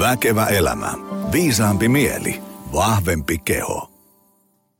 Väkevä 0.00 0.46
elämä. 0.46 0.92
Viisaampi 1.32 1.88
mieli. 1.88 2.42
Vahvempi 2.72 3.38
keho. 3.38 3.90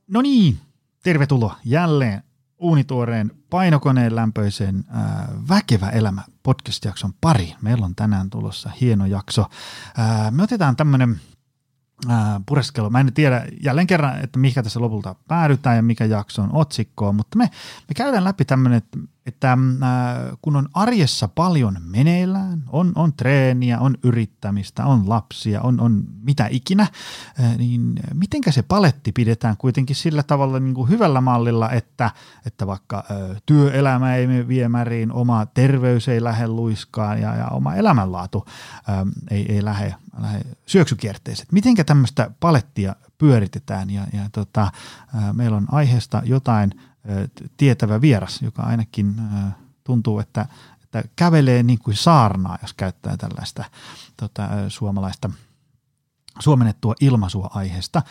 No 0.07 0.21
niin, 0.21 0.59
tervetuloa 1.03 1.55
jälleen 1.65 2.23
uunituoreen 2.59 3.31
painokoneen 3.49 4.15
lämpöisen 4.15 4.83
ää, 4.89 5.27
Väkevä 5.49 5.89
elämä 5.89 6.21
podcast-jakson 6.43 7.13
pari. 7.21 7.53
Meillä 7.61 7.85
on 7.85 7.95
tänään 7.95 8.29
tulossa 8.29 8.69
hieno 8.81 9.05
jakso. 9.05 9.45
Ää, 9.97 10.31
me 10.31 10.43
otetaan 10.43 10.75
tämmöinen 10.75 11.21
pureskelu. 12.45 12.89
Mä 12.89 12.99
en 12.99 13.13
tiedä 13.13 13.45
jälleen 13.63 13.87
kerran, 13.87 14.19
että 14.19 14.39
mikä 14.39 14.63
tässä 14.63 14.79
lopulta 14.79 15.15
päädytään 15.27 15.75
ja 15.75 15.81
mikä 15.81 16.05
jakso 16.05 16.41
on 16.41 16.55
otsikkoa, 16.55 17.11
mutta 17.11 17.37
me, 17.37 17.43
me 17.89 17.93
käydään 17.95 18.23
läpi 18.23 18.45
tämmöinen, 18.45 18.77
että, 18.77 18.99
että 19.25 19.51
äh, 19.51 19.57
kun 20.41 20.55
on 20.55 20.69
arjessa 20.73 21.27
paljon 21.27 21.77
meneillään, 21.85 22.63
on, 22.69 22.91
on 22.95 23.13
treeniä, 23.13 23.79
on 23.79 23.97
yrittämistä, 24.03 24.85
on 24.85 25.09
lapsia, 25.09 25.61
on, 25.61 25.79
on 25.79 26.03
mitä 26.23 26.47
ikinä, 26.51 26.83
äh, 26.83 27.57
niin 27.57 27.99
mitenkä 28.13 28.51
se 28.51 28.61
paletti 28.61 29.11
pidetään 29.11 29.57
kuitenkin 29.57 29.95
sillä 29.95 30.23
tavalla 30.23 30.59
niin 30.59 30.73
kuin 30.73 30.89
hyvällä 30.89 31.21
mallilla, 31.21 31.69
että, 31.69 32.11
että 32.45 32.67
vaikka 32.67 32.97
äh, 33.11 33.41
työelämä 33.45 34.15
ei 34.15 34.27
mene 34.27 34.47
viemäriin, 34.47 35.11
oma 35.11 35.45
terveys 35.45 36.07
ei 36.07 36.23
lähde 36.23 36.47
luiskaan 36.47 37.21
ja, 37.21 37.35
ja 37.35 37.47
oma 37.47 37.75
elämänlaatu 37.75 38.45
ei, 39.31 39.51
ei 39.51 39.65
lähde, 39.65 39.95
lähde 40.21 40.41
syöksykierteeseen. 40.65 41.47
Mitenkä 41.51 41.83
tämmöistä 41.83 42.31
palettia 42.39 42.95
pyöritetään 43.17 43.89
ja, 43.89 44.01
ja 44.13 44.29
tota, 44.31 44.71
meillä 45.33 45.57
on 45.57 45.67
aiheesta 45.71 46.21
jotain– 46.25 46.71
tietävä 47.57 48.01
vieras, 48.01 48.41
joka 48.41 48.61
ainakin 48.61 49.15
tuntuu, 49.83 50.19
että, 50.19 50.45
että 50.83 51.03
kävelee 51.15 51.63
niin 51.63 51.79
kuin 51.79 51.95
saarnaa, 51.95 52.57
jos 52.61 52.73
käyttää 52.73 53.17
tällaista 53.17 53.63
tota, 54.17 54.49
suomalaista 54.67 55.29
suomennettua 56.39 56.95
ilmaisua 56.99 57.49
aiheesta. 57.53 58.01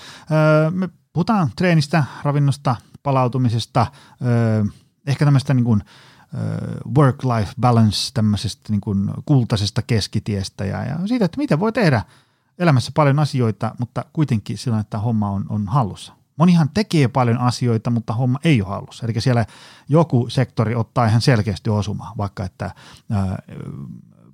Me 0.71 0.89
puhutaan 1.13 1.51
treenistä, 1.57 2.05
ravinnosta, 2.23 2.77
palautumisesta, 3.03 3.87
ehkä 5.07 5.25
tämmöistä 5.25 5.55
niin 5.55 5.65
kuin 5.65 5.83
work-life 6.99 7.53
balance, 7.61 8.11
tämmöisestä 8.15 8.63
niin 8.69 8.81
kuin 8.81 9.11
kultaisesta 9.25 9.83
keskitiestä 9.83 10.65
ja, 10.65 10.85
ja 10.85 10.99
siitä, 11.07 11.25
että 11.25 11.39
miten 11.39 11.61
voi 11.61 11.73
tehdä 11.73 12.03
elämässä 12.59 12.93
paljon 12.95 13.19
asioita, 13.19 13.75
mutta 13.79 14.05
kuitenkin 14.13 14.59
sillä 14.59 14.81
että 14.81 14.99
homma 14.99 15.31
on, 15.31 15.47
on 15.49 15.69
hallussa. 15.69 16.13
Monihan 16.41 16.71
tekee 16.75 17.09
paljon 17.09 17.39
asioita, 17.39 17.91
mutta 17.91 18.13
homma 18.13 18.39
ei 18.45 18.63
ole 18.63 18.71
hallussa. 18.71 19.07
Eli 19.07 19.21
siellä 19.21 19.47
joku 19.89 20.27
sektori 20.29 20.75
ottaa 20.75 21.07
ihan 21.07 21.21
selkeästi 21.21 21.71
osumaan, 21.71 22.17
vaikka 22.17 22.45
että 22.45 22.71
ää, 23.11 23.43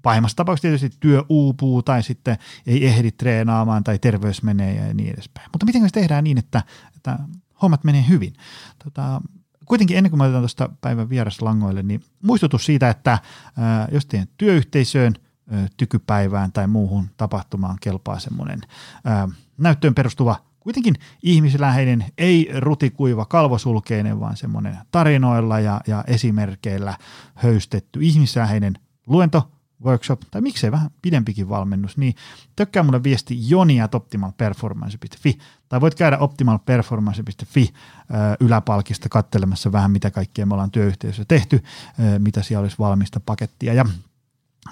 pahimmassa 0.03 0.37
tapauksessa 0.37 0.69
tietysti 0.69 0.97
työ 1.01 1.25
uupuu 1.29 1.83
tai 1.83 2.03
sitten 2.03 2.39
ei 2.67 2.87
ehdi 2.87 3.13
treenaamaan 3.13 3.85
tai 3.85 3.99
terveys 3.99 4.43
menee 4.43 4.75
ja 4.75 4.95
niin 4.95 5.15
edespäin. 5.15 5.49
Mutta 5.53 5.67
miten 5.67 5.83
se 5.83 5.89
tehdään 5.93 6.25
niin, 6.25 6.39
että, 6.39 6.63
että 6.97 7.19
hommat 7.63 7.85
menee 7.85 8.05
hyvin? 8.09 8.33
Tota, 8.85 9.21
kuitenkin 9.65 9.97
ennen 9.97 10.11
kuin 10.11 10.19
me 10.19 10.25
otetaan 10.25 10.43
tuosta 10.43 10.69
päivän 10.81 11.09
vieraslangoille, 11.09 11.83
niin 11.83 12.01
muistutus 12.23 12.67
siitä, 12.67 12.91
että 12.91 13.19
jos 13.93 14.07
teidän 14.07 14.29
työyhteisöön, 14.37 15.15
ää, 15.51 15.67
tykypäivään 15.77 16.53
tai 16.53 16.67
muuhun 16.67 17.11
tapahtumaan 17.17 17.77
kelpaa 17.81 18.19
semmoinen 18.19 18.61
näyttöön 19.59 19.95
perustuva 19.95 20.46
kuitenkin 20.67 20.95
ihmisläheinen, 21.23 22.05
ei 22.19 22.51
rutikuiva 22.59 23.25
kalvosulkeinen, 23.25 24.21
vaan 24.21 24.37
semmoinen 24.37 24.79
tarinoilla 24.91 25.61
ja, 25.61 25.81
ja 25.87 26.05
esimerkkeillä 26.07 26.97
höystetty 27.35 28.01
ihmisläheinen 28.03 28.75
luento, 29.07 29.51
workshop 29.85 30.21
tai 30.31 30.41
miksei 30.41 30.73
vähän 30.73 30.91
pidempikin 31.03 31.49
valmennus, 31.49 31.97
niin 31.97 32.15
tökkää 32.57 32.83
mulle 32.83 33.03
viesti 33.03 33.51
joni.optimalperformance.fi 33.51 35.39
tai 35.69 35.81
voit 35.81 35.95
käydä 35.95 36.19
optimalperformance.fi 36.19 37.73
yläpalkista 38.41 39.09
kattelemassa 39.09 39.73
vähän 39.73 39.91
mitä 39.91 40.11
kaikkea 40.11 40.47
me 40.47 40.55
ollaan 40.55 40.71
työyhteisössä 40.71 41.25
tehty, 41.29 41.63
mitä 42.19 42.43
siellä 42.43 42.63
olisi 42.63 42.79
valmista 42.79 43.21
pakettia. 43.21 43.75
Ja 43.75 43.85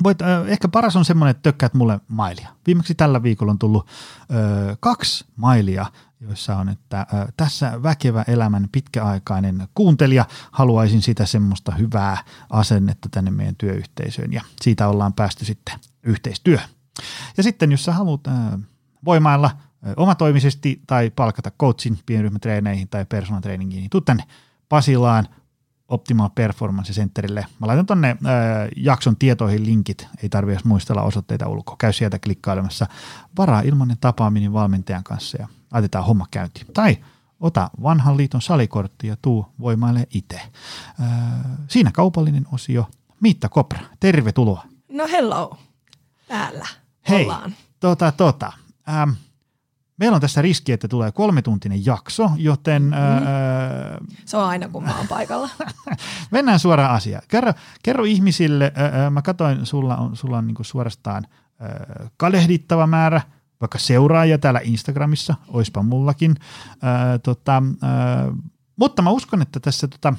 Voit, 0.03 0.22
äh, 0.22 0.28
ehkä 0.47 0.69
paras 0.69 0.97
on 0.97 1.05
semmoinen, 1.05 1.31
että 1.31 1.43
tökkäät 1.43 1.75
mulle 1.75 2.00
mailia. 2.09 2.49
Viimeksi 2.66 2.94
tällä 2.94 3.22
viikolla 3.22 3.50
on 3.50 3.59
tullut 3.59 3.87
äh, 4.21 4.77
kaksi 4.81 5.25
mailia, 5.37 5.87
joissa 6.21 6.56
on, 6.56 6.69
että 6.69 7.00
äh, 7.00 7.06
tässä 7.37 7.82
väkevä 7.82 8.25
elämän 8.28 8.69
pitkäaikainen 8.72 9.69
kuuntelija, 9.75 10.25
haluaisin 10.50 11.03
sitä 11.03 11.27
semmoista 11.27 11.75
hyvää 11.75 12.16
asennetta 12.50 13.09
tänne 13.09 13.31
meidän 13.31 13.56
työyhteisöön 13.56 14.32
ja 14.32 14.43
siitä 14.60 14.88
ollaan 14.88 15.12
päästy 15.12 15.44
sitten 15.44 15.78
yhteistyöhön. 16.03 16.69
Ja 17.37 17.43
sitten 17.43 17.71
jos 17.71 17.84
sä 17.84 17.93
haluat 17.93 18.26
äh, 18.26 18.34
voimailla 19.05 19.47
äh, 19.47 19.93
omatoimisesti 19.97 20.82
tai 20.87 21.11
palkata 21.11 21.50
coachin 21.50 21.99
pienryhmätreeneihin 22.06 22.88
tai 22.88 23.05
personal 23.05 23.41
trainingiin, 23.41 23.81
niin 23.81 23.91
tuu 23.91 24.00
tänne 24.00 24.25
Pasilaan 24.69 25.28
Optimal 25.94 26.31
Performance 26.34 26.93
Centerille. 26.93 27.47
Mä 27.60 27.66
laitan 27.66 27.87
tonne 27.87 28.10
äh, 28.10 28.16
jakson 28.77 29.16
tietoihin 29.16 29.66
linkit, 29.66 30.09
ei 30.22 30.28
tarvitse 30.28 30.55
edes 30.55 30.65
muistella 30.65 31.03
osoitteita 31.03 31.49
ulkoa. 31.49 31.77
Käy 31.78 31.93
sieltä 31.93 32.19
klikkailemassa. 32.19 32.87
Varaa 33.38 33.60
ilmainen 33.60 33.97
tapaaminen 34.00 34.53
valmentajan 34.53 35.05
kanssa 35.05 35.38
ja 35.41 35.49
laitetaan 35.72 36.05
homma 36.05 36.27
käyntiin. 36.31 36.66
Tai 36.75 36.97
ota 37.41 37.71
vanhan 37.82 38.16
liiton 38.16 38.43
salikortti 38.43 39.06
ja 39.06 39.16
tuu 39.22 39.47
voimaille 39.60 40.06
itse. 40.15 40.37
Äh, 40.37 41.09
siinä 41.69 41.91
kaupallinen 41.93 42.47
osio. 42.53 42.88
Miitta 43.21 43.49
Kopra, 43.49 43.81
tervetuloa. 44.00 44.65
No 44.93 45.06
hello, 45.06 45.59
täällä 46.28 46.66
Hei, 47.09 47.25
ollaan. 47.25 47.55
tota, 47.81 48.12
tota. 48.12 48.53
Ähm, 48.88 49.11
Meillä 49.97 50.15
on 50.15 50.21
tässä 50.21 50.43
riski, 50.43 50.72
että 50.72 50.88
tulee 50.88 51.12
kolmetuntinen 51.12 51.87
jakso, 51.87 52.31
joten... 52.37 52.82
Mm. 52.82 52.93
Öö, 52.93 53.99
Se 54.25 54.37
on 54.37 54.44
aina, 54.44 54.69
kun 54.69 54.84
mä 54.84 54.97
oon 54.97 55.09
paikalla. 55.09 55.50
mennään 56.31 56.59
suoraan 56.59 56.94
asiaan. 56.94 57.22
Kerro, 57.28 57.53
kerro 57.82 58.05
ihmisille, 58.05 58.72
öö, 58.94 59.10
mä 59.10 59.22
katsoin, 59.22 59.66
sulla 59.66 59.97
on, 59.97 60.16
sulla 60.16 60.38
on 60.38 60.47
niinku 60.47 60.65
suorastaan 60.65 61.27
öö, 61.62 62.06
kadehdittava 62.16 62.87
määrä, 62.87 63.21
vaikka 63.60 63.78
seuraajia 63.78 64.38
täällä 64.38 64.60
Instagramissa, 64.65 65.34
oispa 65.49 65.82
mullakin. 65.82 66.37
Öö, 66.71 67.19
tota, 67.19 67.62
öö, 67.82 68.32
mutta 68.76 69.03
mä 69.03 69.11
uskon, 69.11 69.43
että 69.43 69.61
tässä 69.61 69.88
tota, 69.88 70.15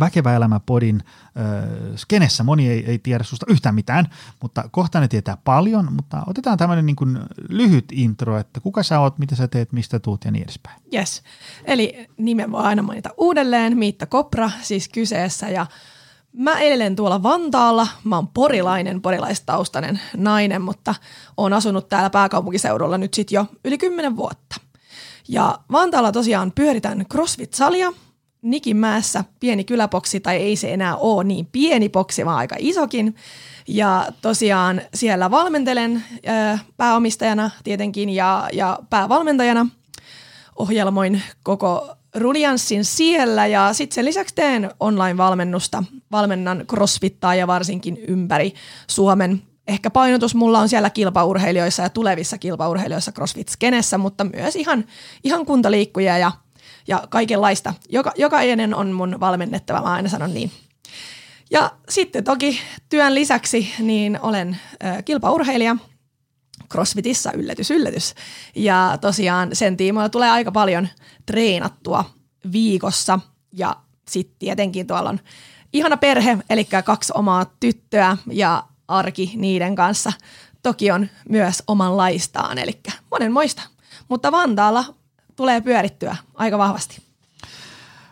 Väkevä 0.00 0.36
elämä 0.36 0.60
podin 0.60 1.02
äh, 1.04 1.96
skenessä 1.96 2.44
moni 2.44 2.68
ei, 2.68 2.84
ei 2.86 2.98
tiedä 2.98 3.24
susta 3.24 3.46
yhtään 3.48 3.74
mitään, 3.74 4.10
mutta 4.42 4.68
kohta 4.70 5.00
ne 5.00 5.08
tietää 5.08 5.36
paljon, 5.44 5.92
mutta 5.92 6.22
otetaan 6.26 6.58
tämmöinen 6.58 6.86
niin 6.86 6.96
kuin 6.96 7.18
lyhyt 7.48 7.84
intro, 7.92 8.38
että 8.38 8.60
kuka 8.60 8.82
sä 8.82 9.00
oot, 9.00 9.18
mitä 9.18 9.36
sä 9.36 9.48
teet, 9.48 9.72
mistä 9.72 9.98
tuut 9.98 10.24
ja 10.24 10.30
niin 10.30 10.44
edespäin. 10.44 10.82
Yes. 10.94 11.22
Eli 11.64 12.06
nimen 12.16 12.52
voi 12.52 12.62
aina 12.62 12.82
mainita 12.82 13.10
uudelleen, 13.16 13.78
Miitta 13.78 14.06
Kopra 14.06 14.50
siis 14.62 14.88
kyseessä 14.88 15.48
ja 15.48 15.66
Mä 16.32 16.60
elelen 16.60 16.96
tuolla 16.96 17.22
Vantaalla, 17.22 17.88
mä 18.04 18.16
oon 18.16 18.28
porilainen, 18.28 19.02
porilaistaustainen 19.02 20.00
nainen, 20.16 20.62
mutta 20.62 20.94
oon 21.36 21.52
asunut 21.52 21.88
täällä 21.88 22.10
pääkaupunkiseudulla 22.10 22.98
nyt 22.98 23.14
sit 23.14 23.32
jo 23.32 23.46
yli 23.64 23.78
kymmenen 23.78 24.16
vuotta. 24.16 24.56
Ja 25.28 25.58
Vantaalla 25.72 26.12
tosiaan 26.12 26.52
pyöritän 26.54 27.06
CrossFit-salia, 27.12 27.92
Nikinmäessä 28.42 29.24
pieni 29.40 29.64
kyläpoksi, 29.64 30.20
tai 30.20 30.36
ei 30.36 30.56
se 30.56 30.72
enää 30.72 30.96
ole 30.96 31.24
niin 31.24 31.48
pieni 31.52 31.88
boksi, 31.88 32.24
vaan 32.24 32.38
aika 32.38 32.56
isokin. 32.58 33.14
Ja 33.68 34.06
tosiaan 34.22 34.82
siellä 34.94 35.30
valmentelen 35.30 36.04
pääomistajana 36.76 37.50
tietenkin 37.64 38.08
ja, 38.08 38.48
ja 38.52 38.78
päävalmentajana. 38.90 39.66
Ohjelmoin 40.56 41.22
koko 41.42 41.96
rulianssin 42.14 42.84
siellä 42.84 43.46
ja 43.46 43.72
sitten 43.72 43.94
sen 43.94 44.04
lisäksi 44.04 44.34
teen 44.34 44.70
online-valmennusta. 44.80 45.84
Valmennan 46.12 46.64
crossfittaa 46.68 47.34
ja 47.34 47.46
varsinkin 47.46 47.98
ympäri 48.08 48.54
Suomen. 48.86 49.42
Ehkä 49.68 49.90
painotus 49.90 50.34
mulla 50.34 50.58
on 50.58 50.68
siellä 50.68 50.90
kilpaurheilijoissa 50.90 51.82
ja 51.82 51.88
tulevissa 51.88 52.38
kilpaurheilijoissa 52.38 53.12
crossfit-skenessä, 53.12 53.98
mutta 53.98 54.24
myös 54.24 54.56
ihan, 54.56 54.84
ihan 55.24 55.46
kuntaliikkuja 55.46 56.18
ja 56.18 56.32
ja 56.88 57.02
kaikenlaista. 57.08 57.74
Joka, 57.88 58.12
jokainen 58.16 58.74
on 58.74 58.92
mun 58.92 59.20
valmennettava, 59.20 59.80
mä 59.80 59.92
aina 59.92 60.08
sanon 60.08 60.34
niin. 60.34 60.50
Ja 61.50 61.70
sitten 61.88 62.24
toki 62.24 62.60
työn 62.88 63.14
lisäksi 63.14 63.74
niin 63.78 64.18
olen 64.22 64.58
ö, 64.84 65.02
kilpaurheilija, 65.02 65.76
CrossFitissa 66.72 67.32
yllätys, 67.32 67.70
yllätys. 67.70 68.14
Ja 68.54 68.98
tosiaan 69.00 69.48
sen 69.52 69.76
tiimoilla 69.76 70.08
tulee 70.08 70.30
aika 70.30 70.52
paljon 70.52 70.88
treenattua 71.26 72.04
viikossa 72.52 73.18
ja 73.52 73.76
sitten 74.08 74.36
tietenkin 74.38 74.86
tuolla 74.86 75.10
on 75.10 75.20
ihana 75.72 75.96
perhe, 75.96 76.38
eli 76.50 76.64
kaksi 76.64 77.12
omaa 77.16 77.46
tyttöä 77.60 78.16
ja 78.30 78.64
arki 78.88 79.32
niiden 79.36 79.74
kanssa 79.74 80.12
toki 80.62 80.90
on 80.90 81.08
myös 81.28 81.62
omanlaistaan, 81.66 82.58
eli 82.58 82.80
monenmoista. 83.10 83.62
Mutta 84.08 84.32
Vantaalla 84.32 84.84
tulee 85.36 85.60
pyörittyä 85.60 86.16
aika 86.34 86.58
vahvasti. 86.58 87.02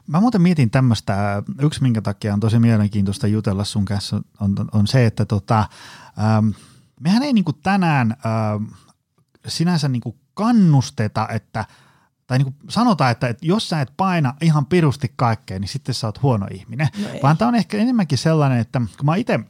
Mä 0.06 0.20
muuten 0.20 0.42
mietin 0.42 0.70
tämmöistä, 0.70 1.42
yksi 1.62 1.82
minkä 1.82 2.02
takia 2.02 2.34
on 2.34 2.40
tosi 2.40 2.58
mielenkiintoista 2.58 3.26
jutella 3.26 3.64
sun 3.64 3.84
kanssa 3.84 4.22
on, 4.40 4.54
on 4.72 4.86
se, 4.86 5.06
että 5.06 5.24
tota, 5.24 5.58
ähm, 6.18 6.48
mehän 7.00 7.22
ei 7.22 7.32
niin 7.32 7.44
kuin 7.44 7.56
tänään 7.62 8.10
äh, 8.10 8.76
sinänsä 9.46 9.88
niin 9.88 10.00
kuin 10.00 10.16
kannusteta, 10.34 11.28
että 11.28 11.64
tai 12.26 12.38
niin 12.38 12.52
kuin 12.52 12.56
sanotaan, 12.68 13.10
että, 13.10 13.28
että 13.28 13.46
jos 13.46 13.68
sä 13.68 13.80
et 13.80 13.92
paina 13.96 14.34
ihan 14.40 14.66
pirusti 14.66 15.12
kaikkea, 15.16 15.58
niin 15.58 15.68
sitten 15.68 15.94
sä 15.94 16.06
oot 16.06 16.22
huono 16.22 16.46
ihminen. 16.50 16.88
No 16.98 17.08
Vaan 17.22 17.36
tämä 17.36 17.48
on 17.48 17.54
ehkä 17.54 17.76
enemmänkin 17.76 18.18
sellainen, 18.18 18.58
että 18.58 18.80
kun 18.96 19.06
mä 19.06 19.16
itse 19.16 19.40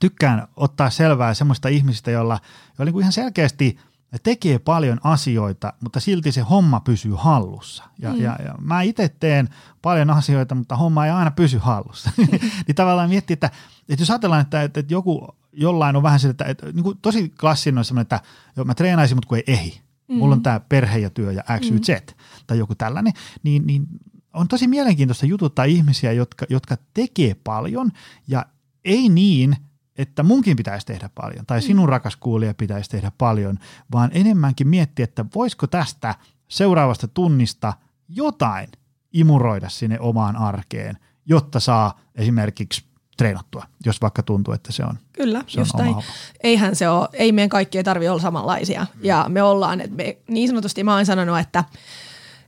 tykkään 0.00 0.48
ottaa 0.56 0.90
selvää 0.90 1.34
semmoista 1.34 1.68
ihmisistä, 1.68 2.10
joilla, 2.10 2.40
joilla 2.68 2.84
niin 2.84 2.92
kuin 2.92 3.02
ihan 3.02 3.12
selkeästi 3.12 3.78
tekee 4.22 4.58
paljon 4.58 5.00
asioita, 5.04 5.72
mutta 5.80 6.00
silti 6.00 6.32
se 6.32 6.40
homma 6.40 6.80
pysyy 6.80 7.14
hallussa. 7.16 7.84
Ja, 7.98 8.12
mm. 8.12 8.20
ja, 8.20 8.36
ja 8.44 8.54
mä 8.60 8.82
itse 8.82 9.08
teen 9.20 9.48
paljon 9.82 10.10
asioita, 10.10 10.54
mutta 10.54 10.76
homma 10.76 11.06
ei 11.06 11.12
aina 11.12 11.30
pysy 11.30 11.58
hallussa. 11.58 12.10
niin 12.66 12.74
tavallaan 12.74 13.08
miettii, 13.08 13.34
että, 13.34 13.50
että 13.88 14.02
jos 14.02 14.10
ajatellaan, 14.10 14.40
että, 14.40 14.62
että, 14.62 14.80
että 14.80 14.94
joku 14.94 15.28
jollain 15.52 15.96
on 15.96 16.02
vähän 16.02 16.20
se, 16.20 16.28
että, 16.28 16.44
että 16.44 16.66
niin 16.66 16.82
kuin 16.82 16.98
tosi 17.02 17.28
klassinen 17.40 17.78
on 17.78 17.84
semmoinen, 17.84 18.02
että 18.02 18.20
mä 18.64 18.74
treenaisin, 18.74 19.16
mutta 19.16 19.28
kun 19.28 19.38
ei 19.38 19.44
ehi. 19.46 19.80
Mm. 20.08 20.16
Mulla 20.16 20.34
on 20.34 20.42
tämä 20.42 20.60
perhe 20.60 20.98
ja 20.98 21.10
työ 21.10 21.32
ja 21.32 21.42
X, 21.60 21.70
Y, 21.70 21.78
Z 21.78 21.88
mm. 21.88 22.16
tai 22.46 22.58
joku 22.58 22.74
tällainen. 22.74 23.12
Niin, 23.42 23.66
niin 23.66 23.86
on 24.32 24.48
tosi 24.48 24.68
mielenkiintoista 24.68 25.26
jututtaa 25.26 25.64
ihmisiä, 25.64 26.12
jotka, 26.12 26.46
jotka 26.48 26.76
tekee 26.94 27.34
paljon 27.44 27.90
ja 28.28 28.46
ei 28.84 29.08
niin, 29.08 29.56
että 29.98 30.22
munkin 30.22 30.56
pitäisi 30.56 30.86
tehdä 30.86 31.10
paljon 31.14 31.46
tai 31.46 31.58
mm. 31.58 31.62
sinun 31.62 31.88
rakas 31.88 32.16
kuulija 32.16 32.54
pitäisi 32.54 32.90
tehdä 32.90 33.12
paljon, 33.18 33.58
vaan 33.92 34.10
enemmänkin 34.14 34.68
miettiä, 34.68 35.04
että 35.04 35.24
voisiko 35.34 35.66
tästä 35.66 36.14
seuraavasta 36.48 37.08
tunnista 37.08 37.72
jotain 38.08 38.68
imuroida 39.12 39.68
sinne 39.68 40.00
omaan 40.00 40.36
arkeen, 40.36 40.98
jotta 41.26 41.60
saa 41.60 42.00
esimerkiksi 42.14 42.84
treenattua, 43.16 43.66
jos 43.86 44.00
vaikka 44.00 44.22
tuntuu, 44.22 44.54
että 44.54 44.72
se 44.72 44.84
on 44.84 44.98
Kyllä, 45.12 45.44
se 45.46 45.60
just 45.60 45.74
on 45.74 45.80
näin. 45.80 45.96
Eihän 46.42 46.76
se 46.76 46.88
ole, 46.88 47.08
ei 47.12 47.32
meidän 47.32 47.48
kaikki 47.48 47.78
ei 47.78 47.84
tarvitse 47.84 48.10
olla 48.10 48.22
samanlaisia. 48.22 48.86
Mm. 48.94 49.00
Ja 49.02 49.26
me 49.28 49.42
ollaan, 49.42 49.80
että 49.80 49.96
me, 49.96 50.18
niin 50.28 50.48
sanotusti 50.48 50.84
mä 50.84 50.94
oon 50.94 51.06
sanonut, 51.06 51.38
että, 51.38 51.64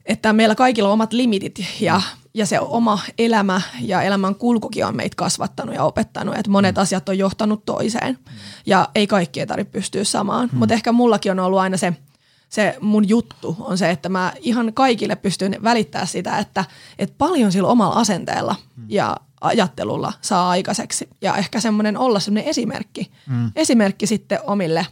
että 0.04 0.32
meillä 0.32 0.54
kaikilla 0.54 0.88
on 0.88 0.92
omat 0.92 1.12
limitit 1.12 1.54
ja, 1.80 2.00
ja 2.36 2.46
se 2.46 2.60
oma 2.60 2.98
elämä 3.18 3.60
ja 3.80 4.02
elämän 4.02 4.34
kulkukin 4.34 4.86
on 4.86 4.96
meitä 4.96 5.14
kasvattanut 5.16 5.74
ja 5.74 5.84
opettanut, 5.84 6.34
että 6.34 6.50
monet 6.50 6.76
mm. 6.76 6.82
asiat 6.82 7.08
on 7.08 7.18
johtanut 7.18 7.64
toiseen. 7.64 8.18
Mm. 8.24 8.36
Ja 8.66 8.88
ei 8.94 9.06
kaikki 9.06 9.40
ei 9.40 9.46
tarvitse 9.46 9.72
pystyä 9.72 10.04
samaan, 10.04 10.48
mm. 10.52 10.58
mutta 10.58 10.74
ehkä 10.74 10.92
mullakin 10.92 11.32
on 11.32 11.38
ollut 11.38 11.58
aina 11.58 11.76
se– 11.76 11.92
se 12.48 12.76
mun 12.80 13.08
juttu 13.08 13.56
on 13.60 13.78
se, 13.78 13.90
että 13.90 14.08
mä 14.08 14.32
ihan 14.40 14.72
kaikille 14.72 15.16
pystyn 15.16 15.56
välittää 15.62 16.06
sitä, 16.06 16.38
että, 16.38 16.64
että 16.98 17.14
paljon 17.18 17.52
sillä 17.52 17.68
omalla 17.68 17.94
asenteella 17.94 18.56
ja 18.88 19.16
ajattelulla 19.40 20.12
saa 20.20 20.50
aikaiseksi. 20.50 21.08
Ja 21.20 21.36
ehkä 21.36 21.60
semmoinen 21.60 21.98
olla 21.98 22.20
semmoinen 22.20 22.50
esimerkki. 22.50 23.10
Mm. 23.26 23.50
Esimerkki 23.56 24.06
sitten 24.06 24.38
omille 24.46 24.86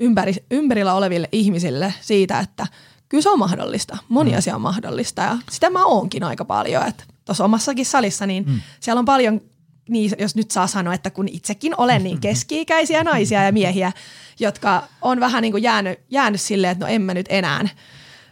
ympäri, 0.00 0.34
ympärillä 0.50 0.94
oleville 0.94 1.28
ihmisille 1.32 1.94
siitä, 2.00 2.40
että 2.40 2.66
kyllä 3.08 3.22
se 3.22 3.30
on 3.30 3.38
mahdollista. 3.38 3.98
Moni 4.08 4.30
mm. 4.30 4.38
asia 4.38 4.54
on 4.54 4.60
mahdollista 4.60 5.22
ja 5.22 5.38
sitä 5.50 5.70
mä 5.70 5.84
oonkin 5.84 6.24
aika 6.24 6.44
paljon. 6.44 6.86
Että 6.86 7.04
tuossa 7.24 7.44
omassakin 7.44 7.86
salissa, 7.86 8.26
niin 8.26 8.44
mm. 8.46 8.60
siellä 8.80 8.98
on 8.98 9.04
paljon 9.04 9.40
niin, 9.88 10.10
jos 10.18 10.36
nyt 10.36 10.50
saa 10.50 10.66
sanoa, 10.66 10.94
että 10.94 11.10
kun 11.10 11.28
itsekin 11.28 11.74
olen 11.78 12.04
niin 12.04 12.20
keski-ikäisiä 12.26 13.04
naisia 13.04 13.44
ja 13.44 13.52
miehiä, 13.52 13.92
jotka 14.40 14.82
on 15.02 15.20
vähän 15.20 15.42
niin 15.42 15.52
kuin 15.52 15.62
jäänyt, 15.62 16.00
jäänyt 16.10 16.40
silleen, 16.40 16.70
että 16.72 16.84
no 16.84 16.90
en 16.92 17.02
mä 17.02 17.14
nyt 17.14 17.26
enää, 17.28 17.68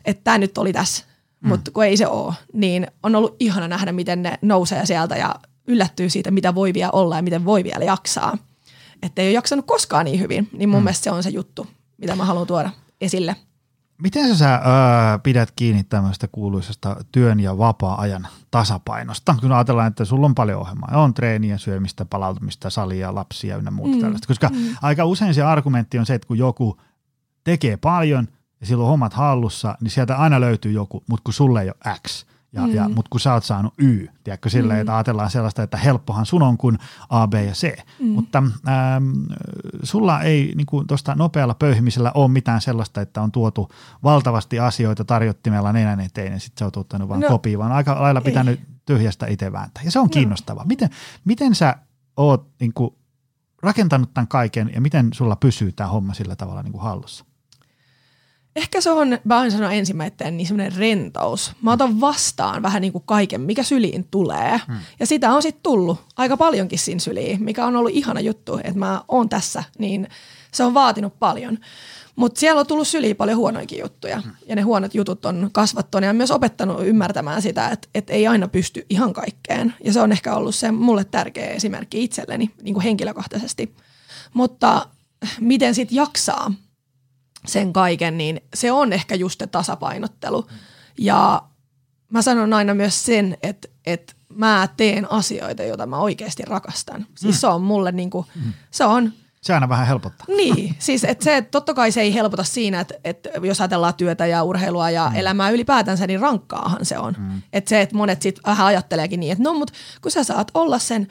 että 0.04 0.24
tämä 0.24 0.38
nyt 0.38 0.58
oli 0.58 0.72
tässä, 0.72 1.04
mm. 1.40 1.48
mutta 1.48 1.70
kun 1.70 1.84
ei 1.84 1.96
se 1.96 2.06
ole, 2.06 2.34
niin 2.52 2.86
on 3.02 3.14
ollut 3.14 3.36
ihana 3.40 3.68
nähdä, 3.68 3.92
miten 3.92 4.22
ne 4.22 4.38
nousee 4.42 4.86
sieltä 4.86 5.16
ja 5.16 5.34
yllättyy 5.66 6.10
siitä, 6.10 6.30
mitä 6.30 6.54
voi 6.54 6.75
vielä 6.75 6.90
olla 6.90 7.16
ja 7.16 7.22
miten 7.22 7.44
voi 7.44 7.64
vielä 7.64 7.84
jaksaa. 7.84 8.38
Että 9.02 9.22
ei 9.22 9.28
ole 9.28 9.34
jaksanut 9.34 9.66
koskaan 9.66 10.04
niin 10.04 10.20
hyvin, 10.20 10.48
niin 10.52 10.68
mun 10.68 10.80
mm. 10.80 10.84
mielestä 10.84 11.04
se 11.04 11.10
on 11.10 11.22
se 11.22 11.30
juttu, 11.30 11.66
mitä 11.98 12.16
mä 12.16 12.25
haluan 12.25 12.46
tuoda 12.46 12.70
esille. 13.00 13.36
Miten 14.02 14.37
sä 14.37 14.54
öö, 14.54 15.19
pidät 15.22 15.52
kiinni 15.56 15.84
tämmöistä 15.84 16.28
kuuluisesta 16.28 16.96
työn 17.12 17.40
ja 17.40 17.58
vapaa-ajan 17.58 18.28
tasapainosta? 18.50 19.34
Kun 19.40 19.52
ajatellaan, 19.52 19.88
että 19.88 20.04
sulla 20.04 20.26
on 20.26 20.34
paljon 20.34 20.60
ohjelmaa, 20.60 21.02
on 21.02 21.14
treeniä, 21.14 21.58
syömistä, 21.58 22.04
palautumista, 22.04 22.70
salia, 22.70 23.14
lapsia 23.14 23.56
ynnä 23.56 23.70
muuta 23.70 23.94
mm. 23.94 24.00
tällaista. 24.00 24.26
Koska 24.26 24.49
mm. 24.49 24.76
aika 24.82 25.04
usein 25.04 25.34
se 25.34 25.43
argumentti 25.43 25.99
on 25.99 26.06
se, 26.06 26.14
että 26.14 26.28
kun 26.28 26.38
joku 26.38 26.81
tekee 27.44 27.76
paljon 27.76 28.28
ja 28.60 28.66
silloin 28.66 28.88
hommat 28.88 29.14
hallussa, 29.14 29.75
niin 29.81 29.90
sieltä 29.90 30.16
aina 30.16 30.40
löytyy 30.40 30.72
joku, 30.72 31.02
mutta 31.08 31.25
kun 31.25 31.34
sulle 31.34 31.62
ei 31.62 31.69
ole 31.69 31.96
X– 32.08 32.25
ja, 32.52 32.62
mm. 32.62 32.75
ja, 32.75 32.88
mutta 32.88 33.08
kun 33.10 33.20
sä 33.20 33.32
oot 33.34 33.44
saanut 33.44 33.75
Y, 33.78 34.06
tiedätkö, 34.25 34.50
silleen, 34.50 34.78
mm. 34.78 34.81
että 34.81 34.96
ajatellaan 34.96 35.31
sellaista, 35.31 35.62
että 35.62 35.76
helppohan 35.76 36.26
sun 36.26 36.43
on 36.43 36.58
kuin 36.58 36.78
A, 37.08 37.28
B 37.28 37.34
ja 37.34 37.52
C. 37.52 37.76
Mm. 37.99 38.06
Mutta 38.08 38.43
ähm, 38.69 39.10
sulla 39.82 40.22
ei 40.22 40.52
niin 40.56 40.87
tuosta 40.88 41.14
nopealla 41.14 41.54
pöyhimisellä 41.54 42.12
ole 42.14 42.28
mitään 42.31 42.60
sellaista, 42.60 43.00
että 43.00 43.22
on 43.22 43.32
tuotu 43.32 43.69
valtavasti 44.02 44.58
asioita 44.58 45.04
tarjottimella 45.04 45.72
nenän 45.72 46.00
eteen 46.00 46.32
ja 46.32 46.40
sitten 46.40 46.58
sä 46.58 46.64
oot 46.64 46.76
ottanut 46.76 47.08
vaan 47.08 47.20
no, 47.20 47.28
kopiin, 47.28 47.58
vaan 47.58 47.72
aika 47.72 48.02
lailla 48.02 48.20
pitänyt 48.20 48.60
ei. 48.60 48.66
tyhjästä 48.87 49.26
itse 49.26 49.52
vääntää. 49.52 49.82
Ja 49.82 49.90
se 49.90 49.99
on 49.99 50.06
no. 50.06 50.10
kiinnostavaa. 50.10 50.64
Miten, 50.64 50.90
miten 51.25 51.54
sä 51.54 51.76
oot 52.16 52.49
niin 52.60 52.72
kuin, 52.75 52.94
rakentanut 53.62 54.14
tämän 54.14 54.28
kaiken 54.28 54.70
ja 54.75 54.81
miten 54.81 55.08
sulla 55.12 55.37
pysyy 55.37 55.72
tämä 55.72 55.88
homma 55.88 56.14
sillä 56.14 56.37
tavalla 56.37 56.62
niin 56.62 56.72
kuin 56.72 56.82
hallussa? 56.82 57.25
Ehkä 58.56 58.81
se 58.81 58.90
on, 58.90 59.19
mä 59.25 59.38
aina 59.38 59.50
sanon 59.50 59.72
ensimmäinen, 59.72 60.37
niin 60.37 60.46
semmoinen 60.46 60.76
rentous. 60.76 61.52
Mä 61.62 61.72
otan 61.72 62.00
vastaan 62.00 62.62
vähän 62.62 62.82
niin 62.82 62.93
kuin 62.93 63.04
kaiken, 63.06 63.40
mikä 63.40 63.62
syliin 63.62 64.06
tulee. 64.10 64.60
Hmm. 64.66 64.78
Ja 65.00 65.06
sitä 65.06 65.32
on 65.32 65.43
sitten 65.43 65.62
tullut 65.62 66.00
aika 66.16 66.37
paljonkin 66.37 66.78
siinä 66.78 67.00
syliin, 67.00 67.43
mikä 67.43 67.66
on 67.66 67.76
ollut 67.76 67.93
ihana 67.94 68.20
juttu, 68.20 68.56
että 68.56 68.78
mä 68.78 69.02
oon 69.08 69.28
tässä, 69.28 69.64
niin 69.78 70.08
se 70.52 70.64
on 70.64 70.75
vaatinut 70.75 71.19
paljon. 71.19 71.58
Mutta 72.16 72.40
siellä 72.40 72.60
on 72.60 72.66
tullut 72.66 72.88
syliin 72.88 73.16
paljon 73.16 73.38
huonoikin 73.38 73.78
juttuja. 73.78 74.20
Hmm. 74.20 74.32
Ja 74.46 74.56
ne 74.56 74.62
huonot 74.62 74.94
jutut 74.94 75.26
on 75.26 75.49
kasvattanut 75.52 76.06
ja 76.06 76.12
myös 76.12 76.31
opettanut 76.31 76.87
ymmärtämään 76.87 77.43
sitä, 77.43 77.69
että, 77.69 77.88
että 77.94 78.12
ei 78.12 78.26
aina 78.26 78.49
pysty 78.49 78.87
ihan 78.90 79.12
kaikkeen. 79.12 79.75
Ja 79.84 79.93
se 79.93 80.00
on 80.00 80.12
ehkä 80.12 80.34
ollut 80.34 80.54
se 80.54 80.70
mulle 80.70 81.04
tärkeä 81.04 81.50
esimerkki 81.50 82.04
itselleni 82.04 82.50
niin 82.62 82.75
kuin 82.75 82.84
henkilökohtaisesti. 82.84 83.75
Mutta 84.34 84.87
miten 85.40 85.75
sitten 85.75 85.96
jaksaa 85.96 86.52
sen 87.46 87.72
kaiken, 87.72 88.18
niin 88.18 88.40
se 88.54 88.72
on 88.72 88.92
ehkä 88.92 89.14
just 89.14 89.40
se 89.40 89.46
tasapainottelu. 89.46 90.46
Ja 90.98 91.42
mä 92.08 92.22
sanon 92.22 92.52
aina 92.52 92.74
myös 92.74 93.04
sen, 93.04 93.36
että, 93.42 93.68
että 93.86 94.12
mä 94.34 94.68
teen 94.76 95.12
asioita, 95.12 95.62
joita 95.62 95.86
mä 95.86 95.98
oikeasti 95.98 96.44
rakastan. 96.44 97.06
Siis 97.14 97.36
mm. 97.36 97.38
se 97.38 97.46
on 97.46 97.62
mulle 97.62 97.92
niin 97.92 98.10
kuin, 98.10 98.26
mm. 98.34 98.52
se 98.70 98.84
on 98.84 99.12
se 99.42 99.54
aina 99.54 99.68
vähän 99.68 99.86
helpottaa. 99.86 100.26
Niin, 100.36 100.76
siis 100.78 101.04
että 101.04 101.24
se, 101.24 101.42
totta 101.42 101.74
kai 101.74 101.92
se 101.92 102.00
ei 102.00 102.14
helpota 102.14 102.44
siinä, 102.44 102.80
että, 102.80 102.94
että 103.04 103.30
jos 103.42 103.61
ajatellaan 103.61 103.94
työtä 103.94 104.26
ja 104.26 104.42
urheilua 104.42 104.90
ja 104.90 105.08
mm. 105.08 105.16
elämää 105.16 105.50
ylipäätänsä, 105.50 106.06
niin 106.06 106.20
rankkaahan 106.20 106.84
se 106.84 106.99
on. 106.99 107.14
Mm. 107.18 107.42
Että 107.52 107.68
se, 107.68 107.80
että 107.80 107.96
monet 107.96 108.22
sitten 108.22 108.42
vähän 108.46 108.66
ajatteleekin 108.66 109.20
niin, 109.20 109.32
että 109.32 109.44
no 109.44 109.54
mut 109.54 109.70
kun 110.02 110.11
sä 110.11 110.25
saat 110.25 110.50
olla 110.54 110.78
sen 110.78 111.08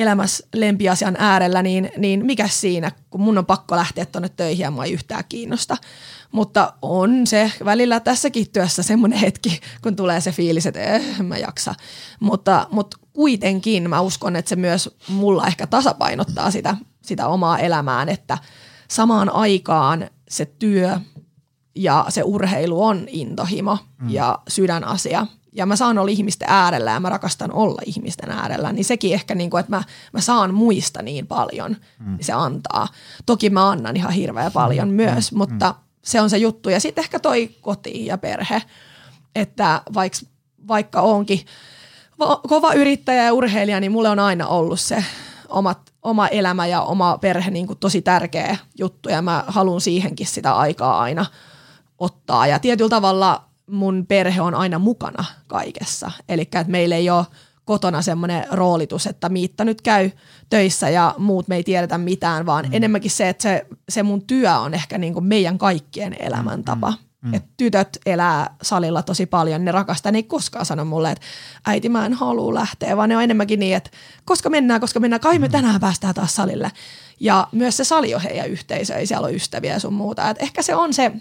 elämässä 0.00 0.46
lempiasian 0.54 1.16
äärellä, 1.18 1.62
niin, 1.62 1.90
niin 1.96 2.26
mikä 2.26 2.48
siinä, 2.48 2.92
kun 3.10 3.20
mun 3.20 3.38
on 3.38 3.46
pakko 3.46 3.76
lähteä 3.76 4.06
tuonne 4.06 4.28
töihin 4.28 4.62
ja 4.64 4.70
mua 4.70 4.84
ei 4.84 4.92
yhtään 4.92 5.24
kiinnosta. 5.28 5.76
Mutta 6.32 6.72
on 6.82 7.26
se 7.26 7.52
välillä 7.64 8.00
tässäkin 8.00 8.50
työssä 8.52 8.82
semmoinen 8.82 9.18
hetki, 9.18 9.60
kun 9.82 9.96
tulee 9.96 10.20
se 10.20 10.32
fiilis, 10.32 10.66
että 10.66 10.80
eh, 10.80 11.18
mä 11.22 11.36
jaksa. 11.36 11.74
Mutta, 12.20 12.66
mutta 12.70 12.96
kuitenkin 13.12 13.90
mä 13.90 14.00
uskon, 14.00 14.36
että 14.36 14.48
se 14.48 14.56
myös 14.56 14.96
mulla 15.08 15.46
ehkä 15.46 15.66
tasapainottaa 15.66 16.50
sitä, 16.50 16.76
sitä 17.02 17.28
omaa 17.28 17.58
elämään, 17.58 18.08
että 18.08 18.38
samaan 18.88 19.34
aikaan 19.34 20.10
se 20.28 20.44
työ 20.44 21.00
ja 21.74 22.06
se 22.08 22.22
urheilu 22.22 22.84
on 22.84 23.04
intohimo 23.08 23.78
mm. 23.98 24.10
ja 24.10 24.38
sydänasia– 24.48 25.26
ja 25.52 25.66
mä 25.66 25.76
saan 25.76 25.98
olla 25.98 26.10
ihmisten 26.10 26.48
äärellä 26.50 26.90
ja 26.90 27.00
mä 27.00 27.08
rakastan 27.08 27.52
olla 27.52 27.82
ihmisten 27.86 28.30
äärellä, 28.30 28.72
niin 28.72 28.84
sekin 28.84 29.14
ehkä, 29.14 29.34
niin 29.34 29.50
kuin, 29.50 29.60
että 29.60 29.76
mä, 29.76 29.82
mä 30.12 30.20
saan 30.20 30.54
muista 30.54 31.02
niin 31.02 31.26
paljon, 31.26 31.76
mm. 31.98 32.16
niin 32.16 32.24
se 32.24 32.32
antaa. 32.32 32.88
Toki 33.26 33.50
mä 33.50 33.70
annan 33.70 33.96
ihan 33.96 34.12
hirveän 34.12 34.52
paljon 34.52 34.88
mm. 34.88 34.94
myös, 34.94 35.32
mm. 35.32 35.38
mutta 35.38 35.68
mm. 35.68 35.84
se 36.04 36.20
on 36.20 36.30
se 36.30 36.38
juttu. 36.38 36.70
Ja 36.70 36.80
sitten 36.80 37.04
ehkä 37.04 37.18
toi 37.18 37.50
koti 37.60 38.06
ja 38.06 38.18
perhe, 38.18 38.62
että 39.34 39.82
vaikka, 39.94 40.18
vaikka 40.68 41.00
onkin 41.00 41.40
kova 42.48 42.72
yrittäjä 42.72 43.24
ja 43.24 43.32
urheilija, 43.32 43.80
niin 43.80 43.92
mulle 43.92 44.08
on 44.08 44.18
aina 44.18 44.46
ollut 44.46 44.80
se 44.80 45.04
omat, 45.48 45.92
oma 46.02 46.28
elämä 46.28 46.66
ja 46.66 46.82
oma 46.82 47.18
perhe 47.18 47.50
niin 47.50 47.66
kuin 47.66 47.78
tosi 47.78 48.02
tärkeä 48.02 48.56
juttu 48.78 49.08
ja 49.08 49.22
mä 49.22 49.44
haluan 49.46 49.80
siihenkin 49.80 50.26
sitä 50.26 50.54
aikaa 50.54 51.00
aina 51.00 51.26
ottaa. 51.98 52.46
Ja 52.46 52.58
tietyllä 52.58 52.88
tavalla 52.88 53.49
mun 53.70 54.06
perhe 54.08 54.40
on 54.40 54.54
aina 54.54 54.78
mukana 54.78 55.24
kaikessa. 55.46 56.10
Eli 56.28 56.42
että 56.42 56.64
meillä 56.64 56.96
ei 56.96 57.10
ole 57.10 57.26
kotona 57.64 58.02
semmoinen 58.02 58.46
roolitus, 58.50 59.06
että 59.06 59.28
Miitta 59.28 59.64
nyt 59.64 59.82
käy 59.82 60.10
töissä 60.50 60.88
ja 60.88 61.14
muut 61.18 61.48
me 61.48 61.56
ei 61.56 61.64
tiedetä 61.64 61.98
mitään, 61.98 62.46
vaan 62.46 62.64
mm. 62.64 62.72
enemmänkin 62.72 63.10
se, 63.10 63.28
että 63.28 63.42
se, 63.42 63.66
se 63.88 64.02
mun 64.02 64.22
työ 64.26 64.58
on 64.58 64.74
ehkä 64.74 64.98
niin 64.98 65.12
kuin 65.12 65.24
meidän 65.24 65.58
kaikkien 65.58 66.16
elämäntapa. 66.18 66.90
Mm. 66.90 67.10
Mm. 67.22 67.34
Et 67.34 67.44
tytöt 67.56 67.98
elää 68.06 68.56
salilla 68.62 69.02
tosi 69.02 69.26
paljon, 69.26 69.64
ne 69.64 69.72
rakastaa, 69.72 70.12
ne 70.12 70.18
ei 70.18 70.22
koskaan 70.22 70.66
sano 70.66 70.84
mulle, 70.84 71.10
että 71.10 71.26
äiti 71.66 71.88
mä 71.88 72.06
en 72.06 72.14
halua 72.14 72.54
lähteä, 72.54 72.96
vaan 72.96 73.08
ne 73.08 73.16
on 73.16 73.22
enemmänkin 73.22 73.60
niin, 73.60 73.76
että 73.76 73.90
koska 74.24 74.50
mennään, 74.50 74.80
koska 74.80 75.00
mennään, 75.00 75.20
kai 75.20 75.38
me 75.38 75.46
mm. 75.46 75.52
tänään 75.52 75.80
päästään 75.80 76.14
taas 76.14 76.34
salille. 76.34 76.72
Ja 77.20 77.48
myös 77.52 77.76
se 77.76 77.84
sali 77.84 78.14
on 78.14 78.20
heidän 78.20 78.48
yhteisö, 78.48 78.94
ei 78.94 79.06
siellä 79.06 79.26
ole 79.26 79.34
ystäviä 79.34 79.72
ja 79.72 79.80
sun 79.80 79.92
muuta. 79.92 80.30
Et 80.30 80.42
ehkä 80.42 80.62
se 80.62 80.74
on 80.74 80.94
se, 80.94 81.12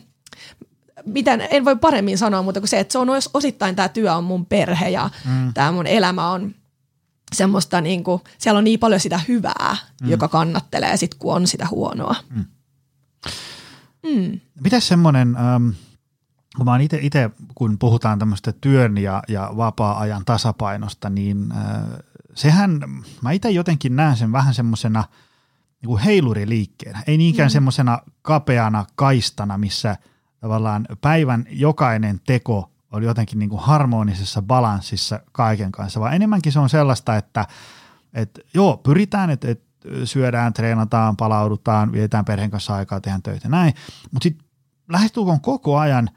miten, 1.05 1.47
en 1.51 1.65
voi 1.65 1.75
paremmin 1.75 2.17
sanoa, 2.17 2.41
mutta 2.41 2.59
kuin 2.61 2.69
se, 2.69 2.79
että 2.79 2.91
se 2.91 2.97
on 2.97 3.07
osittain 3.33 3.75
tämä 3.75 3.89
työ 3.89 4.15
on 4.15 4.23
mun 4.23 4.45
perhe 4.45 4.89
ja 4.89 5.09
mm. 5.25 5.53
tämä 5.53 5.71
mun 5.71 5.87
elämä 5.87 6.29
on 6.29 6.55
semmoista, 7.35 7.81
niin 7.81 8.03
kuin, 8.03 8.21
siellä 8.37 8.57
on 8.57 8.63
niin 8.63 8.79
paljon 8.79 8.99
sitä 8.99 9.19
hyvää, 9.27 9.77
mm. 10.01 10.09
joka 10.09 10.27
kannattelee 10.27 10.97
sit 10.97 11.15
kun 11.15 11.33
on 11.33 11.47
sitä 11.47 11.67
huonoa. 11.71 12.15
Mm. 12.29 12.45
Mm. 14.03 14.39
Miten 14.61 14.81
semmoinen, 14.81 15.35
ähm, 15.35 15.69
kun 16.57 16.65
mä 16.65 16.79
itse, 17.01 17.29
kun 17.55 17.79
puhutaan 17.79 18.19
tämmöistä 18.19 18.53
työn 18.61 18.97
ja, 18.97 19.23
ja 19.27 19.51
vapaa-ajan 19.57 20.25
tasapainosta, 20.25 21.09
niin 21.09 21.51
äh, 21.51 21.81
sehän, 22.35 22.79
mä 23.21 23.31
itse 23.31 23.49
jotenkin 23.49 23.95
näen 23.95 24.17
sen 24.17 24.31
vähän 24.31 24.53
semmoisena 24.53 25.03
niin 25.81 25.97
heiluriliikkeenä, 25.97 27.03
ei 27.07 27.17
niinkään 27.17 27.49
mm. 27.49 27.51
semmoisena 27.51 27.99
kapeana 28.21 28.85
kaistana, 28.95 29.57
missä 29.57 29.97
tavallaan 30.39 30.85
päivän 31.01 31.45
jokainen 31.49 32.19
teko 32.25 32.71
on 32.91 33.03
jotenkin 33.03 33.39
niin 33.39 33.49
kuin 33.49 33.61
harmonisessa 33.61 34.41
balanssissa 34.41 35.19
kaiken 35.31 35.71
kanssa, 35.71 35.99
vaan 35.99 36.13
enemmänkin 36.13 36.51
se 36.51 36.59
on 36.59 36.69
sellaista, 36.69 37.15
että, 37.17 37.47
että 38.13 38.41
joo, 38.53 38.77
pyritään, 38.77 39.29
että, 39.29 39.47
että 39.51 39.69
syödään, 40.03 40.53
treenataan, 40.53 41.17
palaudutaan, 41.17 41.91
vietetään 41.91 42.25
perheen 42.25 42.51
kanssa 42.51 42.75
aikaa, 42.75 43.01
tehdään 43.01 43.21
töitä, 43.21 43.49
näin, 43.49 43.73
mutta 44.11 44.23
sitten 44.23 44.47
lähestulkoon 44.89 45.41
koko 45.41 45.77
ajan 45.77 46.09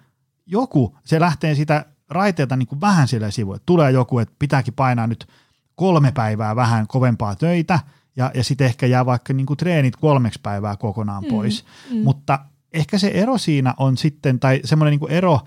joku, 0.46 0.96
se 1.04 1.20
lähtee 1.20 1.54
sitä 1.54 1.84
raiteelta 2.10 2.56
niin 2.56 2.66
kuin 2.66 2.80
vähän 2.80 3.08
sille 3.08 3.30
sivuun, 3.30 3.56
että 3.56 3.66
tulee 3.66 3.90
joku, 3.90 4.18
että 4.18 4.34
pitääkin 4.38 4.74
painaa 4.74 5.06
nyt 5.06 5.26
kolme 5.74 6.12
päivää 6.12 6.56
vähän 6.56 6.86
kovempaa 6.86 7.36
töitä, 7.36 7.80
ja, 8.16 8.30
ja 8.34 8.44
sitten 8.44 8.66
ehkä 8.66 8.86
jää 8.86 9.06
vaikka 9.06 9.32
niin 9.32 9.46
kuin 9.46 9.56
treenit 9.56 9.96
kolmeksi 9.96 10.40
päivää 10.42 10.76
kokonaan 10.76 11.24
mm, 11.24 11.30
pois, 11.30 11.64
mm, 11.90 11.96
mm. 11.96 12.02
mutta 12.02 12.38
ehkä 12.72 12.98
se 12.98 13.08
ero 13.08 13.38
siinä 13.38 13.74
on 13.78 13.96
sitten, 13.96 14.40
tai 14.40 14.60
semmoinen 14.64 14.98
niin 14.98 15.10
ero 15.10 15.40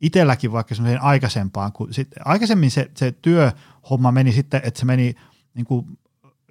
itselläkin 0.00 0.52
vaikka 0.52 0.74
semmoiseen 0.74 1.02
aikaisempaan, 1.02 1.72
kun 1.72 1.94
sit, 1.94 2.08
aikaisemmin 2.24 2.70
se, 2.70 2.90
se 2.96 3.12
työhomma 3.12 4.12
meni 4.12 4.32
sitten, 4.32 4.60
että 4.64 4.80
se 4.80 4.86
meni 4.86 5.14
niin 5.54 5.66
kuin 5.66 5.86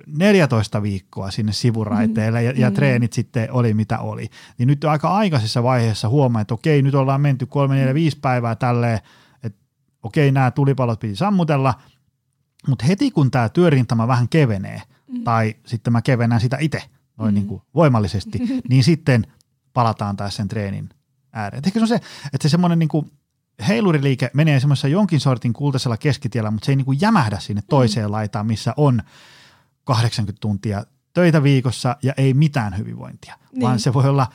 14 0.07 0.81
viikkoa 0.81 1.31
sinne 1.31 1.53
sivuraiteelle 1.53 2.43
ja, 2.43 2.53
ja 2.55 2.69
mm. 2.69 2.75
treenit 2.75 3.13
sitten 3.13 3.51
oli 3.51 3.73
mitä 3.73 3.99
oli. 3.99 4.29
Niin 4.57 4.67
nyt 4.67 4.83
aika 4.83 5.09
aikaisessa 5.09 5.63
vaiheessa 5.63 6.09
huomaa, 6.09 6.41
että 6.41 6.53
okei, 6.53 6.81
nyt 6.81 6.95
ollaan 6.95 7.21
menty 7.21 7.45
3, 7.45 7.75
4, 7.75 7.93
5 7.93 8.17
päivää 8.19 8.55
tälleen, 8.55 8.99
että 9.43 9.59
okei, 10.03 10.31
nämä 10.31 10.51
tulipalot 10.51 10.99
piti 10.99 11.15
sammutella, 11.15 11.73
mutta 12.67 12.85
heti 12.85 13.11
kun 13.11 13.31
tämä 13.31 13.49
työrintama 13.49 14.07
vähän 14.07 14.29
kevenee, 14.29 14.81
mm. 15.07 15.23
tai 15.23 15.55
sitten 15.65 15.93
mä 15.93 16.01
kevennän 16.01 16.39
sitä 16.39 16.57
itse 16.59 16.81
noin 17.17 17.33
mm. 17.33 17.35
niin 17.35 17.47
kuin 17.47 17.61
voimallisesti, 17.75 18.39
niin 18.69 18.83
sitten 18.83 19.27
palataan 19.77 20.17
taas 20.17 20.35
sen 20.35 20.47
treenin 20.47 20.89
ääreen. 21.33 21.63
Ehkä 21.65 21.79
se 21.79 21.83
on 21.83 21.87
se, 21.87 21.95
että 22.33 22.47
se 22.47 22.49
semmoinen 22.49 22.79
niin 22.79 22.89
kuin 22.89 23.11
heiluriliike 23.67 24.31
menee 24.33 24.59
semmoisessa 24.59 24.87
jonkin 24.87 25.19
sortin 25.19 25.53
kultaisella 25.53 25.97
keskitiellä, 25.97 26.51
mutta 26.51 26.65
se 26.65 26.71
ei 26.71 26.75
niin 26.75 26.85
kuin 26.85 27.01
jämähdä 27.01 27.39
sinne 27.39 27.61
toiseen 27.69 28.05
mm. 28.05 28.11
laitaan, 28.11 28.45
missä 28.45 28.73
on 28.77 29.01
80 29.83 30.39
tuntia 30.41 30.83
töitä 31.13 31.43
viikossa 31.43 31.97
ja 32.03 32.13
ei 32.17 32.33
mitään 32.33 32.77
hyvinvointia, 32.77 33.35
niin. 33.51 33.61
vaan 33.61 33.79
se 33.79 33.93
voi 33.93 34.09
olla 34.09 34.27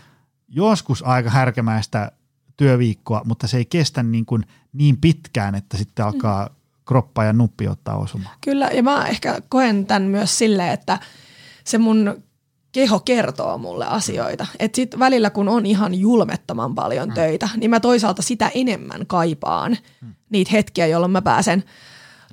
joskus 0.49 1.03
aika 1.03 1.31
härkämäistä 1.31 2.13
työviikkoa, 2.57 3.23
mutta 3.25 3.47
se 3.47 3.57
ei 3.57 3.65
kestä 3.65 4.03
niin, 4.03 4.27
kuin 4.27 4.47
niin 4.73 4.97
pitkään, 5.01 5.55
että 5.55 5.77
sitten 5.77 6.05
alkaa 6.05 6.47
mm. 6.47 6.55
kroppa 6.85 7.25
ja 7.25 7.33
nuppi 7.33 7.69
ottaa 7.69 7.97
osumaan. 7.97 8.37
Kyllä, 8.41 8.67
ja 8.67 8.83
mä 8.83 9.07
ehkä 9.07 9.41
koen 9.49 9.87
tämän 9.87 10.03
myös 10.03 10.39
silleen, 10.39 10.73
että 10.73 10.99
se 11.65 11.79
mun 11.79 12.23
keho 12.73 13.01
kertoo 13.01 13.59
mulle 13.59 13.87
asioita. 13.87 14.47
Että 14.59 14.77
sitten 14.77 15.01
välillä, 15.01 15.31
kun 15.31 15.49
on 15.49 15.67
ihan 15.67 15.95
julmettoman 15.95 16.75
paljon 16.75 17.09
mm. 17.09 17.15
töitä, 17.15 17.49
niin 17.57 17.71
mä 17.71 17.81
toisaalta 17.81 18.23
sitä 18.23 18.51
enemmän 18.55 19.07
kaipaan 19.07 19.77
mm. 20.01 20.15
niitä 20.31 20.51
hetkiä, 20.53 20.87
jolloin 20.87 21.13
mä 21.13 21.23
pääsen 21.23 21.65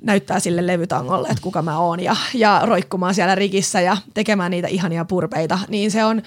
näyttää 0.02 0.40
sille 0.40 0.66
levytangolle, 0.66 1.28
että 1.28 1.42
kuka 1.42 1.62
mä 1.62 1.78
oon 1.78 2.00
ja, 2.00 2.16
ja 2.34 2.60
roikkumaan 2.64 3.14
siellä 3.14 3.34
rikissä 3.34 3.80
ja 3.80 3.96
tekemään 4.14 4.50
niitä 4.50 4.68
ihania 4.68 5.04
purpeita, 5.04 5.58
niin 5.68 5.90
se 5.90 6.04
on, 6.04 6.22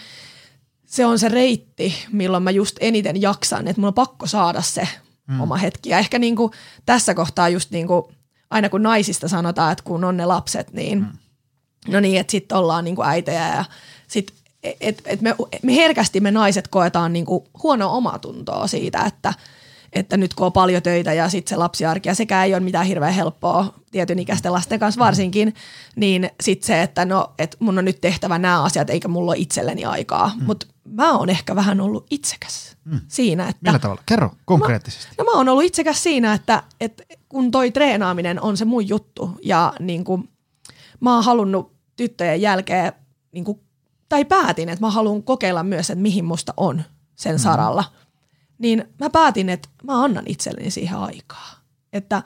se 0.86 1.05
on 1.05 1.20
se 1.20 1.29
reitti, 1.29 1.93
milloin 2.12 2.43
mä 2.43 2.51
just 2.51 2.77
eniten 2.79 3.22
jaksan, 3.22 3.67
että 3.67 3.82
mulla 3.82 3.88
on 3.88 3.93
pakko 3.93 4.27
saada 4.27 4.62
se 4.62 4.88
mm. 5.27 5.41
oma 5.41 5.58
hetki. 5.58 5.89
Ja 5.89 5.98
ehkä 5.98 6.20
niin 6.20 6.36
kuin 6.36 6.51
tässä 6.86 7.13
kohtaa 7.13 7.50
just 7.50 7.72
niin 7.72 7.88
kuin, 7.88 8.03
aina 8.50 8.70
kun 8.70 8.84
naisista 8.84 9.27
sanotaan, 9.27 9.72
että 9.72 9.84
kun 9.84 10.03
on 10.03 10.17
ne 10.17 10.25
lapset, 10.25 10.74
niin 10.74 11.00
mm. 11.00 11.08
no 11.88 12.00
niin, 12.00 12.20
että 12.20 12.32
sitten 12.32 12.58
ollaan 12.58 12.84
niin 12.84 12.96
kuin 12.96 13.08
äitejä 13.08 13.55
ja 13.55 13.65
sit, 14.13 14.34
et, 14.82 15.01
et 15.05 15.22
me, 15.22 15.36
me 15.63 15.75
herkästi 15.75 16.20
me 16.20 16.32
naiset 16.32 16.67
koetaan 16.67 17.13
niin 17.13 17.25
kuin 17.25 17.43
huonoa 17.63 17.91
omatuntoa 17.91 18.67
siitä, 18.67 19.03
että– 19.05 19.34
että 19.93 20.17
nyt 20.17 20.34
kun 20.34 20.46
on 20.46 20.51
paljon 20.51 20.82
töitä 20.82 21.13
ja 21.13 21.29
sitten 21.29 21.50
se 21.50 21.55
lapsiarki, 21.55 22.10
ja 22.10 22.15
sekään 22.15 22.46
ei 22.46 22.53
ole 22.53 22.60
mitään 22.60 22.86
hirveän 22.86 23.13
helppoa 23.13 23.74
tietyn 23.91 24.20
ikäisten 24.20 24.53
lasten 24.53 24.79
kanssa 24.79 25.00
varsinkin, 25.00 25.53
niin 25.96 26.29
sitten 26.41 26.67
se, 26.67 26.82
että 26.82 27.05
no, 27.05 27.34
että 27.39 27.58
mun 27.60 27.77
on 27.77 27.86
nyt 27.86 28.01
tehtävä 28.01 28.39
nämä 28.39 28.63
asiat, 28.63 28.89
eikä 28.89 29.08
mulla 29.08 29.32
ole 29.32 29.39
itselleni 29.39 29.86
aikaa. 29.86 30.32
Mm. 30.39 30.46
Mutta 30.46 30.65
mä 30.86 31.17
oon 31.17 31.29
ehkä 31.29 31.55
vähän 31.55 31.82
ollut 31.82 32.08
itsekäs 32.10 32.77
mm. 32.86 33.00
siinä, 33.08 33.50
että... 33.50 33.60
Millä 33.62 33.79
tavalla? 33.79 34.03
Kerro 34.05 34.32
konkreettisesti. 34.46 35.08
Mä, 35.08 35.24
no 35.24 35.32
mä 35.32 35.38
oon 35.38 35.50
ollut 35.50 35.63
itsekäs 35.63 36.03
siinä, 36.03 36.34
että, 36.34 36.63
että 36.82 37.03
kun 37.29 37.51
toi 37.51 37.72
treenaaminen 37.72 38.41
on 38.41 38.58
se 38.58 38.65
mun 38.65 38.89
juttu, 38.89 39.32
ja 39.43 39.74
niin 39.79 40.03
kuin, 40.03 40.29
mä 41.00 41.15
oon 41.15 41.24
halunnut 41.24 41.72
tyttöjen 41.96 42.41
jälkeen, 42.41 42.93
niin 43.32 43.43
kuin, 43.43 43.60
tai 44.13 44.25
päätin, 44.25 44.70
että 44.70 44.86
mä 44.86 44.91
haluan 44.91 45.24
kokeilla 45.24 45.63
myös, 45.63 45.89
että 45.89 46.01
mihin 46.01 46.25
musta 46.25 46.53
on 46.58 46.84
sen 47.15 47.36
mm. 47.36 47.39
saralla– 47.39 47.84
niin 48.63 48.86
mä 49.00 49.10
päätin, 49.10 49.50
että 49.50 49.70
mä 49.84 50.03
annan 50.03 50.24
itselleni 50.27 50.72
siihen 50.72 50.98
aikaa. 50.98 51.55
Että 51.93 52.24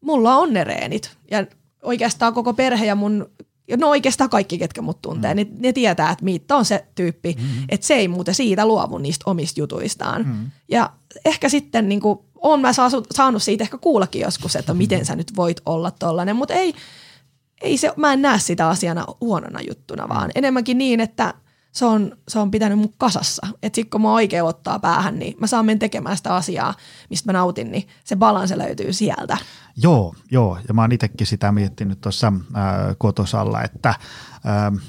mulla 0.00 0.36
on 0.36 0.52
ne 0.52 0.64
reenit 0.64 1.16
ja 1.30 1.46
oikeastaan 1.82 2.34
koko 2.34 2.54
perhe 2.54 2.86
ja 2.86 2.94
mun, 2.94 3.30
no 3.76 3.88
oikeastaan 3.88 4.30
kaikki, 4.30 4.58
ketkä 4.58 4.82
mut 4.82 5.02
tuntee, 5.02 5.34
mm. 5.34 5.36
ne, 5.36 5.46
ne 5.58 5.72
tietää, 5.72 6.10
että 6.10 6.24
Miitta 6.24 6.56
on 6.56 6.64
se 6.64 6.86
tyyppi, 6.94 7.36
mm. 7.38 7.64
että 7.68 7.86
se 7.86 7.94
ei 7.94 8.08
muuten 8.08 8.34
siitä 8.34 8.66
luovu 8.66 8.98
niistä 8.98 9.30
omista 9.30 9.60
jutuistaan. 9.60 10.26
Mm. 10.26 10.50
Ja 10.68 10.90
ehkä 11.24 11.48
sitten 11.48 11.88
niin 11.88 12.00
kuin, 12.00 12.18
on 12.34 12.60
mä 12.60 12.70
saanut 13.14 13.42
siitä 13.42 13.64
ehkä 13.64 13.78
kuullakin 13.78 14.22
joskus, 14.22 14.56
että 14.56 14.74
miten 14.74 15.04
sä 15.04 15.16
nyt 15.16 15.36
voit 15.36 15.60
olla 15.66 15.90
tollanen, 15.90 16.36
mutta 16.36 16.54
ei, 16.54 16.74
ei 17.62 17.76
se, 17.78 17.92
mä 17.96 18.12
en 18.12 18.22
näe 18.22 18.38
sitä 18.38 18.68
asiana 18.68 19.04
huonona 19.20 19.60
juttuna, 19.60 20.08
vaan 20.08 20.30
enemmänkin 20.34 20.78
niin, 20.78 21.00
että– 21.00 21.34
se 21.76 21.84
on, 21.84 22.16
se 22.28 22.38
on 22.38 22.50
pitänyt 22.50 22.78
mun 22.78 22.94
kasassa. 22.98 23.46
Että 23.62 23.76
sitten 23.76 23.90
kun 23.90 24.02
mä 24.02 24.12
oikein 24.12 24.44
ottaa 24.44 24.78
päähän, 24.78 25.18
niin 25.18 25.36
mä 25.40 25.46
saan 25.46 25.66
mennä 25.66 25.78
tekemään 25.78 26.16
sitä 26.16 26.34
asiaa, 26.34 26.74
mistä 27.10 27.32
mä 27.32 27.38
nautin, 27.38 27.70
niin 27.70 27.88
se 28.04 28.16
balanse 28.16 28.58
löytyy 28.58 28.92
sieltä. 28.92 29.36
Joo, 29.76 30.14
joo. 30.30 30.58
Ja 30.68 30.74
mä 30.74 30.80
oon 30.80 30.92
itsekin 30.92 31.26
sitä 31.26 31.52
miettinyt 31.52 32.00
tuossa 32.00 32.26
äh, 32.26 32.62
kotosalla, 32.98 33.62
että 33.62 33.88
äh, 33.88 34.82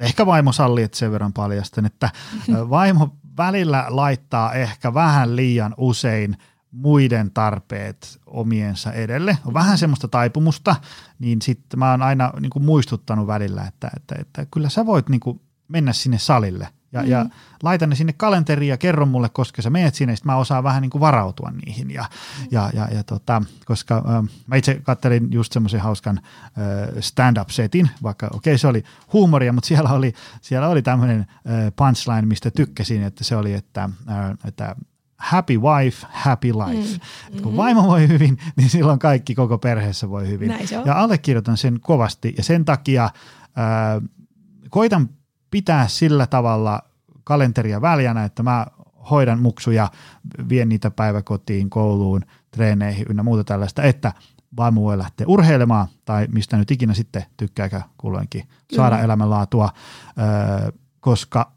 ehkä 0.00 0.26
vaimo 0.26 0.52
sallii, 0.52 0.84
että 0.84 0.98
sen 0.98 1.12
verran 1.12 1.32
paljastan, 1.32 1.86
että 1.86 2.06
äh, 2.06 2.70
vaimo 2.70 3.16
välillä 3.36 3.86
laittaa 3.88 4.52
ehkä 4.52 4.94
vähän 4.94 5.36
liian 5.36 5.74
usein 5.76 6.36
muiden 6.70 7.30
tarpeet 7.30 8.20
omiensa 8.26 8.92
edelle. 8.92 9.38
On 9.44 9.54
vähän 9.54 9.78
semmoista 9.78 10.08
taipumusta, 10.08 10.76
niin 11.18 11.42
sitten 11.42 11.78
mä 11.78 11.90
oon 11.90 12.02
aina 12.02 12.32
niin 12.40 12.50
kuin 12.50 12.64
muistuttanut 12.64 13.26
välillä, 13.26 13.64
että, 13.64 13.90
että, 13.96 14.14
että 14.20 14.46
kyllä 14.50 14.68
sä 14.68 14.86
voit 14.86 15.08
niin 15.08 15.20
kuin 15.20 15.40
mennä 15.68 15.92
sinne 15.92 16.18
salille. 16.18 16.68
Ja, 16.92 17.02
mm. 17.02 17.08
ja 17.08 17.26
laita 17.62 17.86
ne 17.86 17.94
sinne 17.94 18.12
kalenteriin 18.12 18.70
ja 18.70 18.76
kerro 18.76 19.06
mulle, 19.06 19.28
koska 19.28 19.62
sä 19.62 19.70
menet 19.70 19.94
sinne, 19.94 20.14
mä 20.24 20.36
osaan 20.36 20.64
vähän 20.64 20.82
niin 20.82 20.90
kuin 20.90 21.00
varautua 21.00 21.50
niihin. 21.50 21.90
Ja, 21.90 22.02
mm. 22.02 22.46
ja, 22.50 22.70
ja, 22.74 22.88
ja 22.94 23.04
tota, 23.04 23.42
koska 23.64 23.96
äh, 23.96 24.30
mä 24.46 24.56
itse 24.56 24.80
kattelin 24.82 25.28
just 25.32 25.52
semmoisen 25.52 25.80
hauskan 25.80 26.18
äh, 26.18 26.24
stand-up-setin, 27.00 27.90
vaikka 28.02 28.26
okei 28.26 28.36
okay, 28.36 28.58
se 28.58 28.66
oli 28.66 28.84
huumoria, 29.12 29.52
mutta 29.52 29.68
siellä 29.68 29.90
oli, 29.90 30.12
siellä 30.40 30.68
oli 30.68 30.82
tämmöinen 30.82 31.20
äh, 31.20 31.72
punchline, 31.76 32.22
mistä 32.22 32.50
tykkäsin, 32.50 33.02
että 33.02 33.24
se 33.24 33.36
oli, 33.36 33.54
että, 33.54 33.90
äh, 34.08 34.30
että 34.44 34.76
happy 35.18 35.56
wife, 35.56 36.06
happy 36.10 36.52
life. 36.52 36.92
Mm. 36.92 37.00
kun 37.30 37.42
mm-hmm. 37.42 37.56
vaimo 37.56 37.86
voi 37.86 38.08
hyvin, 38.08 38.38
niin 38.56 38.70
silloin 38.70 38.98
kaikki 38.98 39.34
koko 39.34 39.58
perheessä 39.58 40.10
voi 40.10 40.28
hyvin. 40.28 40.54
Ja 40.84 40.98
allekirjoitan 40.98 41.56
sen 41.56 41.80
kovasti 41.80 42.34
ja 42.36 42.42
sen 42.42 42.64
takia 42.64 43.04
äh, 43.04 43.12
koitan 44.70 45.08
pitää 45.50 45.88
sillä 45.88 46.26
tavalla 46.26 46.82
kalenteria 47.24 47.80
väljänä, 47.80 48.24
että 48.24 48.42
mä 48.42 48.66
hoidan 49.10 49.42
muksuja, 49.42 49.90
vien 50.48 50.68
niitä 50.68 50.90
päiväkotiin, 50.90 51.70
kouluun, 51.70 52.22
treeneihin 52.50 53.06
ynnä 53.10 53.22
muuta 53.22 53.44
tällaista, 53.44 53.82
että 53.82 54.12
vaimo 54.56 54.82
voi 54.82 54.98
lähteä 54.98 55.26
urheilemaan 55.28 55.88
tai 56.04 56.26
mistä 56.32 56.56
nyt 56.56 56.70
ikinä 56.70 56.94
sitten 56.94 57.24
tykkääkö 57.36 57.80
kulloinkin 57.98 58.48
saada 58.72 58.98
elämänlaatua, 58.98 59.70
öö, 60.18 60.72
koska 61.00 61.52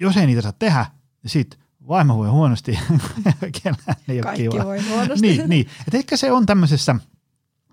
jos 0.00 0.16
ei 0.16 0.26
niitä 0.26 0.42
saa 0.42 0.52
tehdä, 0.52 0.86
niin 1.22 1.30
sit 1.30 1.58
vaimo 1.88 2.16
voi 2.16 2.28
huonosti, 2.28 2.78
kellään 3.62 3.96
ei 4.08 4.16
ole 4.16 4.22
Kaikki 4.22 4.48
kiva. 4.48 4.64
voi 4.64 4.80
huonosti. 4.88 5.26
Niin, 5.26 5.48
niin. 5.50 5.66
Et 5.88 5.94
ehkä 5.94 6.16
se 6.16 6.32
on 6.32 6.46
tämmöisessä 6.46 6.96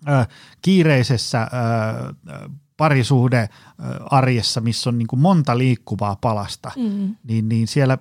ö, 0.09 0.25
kiireisessä 0.61 1.41
ö, 1.41 2.49
parisuhde 2.77 3.39
ö, 3.39 3.49
arjessa, 4.11 4.61
missä 4.61 4.89
on 4.89 4.97
niin 4.97 5.07
kuin 5.07 5.19
monta 5.19 5.57
liikkuvaa 5.57 6.15
palasta, 6.21 6.71
Mm. 6.75 7.15
niin, 7.23 7.49
niin 7.49 7.67
siellä 7.67 7.97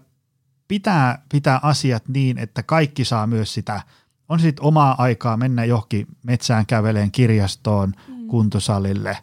pitää 0.69 1.23
pitää 1.29 1.61
asiat 1.63 2.09
niin, 2.09 2.39
että 2.39 2.63
kaikki 2.63 3.05
saa 3.05 3.27
myös 3.27 3.55
sitä, 3.55 3.83
on 4.29 4.41
sitten 4.41 4.65
omaa 4.65 4.95
aikaa 4.99 5.37
mennä 5.37 5.65
johonkin 5.65 6.07
metsään 6.23 6.67
käveleen 6.67 7.11
kirjastoon, 7.11 7.93
Mm. 8.09 8.27
kuntosalille, 8.27 9.19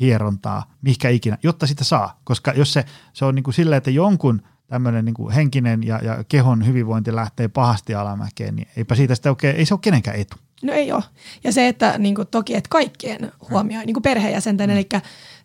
hierontaa, 0.00 0.74
mihinkä 0.82 1.08
ikinä, 1.08 1.38
jotta 1.42 1.66
sitä 1.66 1.84
saa. 1.84 2.20
Koska 2.24 2.52
jos 2.52 2.72
se, 2.72 2.84
se 3.12 3.24
on 3.24 3.34
niin 3.34 3.42
kuin 3.42 3.54
silleen, 3.54 3.76
että 3.78 3.90
jonkun 3.90 4.42
tämmöinen 4.68 5.04
niin 5.04 5.30
henkinen 5.34 5.82
ja, 5.82 6.00
ja 6.02 6.24
kehon 6.28 6.66
hyvinvointi 6.66 7.14
lähtee 7.14 7.48
pahasti 7.48 7.94
alamäkeen, 7.94 8.56
niin 8.56 8.68
eipä 8.76 8.94
siitä 8.94 9.14
sitä 9.14 9.30
oikein, 9.30 9.56
ei 9.56 9.66
se 9.66 9.74
ole 9.74 9.80
kenenkään 9.82 10.16
etu. 10.16 10.36
No 10.62 10.72
ei 10.72 10.92
ole. 10.92 11.02
Ja 11.44 11.52
se, 11.52 11.68
että 11.68 11.98
niin 11.98 12.14
kuin, 12.14 12.28
toki, 12.28 12.54
että 12.54 12.68
kaikkien 12.68 13.32
huomioi, 13.50 13.84
niin 13.84 13.94
kuin 13.94 14.02
perheenjäsenten, 14.02 14.70
eli 14.70 14.88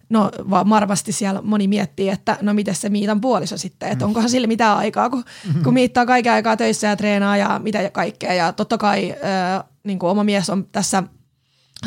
no 0.09 0.31
va- 0.49 0.69
varmasti 0.69 1.11
siellä 1.11 1.41
moni 1.41 1.67
miettii, 1.67 2.09
että 2.09 2.37
no 2.41 2.53
miten 2.53 2.75
se 2.75 2.89
Miitan 2.89 3.21
puoliso 3.21 3.57
sitten, 3.57 3.89
että 3.89 4.05
onkohan 4.05 4.29
sille 4.29 4.47
mitään 4.47 4.77
aikaa, 4.77 5.09
kun, 5.09 5.23
kun 5.63 5.73
Miitta 5.73 6.01
on 6.01 6.07
kaiken 6.07 6.33
aikaa 6.33 6.57
töissä 6.57 6.87
ja 6.87 6.95
treenaa 6.95 7.37
ja 7.37 7.59
mitä 7.63 7.89
kaikkea. 7.89 8.33
Ja 8.33 8.53
totta 8.53 8.77
kai 8.77 9.11
äh, 9.11 9.63
niin 9.83 9.99
kuin 9.99 10.09
oma 10.09 10.23
mies 10.23 10.49
on 10.49 10.67
tässä 10.71 11.03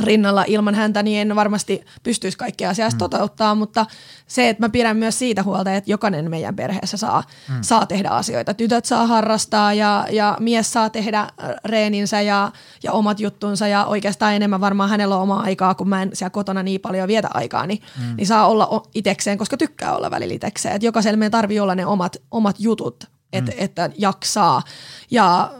rinnalla 0.00 0.44
ilman 0.46 0.75
häntä, 0.75 1.02
niin 1.02 1.20
en 1.20 1.37
varmasti 1.37 1.84
pystyisi 2.02 2.38
kaikkia 2.38 2.70
asiaa 2.70 2.88
mm. 2.88 2.99
toteuttaa, 2.99 3.54
mutta 3.54 3.87
se, 4.26 4.49
että 4.49 4.62
mä 4.62 4.68
pidän 4.68 4.96
myös 4.96 5.18
siitä 5.18 5.42
huolta, 5.42 5.75
että 5.75 5.90
jokainen 5.90 6.30
meidän 6.30 6.56
perheessä 6.56 6.96
saa, 6.96 7.22
mm. 7.49 7.54
saa 7.61 7.87
tehdä 7.87 8.08
asioita. 8.08 8.54
Tytöt 8.54 8.84
saa 8.84 9.06
harrastaa 9.06 9.72
ja, 9.75 10.06
ja 10.11 10.37
mies 10.40 10.72
saa 10.72 10.90
tehdä 10.90 11.20
äh, 11.20 11.28
reeninsä 11.64 12.20
ja, 12.20 12.52
ja 12.82 12.92
omat 12.92 13.20
juttunsa 13.20 13.66
ja 13.68 13.84
oikeastaan 13.84 14.34
enemmän 14.34 14.61
varmaan 14.61 14.90
hänellä 14.90 15.16
on 15.16 15.22
omaa 15.22 15.42
aikaa, 15.42 15.75
kun 15.75 15.88
mä 15.88 16.02
en 16.02 16.11
siellä 16.12 16.30
kotona 16.30 16.62
niin 16.62 16.80
paljon 16.80 17.08
vietä 17.08 17.28
aikaa, 17.34 17.66
niin, 17.66 17.82
mm. 17.99 18.16
niin 18.16 18.26
saa 18.26 18.46
olla 18.46 18.82
itekseen, 18.94 19.38
koska 19.38 19.56
tykkää 19.56 19.96
olla 19.96 20.11
välillä 20.11 20.34
itekseen. 20.34 20.76
Et 20.76 20.82
jokaisella 20.82 21.16
meidän 21.16 21.32
tarvii 21.32 21.61
olla 21.61 21.75
ne 21.75 21.87
omat, 21.87 22.16
omat 22.30 22.56
jutut, 22.58 23.04
et, 23.32 23.44
mm. 23.44 23.52
että 23.56 23.90
jaksaa 23.99 24.62
ja 25.11 25.52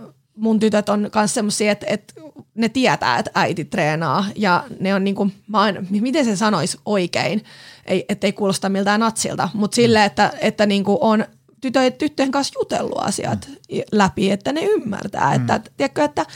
mun 0.43 0.59
tytöt 0.59 0.89
on 0.89 1.11
myös 1.15 1.35
semmoisia, 1.35 1.73
että, 1.73 1.87
että 1.89 2.15
ne 2.55 2.69
tietää, 2.69 3.19
että 3.19 3.31
äiti 3.35 3.65
treenaa 3.65 4.25
ja 4.37 4.65
ne 4.81 4.95
on 4.95 5.05
niinku, 5.05 5.31
mä 5.49 5.61
aina, 5.61 5.85
miten 5.91 6.25
se 6.25 6.37
sanoisi 6.37 6.79
oikein, 6.87 7.45
ei, 7.87 8.05
ettei 8.09 8.33
kuulosta 8.33 8.69
miltään 8.69 9.01
natsilta, 9.01 9.49
mutta 9.55 9.75
silleen, 9.75 10.05
että, 10.05 10.33
että 10.41 10.67
niinku 10.67 10.99
on 11.01 11.25
tytöjen, 11.61 11.93
tyttöjen 11.93 12.31
kanssa 12.31 12.59
jutellut 12.61 12.99
asiat 12.99 13.49
mm. 13.49 13.81
läpi, 13.93 14.31
että 14.31 14.53
ne 14.53 14.61
ymmärtää, 14.65 15.31
mm. 15.31 15.37
että 15.37 15.71
tiedätkö, 15.77 16.05
että 16.05 16.27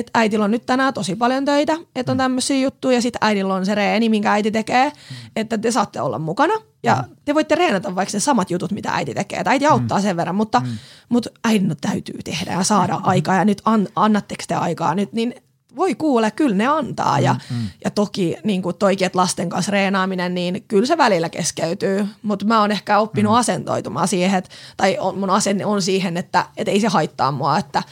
että 0.00 0.10
äitillä 0.14 0.44
on 0.44 0.50
nyt 0.50 0.66
tänään 0.66 0.94
tosi 0.94 1.16
paljon 1.16 1.44
töitä, 1.44 1.76
että 1.94 2.12
on 2.12 2.18
tämmöisiä 2.18 2.58
juttuja 2.58 2.96
ja 2.96 3.02
sitten 3.02 3.18
äidillä 3.22 3.54
on 3.54 3.66
se 3.66 3.74
reeni, 3.74 4.08
minkä 4.08 4.32
äiti 4.32 4.50
tekee, 4.50 4.92
että 5.36 5.58
te 5.58 5.70
saatte 5.70 6.00
olla 6.00 6.18
mukana 6.18 6.54
ja 6.82 7.04
te 7.24 7.34
voitte 7.34 7.54
reenata 7.54 7.94
vaikka 7.94 8.16
ne 8.16 8.20
samat 8.20 8.50
jutut, 8.50 8.72
mitä 8.72 8.90
äiti 8.92 9.14
tekee. 9.14 9.38
Että 9.38 9.50
äiti 9.50 9.66
auttaa 9.66 10.00
sen 10.00 10.16
verran, 10.16 10.34
mutta, 10.34 10.62
mutta 11.08 11.30
äidin 11.44 11.76
täytyy 11.80 12.18
tehdä 12.24 12.52
ja 12.52 12.62
saada 12.62 13.00
aikaa 13.02 13.34
ja 13.34 13.44
nyt 13.44 13.62
an, 13.64 13.88
annatteko 13.96 14.44
te 14.48 14.54
aikaa 14.54 14.94
nyt, 14.94 15.12
niin 15.12 15.34
voi 15.76 15.94
kuule, 15.94 16.30
kyllä 16.30 16.56
ne 16.56 16.66
antaa. 16.66 17.20
Ja, 17.20 17.36
ja 17.84 17.90
toki 17.90 18.36
niin 18.44 18.62
kuin 18.62 18.76
toikin, 18.76 19.06
että 19.06 19.18
lasten 19.18 19.48
kanssa 19.48 19.72
reenaaminen, 19.72 20.34
niin 20.34 20.64
kyllä 20.68 20.86
se 20.86 20.98
välillä 20.98 21.28
keskeytyy. 21.28 22.06
Mutta 22.22 22.46
mä 22.46 22.60
oon 22.60 22.72
ehkä 22.72 22.98
oppinut 22.98 23.36
asentoitumaan 23.36 24.08
siihen, 24.08 24.38
että, 24.38 24.50
tai 24.76 24.96
on, 25.00 25.18
mun 25.18 25.30
asenne 25.30 25.66
on 25.66 25.82
siihen, 25.82 26.16
että, 26.16 26.46
että 26.56 26.70
ei 26.70 26.80
se 26.80 26.88
haittaa 26.88 27.32
mua, 27.32 27.58
että, 27.58 27.82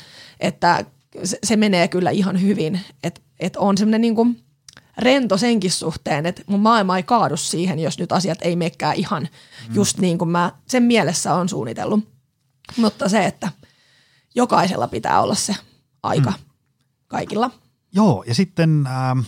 että 0.41 0.85
se, 1.25 1.39
se 1.45 1.57
menee 1.57 1.89
kyllä 1.89 2.11
ihan 2.11 2.43
hyvin. 2.43 2.81
Että 3.03 3.21
että 3.41 3.61
on 3.61 3.79
semmoinen 3.79 4.01
niin 4.01 4.15
kuin 4.15 4.43
rento 4.99 5.39
senkin 5.39 5.71
suhteen, 5.71 6.27
että 6.27 6.43
mun 6.47 6.61
maailma 6.61 6.97
ei 6.97 7.03
kaadu 7.03 7.37
siihen, 7.37 7.79
jos 7.79 7.99
nyt 7.99 8.13
asiat 8.13 8.39
ei 8.43 8.57
menekään 8.57 8.97
ihan 8.97 9.29
just 9.75 9.99
niin 9.99 10.19
kuin 10.19 10.31
mä 10.31 10.53
sen 10.69 10.83
mielessä 10.83 11.35
on 11.35 11.49
suunnitellut. 11.49 12.09
Mutta 12.77 13.09
se, 13.09 13.27
että 13.27 13.53
jokaisella 14.35 14.89
pitää 14.89 15.23
olla 15.23 15.35
se 15.35 15.57
aika 16.03 16.33
kaikilla. 17.09 17.51
Joo, 17.93 18.25
ja 18.27 18.35
sitten 18.35 18.87
ähm, 18.87 19.21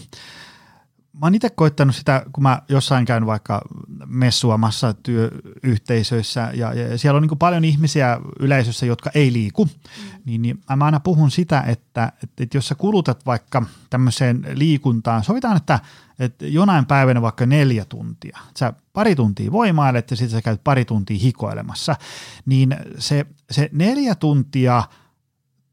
mä 1.20 1.26
oon 1.26 1.35
itse 1.35 1.50
koittanut 1.50 1.96
sitä, 1.96 2.22
kun 2.33 2.42
mä 2.42 2.62
jossain 2.68 3.04
käyn 3.04 3.26
vaikka 3.26 3.62
messuamassa 4.07 4.94
työyhteisöissä 4.94 6.50
ja, 6.54 6.74
ja 6.74 6.98
siellä 6.98 7.16
on 7.16 7.22
niin 7.22 7.38
paljon 7.38 7.64
ihmisiä 7.64 8.20
yleisössä, 8.40 8.87
jotka 8.87 9.11
ei 9.14 9.33
liiku, 9.33 9.64
mm. 9.64 9.70
niin, 10.24 10.42
niin 10.42 10.61
mä 10.76 10.85
aina 10.85 11.00
puhun 11.00 11.31
sitä, 11.31 11.61
että, 11.61 12.12
että, 12.22 12.42
että 12.42 12.57
jos 12.57 12.68
sä 12.68 12.74
kulutat 12.74 13.26
vaikka 13.26 13.62
tämmöiseen 13.90 14.46
liikuntaan, 14.54 15.24
sovitaan, 15.24 15.57
että, 15.57 15.81
että 16.18 16.46
jonain 16.46 16.87
päivänä 16.87 17.22
vaikka 17.22 17.46
neljä 17.46 17.85
tuntia, 17.85 18.38
sä 18.59 18.72
pari 18.92 19.14
tuntia 19.14 19.52
voimailet 19.52 20.11
ja 20.11 20.16
sitten 20.16 20.38
sä 20.38 20.42
käyt 20.42 20.64
pari 20.64 20.85
tuntia 20.85 21.18
hikoilemassa, 21.18 21.96
niin 22.46 22.76
se, 22.98 23.26
se 23.50 23.70
neljä 23.72 24.14
tuntia 24.14 24.83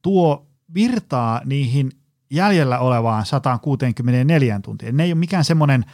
tuo 0.02 0.48
virtaa 0.74 1.42
niihin 1.46 1.92
jäljellä 2.30 2.80
olevaan 2.80 3.26
164 3.26 4.60
tuntia. 4.60 4.92
Ne 4.92 5.04
ei 5.04 5.12
ole 5.12 5.20
mikään 5.20 5.46
semmoinen 5.46 5.86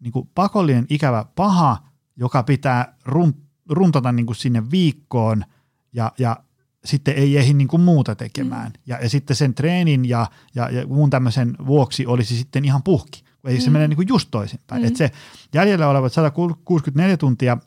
niin 0.00 0.28
pakollinen 0.34 0.86
ikävä 0.88 1.24
paha, 1.34 1.78
joka 2.16 2.42
pitää 2.42 2.96
run, 3.04 3.34
runtata 3.68 4.12
niin 4.12 4.26
kuin 4.26 4.36
sinne 4.36 4.70
viikkoon 4.70 5.44
ja, 5.92 6.12
ja 6.18 6.36
sitten 6.84 7.14
ei 7.14 7.36
ehdi 7.36 7.54
niin 7.54 7.68
kuin 7.68 7.82
muuta 7.82 8.14
tekemään. 8.14 8.66
Mm. 8.66 8.82
Ja, 8.86 8.98
ja 9.02 9.08
sitten 9.08 9.36
sen 9.36 9.54
treenin 9.54 10.04
ja, 10.04 10.26
ja, 10.54 10.70
ja 10.70 10.86
muun 10.86 11.10
tämmöisen 11.10 11.56
vuoksi 11.66 12.06
olisi 12.06 12.36
sitten 12.36 12.64
ihan 12.64 12.82
puhki. 12.82 13.24
Ei 13.44 13.54
mm. 13.54 13.60
se 13.60 13.70
mene 13.70 13.88
niin 13.88 13.96
kuin 13.96 14.08
just 14.08 14.28
toisinpäin. 14.30 14.82
Mm. 14.82 14.88
Että 14.88 14.98
se 14.98 15.10
jäljellä 15.54 15.88
olevat 15.88 16.12
164 16.12 17.16
tuntia 17.16 17.58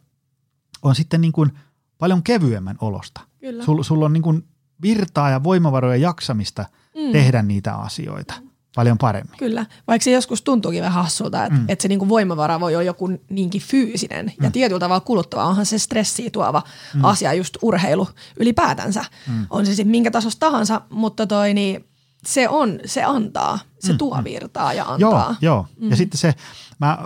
on 0.82 0.96
sitten 0.96 1.22
niin 1.22 1.32
kuin 1.32 1.52
paljon 1.98 2.24
kevyemmän 2.24 2.78
olosta. 2.82 3.22
Kyllä. 3.40 3.64
Sulla 3.64 3.84
sul 3.84 4.02
on 4.02 4.14
niin 4.14 4.24
kuin 4.24 4.48
virtaa 4.82 5.30
ja 5.30 5.44
voimavaroja 5.44 5.96
jaksamista 5.96 6.66
mm. 6.96 7.12
tehdä 7.12 7.42
niitä 7.42 7.76
asioita 7.76 8.34
paljon 8.76 8.98
paremmin. 8.98 9.38
Kyllä, 9.38 9.66
vaikka 9.88 10.04
se 10.04 10.12
joskus 10.12 10.42
tuntuukin 10.42 10.84
vähän 10.84 11.04
hassulta, 11.04 11.46
että, 11.46 11.60
mm. 11.60 11.66
että 11.68 11.82
se 11.82 11.88
niinku 11.88 12.10
voimavara 12.10 12.60
voi 12.60 12.76
olla 12.76 12.84
joku 12.84 13.10
niinkin 13.30 13.62
fyysinen 13.62 14.26
mm. 14.26 14.44
ja 14.44 14.52
tietyllä 14.52 14.80
tavalla 14.80 15.00
kuluttava. 15.00 15.44
Onhan 15.44 15.66
se 15.66 15.80
stressiä 15.80 16.30
tuova 16.30 16.64
mm. 16.94 17.06
asia 17.06 17.34
just 17.34 17.58
urheilu 17.62 18.08
ylipäätänsä. 18.40 19.06
Mm. 19.28 19.46
On 19.50 19.66
se 19.66 19.76
sitten 19.76 19.92
minkä 19.92 20.12
tasosta 20.12 20.40
tahansa, 20.40 20.82
mutta 20.90 21.28
toi 21.28 21.54
niin 21.54 21.86
se 22.26 22.50
on, 22.50 22.80
se 22.86 23.04
antaa, 23.04 23.60
se 23.80 23.92
mm. 23.92 23.98
tuo 23.98 24.22
virtaa 24.24 24.74
ja 24.74 24.86
antaa. 24.86 25.36
Joo, 25.42 25.54
joo. 25.54 25.68
Mm. 25.80 25.90
ja 25.90 25.96
sitten 25.96 26.18
se, 26.18 26.36
mä 26.80 26.98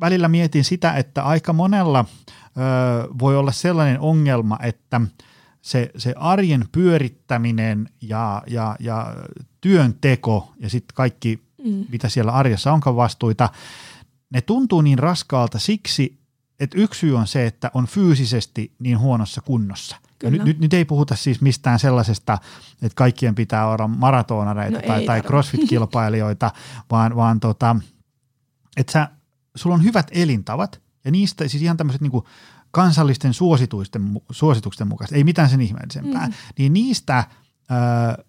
välillä 0.00 0.28
mietin 0.28 0.64
sitä, 0.64 0.92
että 0.92 1.22
aika 1.22 1.52
monella 1.52 2.04
ö, 2.40 3.08
voi 3.18 3.36
olla 3.36 3.52
sellainen 3.52 4.00
ongelma, 4.00 4.58
että– 4.62 5.00
se, 5.62 5.90
se 5.96 6.14
arjen 6.16 6.64
pyörittäminen 6.72 7.88
ja, 8.02 8.42
ja, 8.46 8.76
ja 8.80 9.14
työnteko 9.60 10.52
ja 10.58 10.70
sitten 10.70 10.94
kaikki, 10.94 11.42
mm. 11.64 11.84
mitä 11.88 12.08
siellä 12.08 12.32
arjessa 12.32 12.72
onkaan 12.72 12.96
vastuita, 12.96 13.48
ne 14.30 14.40
tuntuu 14.40 14.80
niin 14.80 14.98
raskaalta 14.98 15.58
siksi, 15.58 16.18
että 16.60 16.78
yksi 16.78 17.00
syy 17.00 17.16
on 17.16 17.26
se, 17.26 17.46
että 17.46 17.70
on 17.74 17.86
fyysisesti 17.86 18.72
niin 18.78 18.98
huonossa 18.98 19.40
kunnossa. 19.40 19.96
Ja 20.22 20.30
nyt, 20.30 20.44
nyt, 20.44 20.58
nyt 20.58 20.74
ei 20.74 20.84
puhuta 20.84 21.16
siis 21.16 21.40
mistään 21.40 21.78
sellaisesta, 21.78 22.38
että 22.82 22.96
kaikkien 22.96 23.34
pitää 23.34 23.68
olla 23.68 23.88
maratonareita 23.88 24.78
no 24.78 24.86
tai, 24.86 25.04
tai 25.04 25.20
crossfit-kilpailijoita, 25.20 26.50
vaan, 26.90 27.16
vaan 27.16 27.40
tota, 27.40 27.76
että 28.76 28.92
sä, 28.92 29.08
sulla 29.54 29.74
on 29.74 29.84
hyvät 29.84 30.06
elintavat 30.10 30.80
ja 31.04 31.10
niistä 31.10 31.48
siis 31.48 31.62
ihan 31.62 31.76
tämmöiset 31.76 32.02
niinku 32.02 32.26
kansallisten 32.70 33.34
suositusten, 33.34 34.20
suositusten 34.30 34.88
mukaista, 34.88 35.16
ei 35.16 35.24
mitään 35.24 35.50
sen 35.50 35.60
ihmeellisempää, 35.60 36.26
mm. 36.26 36.32
niin 36.58 36.72
niistä 36.72 37.24
ö, 37.70 38.24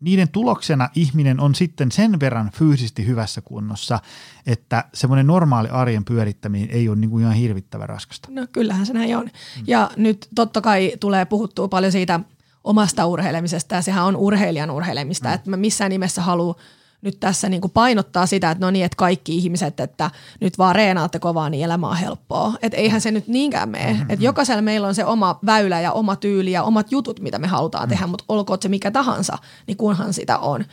niiden 0.00 0.28
tuloksena 0.28 0.88
ihminen 0.94 1.40
on 1.40 1.54
sitten 1.54 1.92
sen 1.92 2.20
verran 2.20 2.50
fyysisesti 2.54 3.06
hyvässä 3.06 3.40
kunnossa, 3.40 4.00
että 4.46 4.84
semmoinen 4.94 5.26
normaali 5.26 5.68
arjen 5.68 6.04
pyörittäminen 6.04 6.70
ei 6.70 6.88
ole 6.88 6.96
niin 6.96 7.10
kuin 7.10 7.22
ihan 7.22 7.34
hirvittävän 7.34 7.88
raskasta. 7.88 8.28
No 8.30 8.46
kyllähän 8.52 8.86
se 8.86 8.92
näin 8.92 9.16
on. 9.16 9.24
Mm. 9.24 9.64
Ja 9.66 9.90
nyt 9.96 10.28
totta 10.34 10.60
kai 10.60 10.92
tulee 11.00 11.24
puhuttua 11.24 11.68
paljon 11.68 11.92
siitä 11.92 12.20
omasta 12.64 13.06
urheilemisesta 13.06 13.74
ja 13.74 13.82
sehän 13.82 14.04
on 14.04 14.16
urheilijan 14.16 14.70
urheilemista, 14.70 15.28
mm. 15.28 15.34
että 15.34 15.50
mä 15.50 15.56
missään 15.56 15.90
nimessä 15.90 16.22
haluan 16.22 16.54
nyt 17.02 17.20
tässä 17.20 17.48
niin 17.48 17.60
kuin 17.60 17.70
painottaa 17.70 18.26
sitä, 18.26 18.50
että 18.50 18.66
no 18.66 18.70
niin, 18.70 18.84
että 18.84 18.96
kaikki 18.96 19.36
ihmiset, 19.36 19.80
että 19.80 20.10
nyt 20.40 20.58
vaan 20.58 20.74
reenaatte 20.74 21.18
kovaa, 21.18 21.50
niin 21.50 21.64
elämä 21.64 21.88
on 21.88 21.96
helppoa. 21.96 22.52
Että 22.62 22.78
eihän 22.78 23.00
se 23.00 23.10
nyt 23.10 23.28
niinkään 23.28 23.68
mene. 23.68 23.92
Mm-hmm. 23.92 24.10
Että 24.10 24.24
jokaisella 24.24 24.62
meillä 24.62 24.88
on 24.88 24.94
se 24.94 25.04
oma 25.04 25.38
väylä 25.46 25.80
ja 25.80 25.92
oma 25.92 26.16
tyyli 26.16 26.52
ja 26.52 26.62
omat 26.62 26.92
jutut, 26.92 27.20
mitä 27.20 27.38
me 27.38 27.46
halutaan 27.46 27.82
mm-hmm. 27.82 27.90
tehdä, 27.90 28.06
mutta 28.06 28.24
olkoon 28.28 28.58
se 28.62 28.68
mikä 28.68 28.90
tahansa, 28.90 29.38
niin 29.66 29.76
kunhan 29.76 30.12
sitä 30.12 30.38
on. 30.38 30.64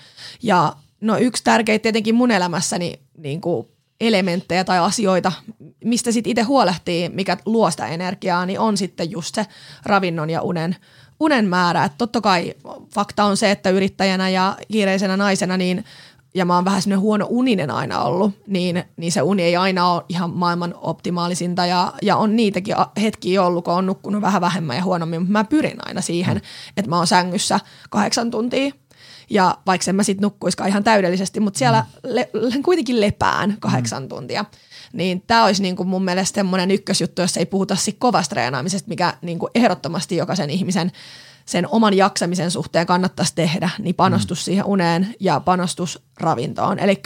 Ja 0.44 0.74
no 1.02 1.18
yksi 1.18 1.44
tärkeitä 1.44 1.84
tietenkin 1.84 2.15
mun 2.15 2.32
elämässäni 2.32 3.00
niin 3.18 3.42
kuin 3.42 3.68
elementtejä 4.02 4.63
tai 4.63 4.80
asioita, 4.80 5.32
mistä 5.84 6.12
sitten 6.12 6.32
itse 6.32 6.42
huolehtii, 6.42 7.10
mikä 7.10 7.38
luo 7.46 7.72
sitä 7.72 7.88
energiaa, 7.88 8.46
niin 8.46 8.60
on 8.60 8.78
sitten 8.78 9.12
just 9.12 9.36
se 9.36 9.46
ravinnon 9.86 10.30
ja 10.30 10.42
unen 10.42 10.76
unen 11.20 11.46
määrä. 11.46 11.84
Että 11.84 11.98
totta 11.98 12.22
kai 12.22 12.54
fakta 12.94 13.24
on 13.24 13.38
se, 13.38 13.52
että 13.52 13.70
yrittäjänä 13.70 14.30
ja 14.30 14.58
kiireisenä 14.72 15.18
naisena, 15.18 15.58
niin 15.58 15.86
ja 16.34 16.46
mä 16.46 16.56
oon 16.56 16.65
vähän 16.65 16.82
semmoinen 16.82 17.02
huono 17.02 17.28
uninen 17.30 17.72
aina 17.72 18.02
ollut, 18.02 18.32
niin, 18.48 18.84
niin 18.98 19.12
se 19.12 19.22
uni 19.22 19.44
ei 19.44 19.56
aina 19.56 19.94
ole 19.94 20.04
ihan 20.10 20.30
maailman 20.30 20.76
optimaalisinta 20.82 21.65
ja, 21.65 21.94
ja 22.02 22.18
on 22.18 22.36
niitäkin 22.36 22.76
hetkiä 23.02 23.44
ollut, 23.44 23.65
kun 23.65 23.74
on 23.74 23.86
nukkunut 23.86 24.22
vähän 24.22 24.42
vähemmän 24.42 24.78
ja 24.78 24.84
huonommin, 24.84 25.22
mutta 25.22 25.32
mä 25.32 25.44
pyrin 25.44 25.78
aina 25.88 26.02
siihen, 26.02 26.38
mm. 26.38 26.42
että 26.78 26.89
mä 26.89 26.98
oon 26.98 27.08
sängyssä 27.08 27.60
kahdeksan 27.89 28.32
tuntia 28.32 28.72
ja 29.30 29.58
vaikka 29.65 29.86
en 29.89 29.96
mä 29.96 30.04
sit 30.04 30.22
nukkuiskaan 30.22 30.70
ihan 30.70 30.84
täydellisesti, 30.84 31.39
mutta 31.39 31.58
siellä 31.58 31.82
mm. 31.82 32.00
le, 32.04 32.30
le, 32.34 32.62
kuitenkin 32.63 33.02
lepään 33.02 33.58
kahdeksan 33.60 34.04
mm. 34.04 34.10
tuntia. 34.10 34.46
Niin 34.94 35.24
tämä 35.28 35.46
olisi 35.46 35.62
niinku 35.62 35.84
mun 35.84 36.06
mielestä 36.06 36.36
semmoinen 36.36 36.72
ykkösjuttu, 36.72 37.22
jos 37.22 37.38
ei 37.38 37.46
puhuta 37.46 37.76
kovasta 38.00 38.30
treenaamisesta, 38.30 38.89
mikä 38.89 39.13
niinku 39.22 39.50
ehdottomasti 39.56 40.15
jokaisen 40.15 40.50
ihmisen 40.50 40.92
sen 41.50 41.68
oman 41.68 41.94
jaksamisen 41.94 42.52
suhteen 42.52 42.88
kannattaisi 42.88 43.36
tehdä, 43.36 43.70
niin 43.80 43.96
panostus 43.96 44.40
mm. 44.40 44.44
siihen 44.44 44.66
uneen 44.66 45.16
ja 45.20 45.40
panostus 45.40 46.04
ravintoon. 46.20 46.80
Eli 46.80 47.02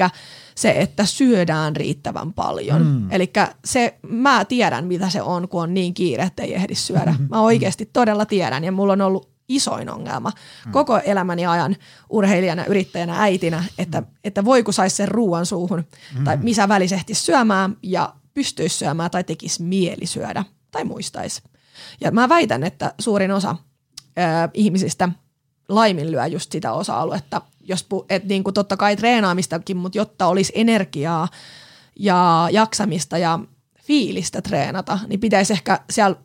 se, 0.55 0.71
että 0.71 1.05
syödään 1.05 1.75
riittävän 1.75 2.33
paljon. 2.33 2.85
Mm. 2.85 3.11
Eli 3.11 3.31
se, 3.65 3.99
mä 4.07 4.45
tiedän, 4.45 4.85
mitä 4.85 5.09
se 5.09 5.21
on, 5.21 5.47
kun 5.49 5.63
on 5.63 5.73
niin 5.73 5.93
kiire, 5.93 6.23
että 6.23 6.43
ei 6.43 6.55
ehdi 6.55 6.75
syödä. 6.75 7.11
Mm-hmm. 7.11 7.27
Mä 7.29 7.41
oikeasti 7.41 7.89
todella 7.93 8.25
tiedän 8.25 8.63
ja 8.63 8.71
mulla 8.71 8.93
on 8.93 9.01
ollut 9.01 9.29
isoin 9.47 9.89
ongelma 9.89 10.31
mm. 10.65 10.71
koko 10.71 10.97
elämäni 10.97 11.45
ajan 11.45 11.75
urheilijana, 12.09 12.65
yrittäjänä, 12.65 13.23
äitinä, 13.23 13.63
että, 13.77 14.01
mm. 14.01 14.07
että 14.23 14.45
voi 14.45 14.63
kun 14.63 14.73
saisi 14.73 14.95
sen 14.95 15.07
ruoan 15.07 15.45
suuhun 15.45 15.83
mm. 16.17 16.23
tai 16.23 16.37
missä 16.37 16.67
välisehti 16.67 17.13
syömään 17.13 17.77
ja 17.83 18.13
pystyisi 18.33 18.77
syömään 18.77 19.11
tai 19.11 19.23
tekisi 19.23 19.63
mieli 19.63 20.05
syödä 20.05 20.43
tai 20.71 20.83
muistaisi. 20.83 21.41
Ja 22.01 22.11
mä 22.11 22.29
väitän, 22.29 22.63
että 22.63 22.93
suurin 22.99 23.31
osa 23.31 23.55
ihmisistä 24.53 25.09
laiminlyö 25.69 26.25
just 26.25 26.51
sitä 26.51 26.73
osa-aluetta, 26.73 27.41
jos 27.61 27.87
et 28.09 28.25
niin 28.25 28.43
kuin 28.43 28.53
totta 28.53 28.77
kai 28.77 28.95
treenaamistakin, 28.95 29.77
mutta 29.77 29.97
jotta 29.97 30.27
olisi 30.27 30.53
energiaa 30.55 31.27
ja 31.99 32.47
jaksamista 32.51 33.17
ja 33.17 33.39
fiilistä 33.83 34.41
treenata, 34.41 34.99
niin 35.07 35.19
pitäisi 35.19 35.53
ehkä 35.53 35.79
siellä 35.89 36.15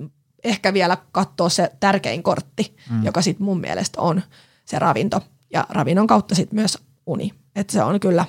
ehkä 0.44 0.74
vielä 0.74 0.96
katsoa 1.12 1.48
se 1.48 1.72
tärkein 1.80 2.22
kortti, 2.22 2.76
mm. 2.90 3.04
joka 3.04 3.22
sitten 3.22 3.44
mun 3.44 3.60
mielestä 3.60 4.00
on 4.00 4.22
se 4.64 4.78
ravinto 4.78 5.20
ja 5.52 5.66
ravinnon 5.70 6.06
kautta 6.06 6.34
sitten 6.34 6.56
myös 6.56 6.78
uni. 7.06 7.30
Että 7.56 7.72
se 7.72 7.82
on 7.82 8.00
kyllä, 8.00 8.24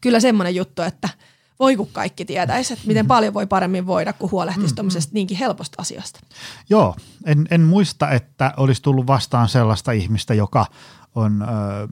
kyllä 0.00 0.20
semmoinen 0.20 0.54
juttu, 0.54 0.82
että 0.82 1.08
voi 1.58 1.76
kun 1.76 1.88
kaikki 1.92 2.24
tietäisi, 2.24 2.72
että 2.72 2.86
miten 2.86 3.04
mm. 3.04 3.08
paljon 3.08 3.34
voi 3.34 3.46
paremmin 3.46 3.86
voida, 3.86 4.12
kun 4.12 4.30
huolehtisi 4.30 4.74
mm. 4.82 4.88
niinkin 5.12 5.36
helposta 5.36 5.82
asiasta. 5.82 6.20
Joo, 6.70 6.96
en, 7.24 7.48
en 7.50 7.60
muista, 7.60 8.10
että 8.10 8.54
olisi 8.56 8.82
tullut 8.82 9.06
vastaan 9.06 9.48
sellaista 9.48 9.92
ihmistä, 9.92 10.34
joka 10.34 10.66
on... 11.14 11.42
Ö, 11.42 11.88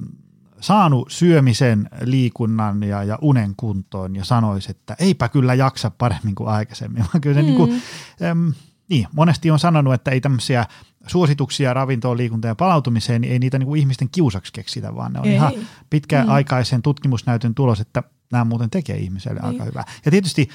saanut 0.61 1.11
syömisen, 1.11 1.88
liikunnan 2.01 2.83
ja, 2.83 3.05
ja 3.05 3.18
unen 3.20 3.55
kuntoon 3.57 4.16
ja 4.16 4.25
sanoisi, 4.25 4.70
että 4.70 4.96
eipä 4.99 5.29
kyllä 5.29 5.55
jaksa 5.55 5.90
paremmin 5.90 6.35
kuin 6.35 6.49
aikaisemmin. 6.49 7.05
kyllä 7.23 7.35
se 7.35 7.42
mm. 7.42 7.46
niin 7.46 7.57
kuin, 7.57 7.83
äm, 8.23 8.53
niin, 8.88 9.07
monesti 9.12 9.51
on 9.51 9.59
sanonut, 9.59 9.94
että 9.94 10.11
ei 10.11 10.20
tämmöisiä 10.20 10.66
suosituksia 11.07 11.75
ravintoon, 11.75 12.16
liikuntaan 12.16 12.51
ja 12.51 12.55
palautumiseen, 12.55 13.20
niin 13.20 13.33
ei 13.33 13.38
niitä 13.38 13.59
niin 13.59 13.66
kuin 13.66 13.81
ihmisten 13.81 14.09
kiusaksi 14.12 14.53
keksitä, 14.53 14.94
vaan 14.94 15.12
ne 15.12 15.20
on 15.20 15.27
ei. 15.27 15.35
ihan 15.35 15.53
pitkäaikaisen 15.90 16.83
tutkimusnäytön 16.83 17.55
tulos, 17.55 17.81
että 17.81 18.03
nämä 18.33 18.45
muuten 18.45 18.71
tekee 18.71 18.97
ihmiselle 18.97 19.40
ei. 19.40 19.49
aika 19.49 19.64
hyvää. 19.64 19.85
Ja 20.05 20.11
tietysti 20.11 20.49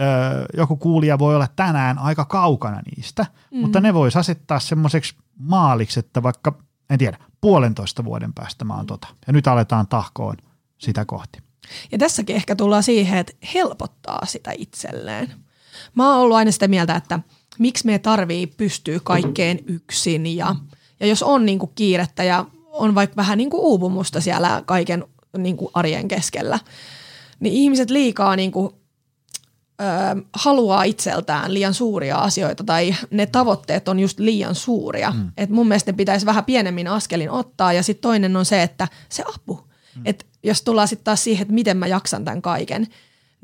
ö, 0.00 0.04
joku 0.56 0.76
kuulija 0.76 1.18
voi 1.18 1.34
olla 1.34 1.48
tänään 1.56 1.98
aika 1.98 2.24
kaukana 2.24 2.80
niistä, 2.96 3.26
mm. 3.50 3.60
mutta 3.60 3.80
ne 3.80 3.94
voisi 3.94 4.18
asettaa 4.18 4.60
semmoiseksi 4.60 5.14
maaliksi, 5.38 6.00
että 6.00 6.22
vaikka, 6.22 6.58
en 6.90 6.98
tiedä, 6.98 7.18
puolentoista 7.40 8.04
vuoden 8.04 8.32
päästä 8.32 8.64
mä 8.64 8.74
oon 8.74 8.82
mm. 8.82 8.86
tota. 8.86 9.08
Ja 9.26 9.32
nyt 9.32 9.46
aletaan 9.46 9.86
tahkoon 9.86 10.36
sitä 10.78 11.04
kohti. 11.04 11.38
Ja 11.92 11.98
tässäkin 11.98 12.36
ehkä 12.36 12.56
tullaan 12.56 12.82
siihen, 12.82 13.18
että 13.18 13.32
helpottaa 13.54 14.26
sitä 14.26 14.52
itselleen. 14.58 15.32
Mä 15.94 16.10
oon 16.10 16.20
ollut 16.20 16.36
aina 16.36 16.52
sitä 16.52 16.68
mieltä, 16.68 16.96
että– 16.96 17.20
miksi 17.58 17.86
me 17.86 17.98
tarvii 17.98 18.46
pystyä 18.46 19.00
kaikkeen 19.02 19.58
yksin 19.66 20.36
ja, 20.36 20.56
ja 21.00 21.06
jos 21.06 21.22
on 21.22 21.46
niin 21.46 21.58
kuin 21.58 21.72
kiirettä 21.74 22.24
ja 22.24 22.44
on 22.70 22.94
vaikka 22.94 23.16
vähän 23.16 23.38
niin 23.38 23.50
kuin 23.50 23.60
uupumusta 23.60 24.20
siellä 24.20 24.62
kaiken 24.66 25.04
niin 25.38 25.56
kuin 25.56 25.70
arjen 25.74 26.08
keskellä, 26.08 26.58
niin 27.40 27.54
ihmiset 27.54 27.90
liikaa 27.90 28.36
niin 28.36 28.52
kuin, 28.52 28.70
ö, 29.80 29.84
haluaa 30.32 30.82
itseltään 30.82 31.54
liian 31.54 31.74
suuria 31.74 32.16
asioita 32.16 32.64
tai 32.64 32.94
ne 33.10 33.26
tavoitteet 33.26 33.88
on 33.88 33.98
just 33.98 34.18
liian 34.18 34.54
suuria. 34.54 35.10
Mm. 35.10 35.32
Et 35.36 35.50
mun 35.50 35.68
mielestä 35.68 35.92
ne 35.92 35.96
pitäisi 35.96 36.26
vähän 36.26 36.44
pienemmin 36.44 36.88
askelin 36.88 37.30
ottaa 37.30 37.72
ja 37.72 37.82
sitten 37.82 38.02
toinen 38.02 38.36
on 38.36 38.44
se, 38.44 38.62
että 38.62 38.88
se 39.08 39.24
apu. 39.34 39.68
Mm. 39.96 40.02
Et 40.04 40.26
jos 40.42 40.62
tullaan 40.62 40.88
sitten 40.88 41.04
taas 41.04 41.24
siihen, 41.24 41.42
että 41.42 41.54
miten 41.54 41.76
mä 41.76 41.86
jaksan 41.86 42.24
tämän 42.24 42.42
kaiken– 42.42 42.86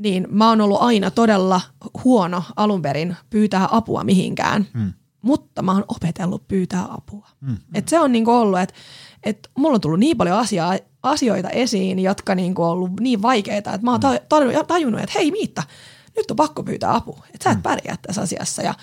niin 0.02 0.26
mä 0.30 0.48
oon 0.48 0.60
ollut 0.60 0.82
aina 0.82 1.10
todella 1.10 1.60
huono 2.04 2.42
alun 2.56 2.82
perin 2.82 3.16
pyytää 3.30 3.68
apua 3.70 4.04
mihinkään, 4.04 4.66
mm. 4.74 4.92
mutta 5.22 5.62
mä 5.62 5.72
oon 5.72 5.84
opetellut 5.88 6.48
pyytää 6.48 6.86
apua. 6.90 7.28
Mm. 7.40 7.48
mm. 7.48 7.56
Et 7.74 7.88
se 7.88 8.00
on 8.00 8.12
niinku 8.12 8.30
ollut, 8.30 8.58
että 8.58 8.74
et 9.22 9.50
mulla 9.58 9.74
on 9.74 9.80
tullut 9.80 10.00
niin 10.00 10.16
paljon 10.16 10.38
asiaa, 10.38 10.78
asioita 11.02 11.50
esiin, 11.50 11.98
jotka 11.98 12.34
niinku 12.34 12.62
on 12.62 12.70
ollut 12.70 13.00
niin 13.00 13.22
vaikeita, 13.22 13.74
että 13.74 13.84
mä 13.84 13.90
oon 13.90 14.00
tajunnut, 14.66 15.00
että 15.00 15.18
hei 15.18 15.30
Miitta, 15.30 15.62
nyt 16.16 16.30
on 16.30 16.36
pakko 16.36 16.62
pyytää 16.62 16.94
apua, 16.94 17.26
että 17.34 17.44
sä 17.44 17.50
et 17.50 17.56
mm. 17.56 17.62
pärjää 17.62 17.96
tässä 18.02 18.22
asiassa. 18.22 18.62
Ja 18.62 18.74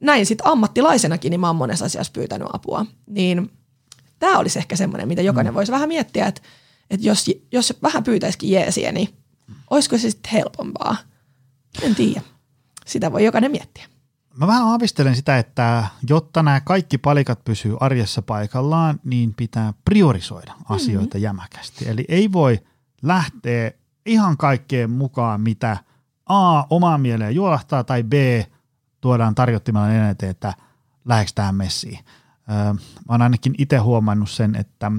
näin 0.00 0.26
sitten 0.26 0.46
ammattilaisenakin, 0.46 1.30
niin 1.30 1.40
mä 1.40 1.46
oon 1.46 1.56
monessa 1.56 1.84
asiassa 1.84 2.12
pyytänyt 2.12 2.48
apua. 2.52 2.86
Niin 3.06 3.50
tämä 4.18 4.38
olisi 4.38 4.58
ehkä 4.58 4.76
semmoinen, 4.76 5.08
mitä 5.08 5.22
jokainen 5.22 5.52
mm. 5.52 5.56
voisi 5.56 5.72
vähän 5.72 5.88
miettiä, 5.88 6.26
että, 6.26 6.42
että 6.90 7.06
jos, 7.06 7.30
jos 7.52 7.74
vähän 7.82 8.04
pyytäisikin 8.04 8.50
jeesiä, 8.50 8.92
niin 8.92 9.08
Olisiko 9.70 9.98
se 9.98 10.10
sitten 10.10 10.32
helpompaa? 10.32 10.96
En 11.82 11.94
tiedä. 11.94 12.22
Sitä 12.86 13.12
voi 13.12 13.24
jokainen 13.24 13.50
miettiä. 13.50 13.84
Mä 14.40 14.46
vähän 14.46 14.66
aavistelen 14.66 15.16
sitä, 15.16 15.38
että 15.38 15.84
jotta 16.08 16.42
nämä 16.42 16.60
kaikki 16.60 16.98
palikat 16.98 17.44
pysyy 17.44 17.76
arjessa 17.80 18.22
paikallaan, 18.22 19.00
niin 19.04 19.34
pitää 19.34 19.74
priorisoida 19.84 20.54
asioita 20.68 21.16
mm-hmm. 21.16 21.24
jämäkästi. 21.24 21.88
Eli 21.88 22.04
ei 22.08 22.32
voi 22.32 22.58
lähteä 23.02 23.70
ihan 24.06 24.36
kaikkeen 24.36 24.90
mukaan, 24.90 25.40
mitä 25.40 25.76
A, 26.26 26.64
omaan 26.70 27.00
mieleen 27.00 27.34
juolahtaa, 27.34 27.84
tai 27.84 28.02
B, 28.02 28.12
tuodaan 29.00 29.34
tarjottimella 29.34 29.88
enemmän, 29.88 30.16
että 30.22 30.54
läheks 31.04 31.34
tähän 31.34 31.54
messiin. 31.54 31.98
mä 32.48 32.74
oon 33.08 33.22
ainakin 33.22 33.54
itse 33.58 33.76
huomannut 33.76 34.30
sen, 34.30 34.56
että 34.56 34.92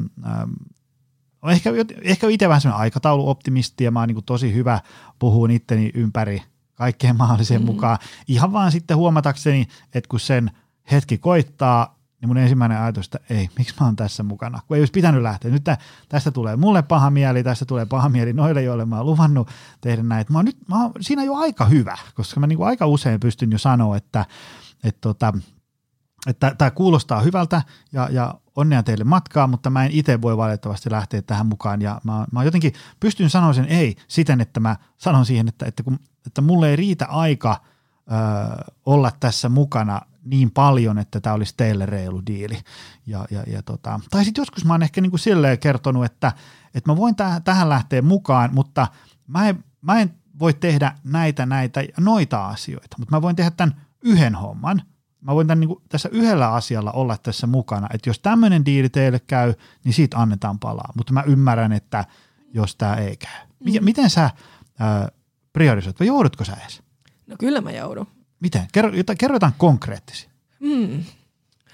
ehkä, 1.51 1.69
ehkä 2.01 2.27
itse 2.27 2.47
vähän 2.47 2.61
sellainen 2.61 2.81
aikatauluoptimisti 2.81 3.83
ja 3.83 3.91
mä 3.91 3.99
oon 3.99 4.07
niin 4.07 4.25
tosi 4.25 4.53
hyvä 4.53 4.79
puhua 5.19 5.47
itteni 5.51 5.91
ympäri 5.93 6.43
kaikkeen 6.81 7.17
mahdolliseen 7.17 7.61
mm. 7.61 7.65
mukaan. 7.65 7.97
Ihan 8.27 8.53
vaan 8.53 8.71
sitten 8.71 8.97
huomatakseni, 8.97 9.67
että 9.93 10.07
kun 10.09 10.19
sen 10.19 10.51
hetki 10.91 11.17
koittaa, 11.17 11.99
niin 12.21 12.29
mun 12.29 12.37
ensimmäinen 12.37 12.77
ajatus, 12.77 13.05
että 13.05 13.19
ei, 13.29 13.49
miksi 13.57 13.75
mä 13.79 13.85
oon 13.85 13.95
tässä 13.95 14.23
mukana, 14.23 14.59
kun 14.67 14.77
ei 14.77 14.81
olisi 14.81 14.91
pitänyt 14.91 15.21
lähteä. 15.21 15.51
Nyt 15.51 15.63
tästä 16.09 16.31
tulee 16.31 16.55
mulle 16.55 16.81
paha 16.81 17.09
mieli, 17.09 17.43
tästä 17.43 17.65
tulee 17.65 17.85
paha 17.85 18.09
mieli 18.09 18.33
noille, 18.33 18.63
joille 18.63 18.85
mä 18.85 18.97
oon 18.97 19.05
luvannut 19.05 19.49
tehdä 19.81 20.03
näin. 20.03 20.25
Mä 20.29 20.37
oon, 20.37 20.45
nyt, 20.45 20.57
mä 20.67 20.83
oon 20.83 20.91
siinä 21.01 21.23
jo 21.23 21.35
aika 21.35 21.65
hyvä, 21.65 21.97
koska 22.15 22.39
mä 22.39 22.47
niin 22.47 22.63
aika 22.63 22.87
usein 22.87 23.19
pystyn 23.19 23.51
jo 23.51 23.57
sanoa, 23.57 23.97
että, 23.97 24.25
että, 24.83 25.01
tota, 25.01 25.33
että 26.27 26.55
tämä 26.57 26.71
kuulostaa 26.71 27.21
hyvältä 27.21 27.61
ja, 27.91 28.09
ja 28.11 28.35
onnea 28.55 28.83
teille 28.83 29.03
matkaa, 29.03 29.47
mutta 29.47 29.69
mä 29.69 29.85
en 29.85 29.91
itse 29.91 30.21
voi 30.21 30.37
valitettavasti 30.37 30.91
lähteä 30.91 31.21
tähän 31.21 31.45
mukaan. 31.45 31.81
Ja 31.81 32.01
mä, 32.03 32.25
mä 32.31 32.43
jotenkin 32.43 32.73
pystyn 32.99 33.29
sanoa 33.29 33.53
sen 33.53 33.65
ei 33.65 33.95
siten, 34.07 34.41
että 34.41 34.59
mä 34.59 34.75
sanon 34.97 35.25
siihen, 35.25 35.47
että, 35.47 35.65
että, 35.65 35.83
kun, 35.83 35.99
että 36.27 36.41
mulle 36.41 36.69
ei 36.69 36.75
riitä 36.75 37.05
aika 37.05 37.61
ö, 37.61 38.73
olla 38.85 39.11
tässä 39.19 39.49
mukana 39.49 40.01
niin 40.23 40.51
paljon, 40.51 40.97
että 40.97 41.21
tämä 41.21 41.33
olisi 41.35 41.53
teille 41.57 41.85
reilu 41.85 42.21
diili. 42.27 42.59
Ja, 43.07 43.25
ja, 43.31 43.43
ja 43.47 43.61
tota, 43.61 43.99
tai 44.11 44.25
sitten 44.25 44.41
joskus 44.41 44.65
mä 44.65 44.73
oon 44.73 44.83
ehkä 44.83 45.01
niin 45.01 45.09
kuin 45.09 45.19
silleen 45.19 45.59
kertonut, 45.59 46.05
että, 46.05 46.31
että 46.73 46.91
mä 46.91 46.97
voin 46.97 47.15
täh, 47.15 47.41
tähän 47.41 47.69
lähteä 47.69 48.01
mukaan, 48.01 48.49
mutta 48.53 48.87
mä 49.27 49.49
en, 49.49 49.63
mä 49.81 49.99
en 49.99 50.13
voi 50.39 50.53
tehdä 50.53 50.95
näitä, 51.03 51.45
näitä, 51.45 51.83
noita 51.99 52.47
asioita, 52.47 52.97
mutta 52.99 53.15
mä 53.15 53.21
voin 53.21 53.35
tehdä 53.35 53.51
tämän 53.51 53.81
yhden 54.01 54.35
homman– 54.35 54.81
mä 55.21 55.35
voin 55.35 55.47
tämän, 55.47 55.59
niin 55.59 55.67
kuin, 55.67 55.83
tässä 55.89 56.09
yhdellä 56.11 56.53
asialla 56.53 56.91
olla 56.91 57.17
tässä 57.17 57.47
mukana, 57.47 57.87
että 57.93 58.09
jos 58.09 58.19
tämmöinen 58.19 58.65
diili 58.65 58.89
teille 58.89 59.19
käy, 59.19 59.53
niin 59.83 59.93
siitä 59.93 60.17
annetaan 60.17 60.59
palaa, 60.59 60.93
mutta 60.97 61.13
mä 61.13 61.23
ymmärrän, 61.27 61.73
että 61.73 62.05
jos 62.53 62.75
tämä 62.75 62.95
ei 62.95 63.17
käy. 63.17 63.47
Mm. 63.59 63.85
Miten 63.85 64.09
sä 64.09 64.23
äh, 64.23 64.31
priorisoit 65.53 65.99
vai 65.99 66.07
joudutko 66.07 66.45
sä 66.45 66.53
edes? 66.61 66.81
No 67.27 67.35
kyllä 67.39 67.61
mä 67.61 67.71
joudun. 67.71 68.07
Miten? 68.39 68.67
Kerro, 68.71 68.91
kerro 69.17 69.35
jotain 69.35 69.53
konkreettisia. 69.57 70.29
Mm. 70.59 71.03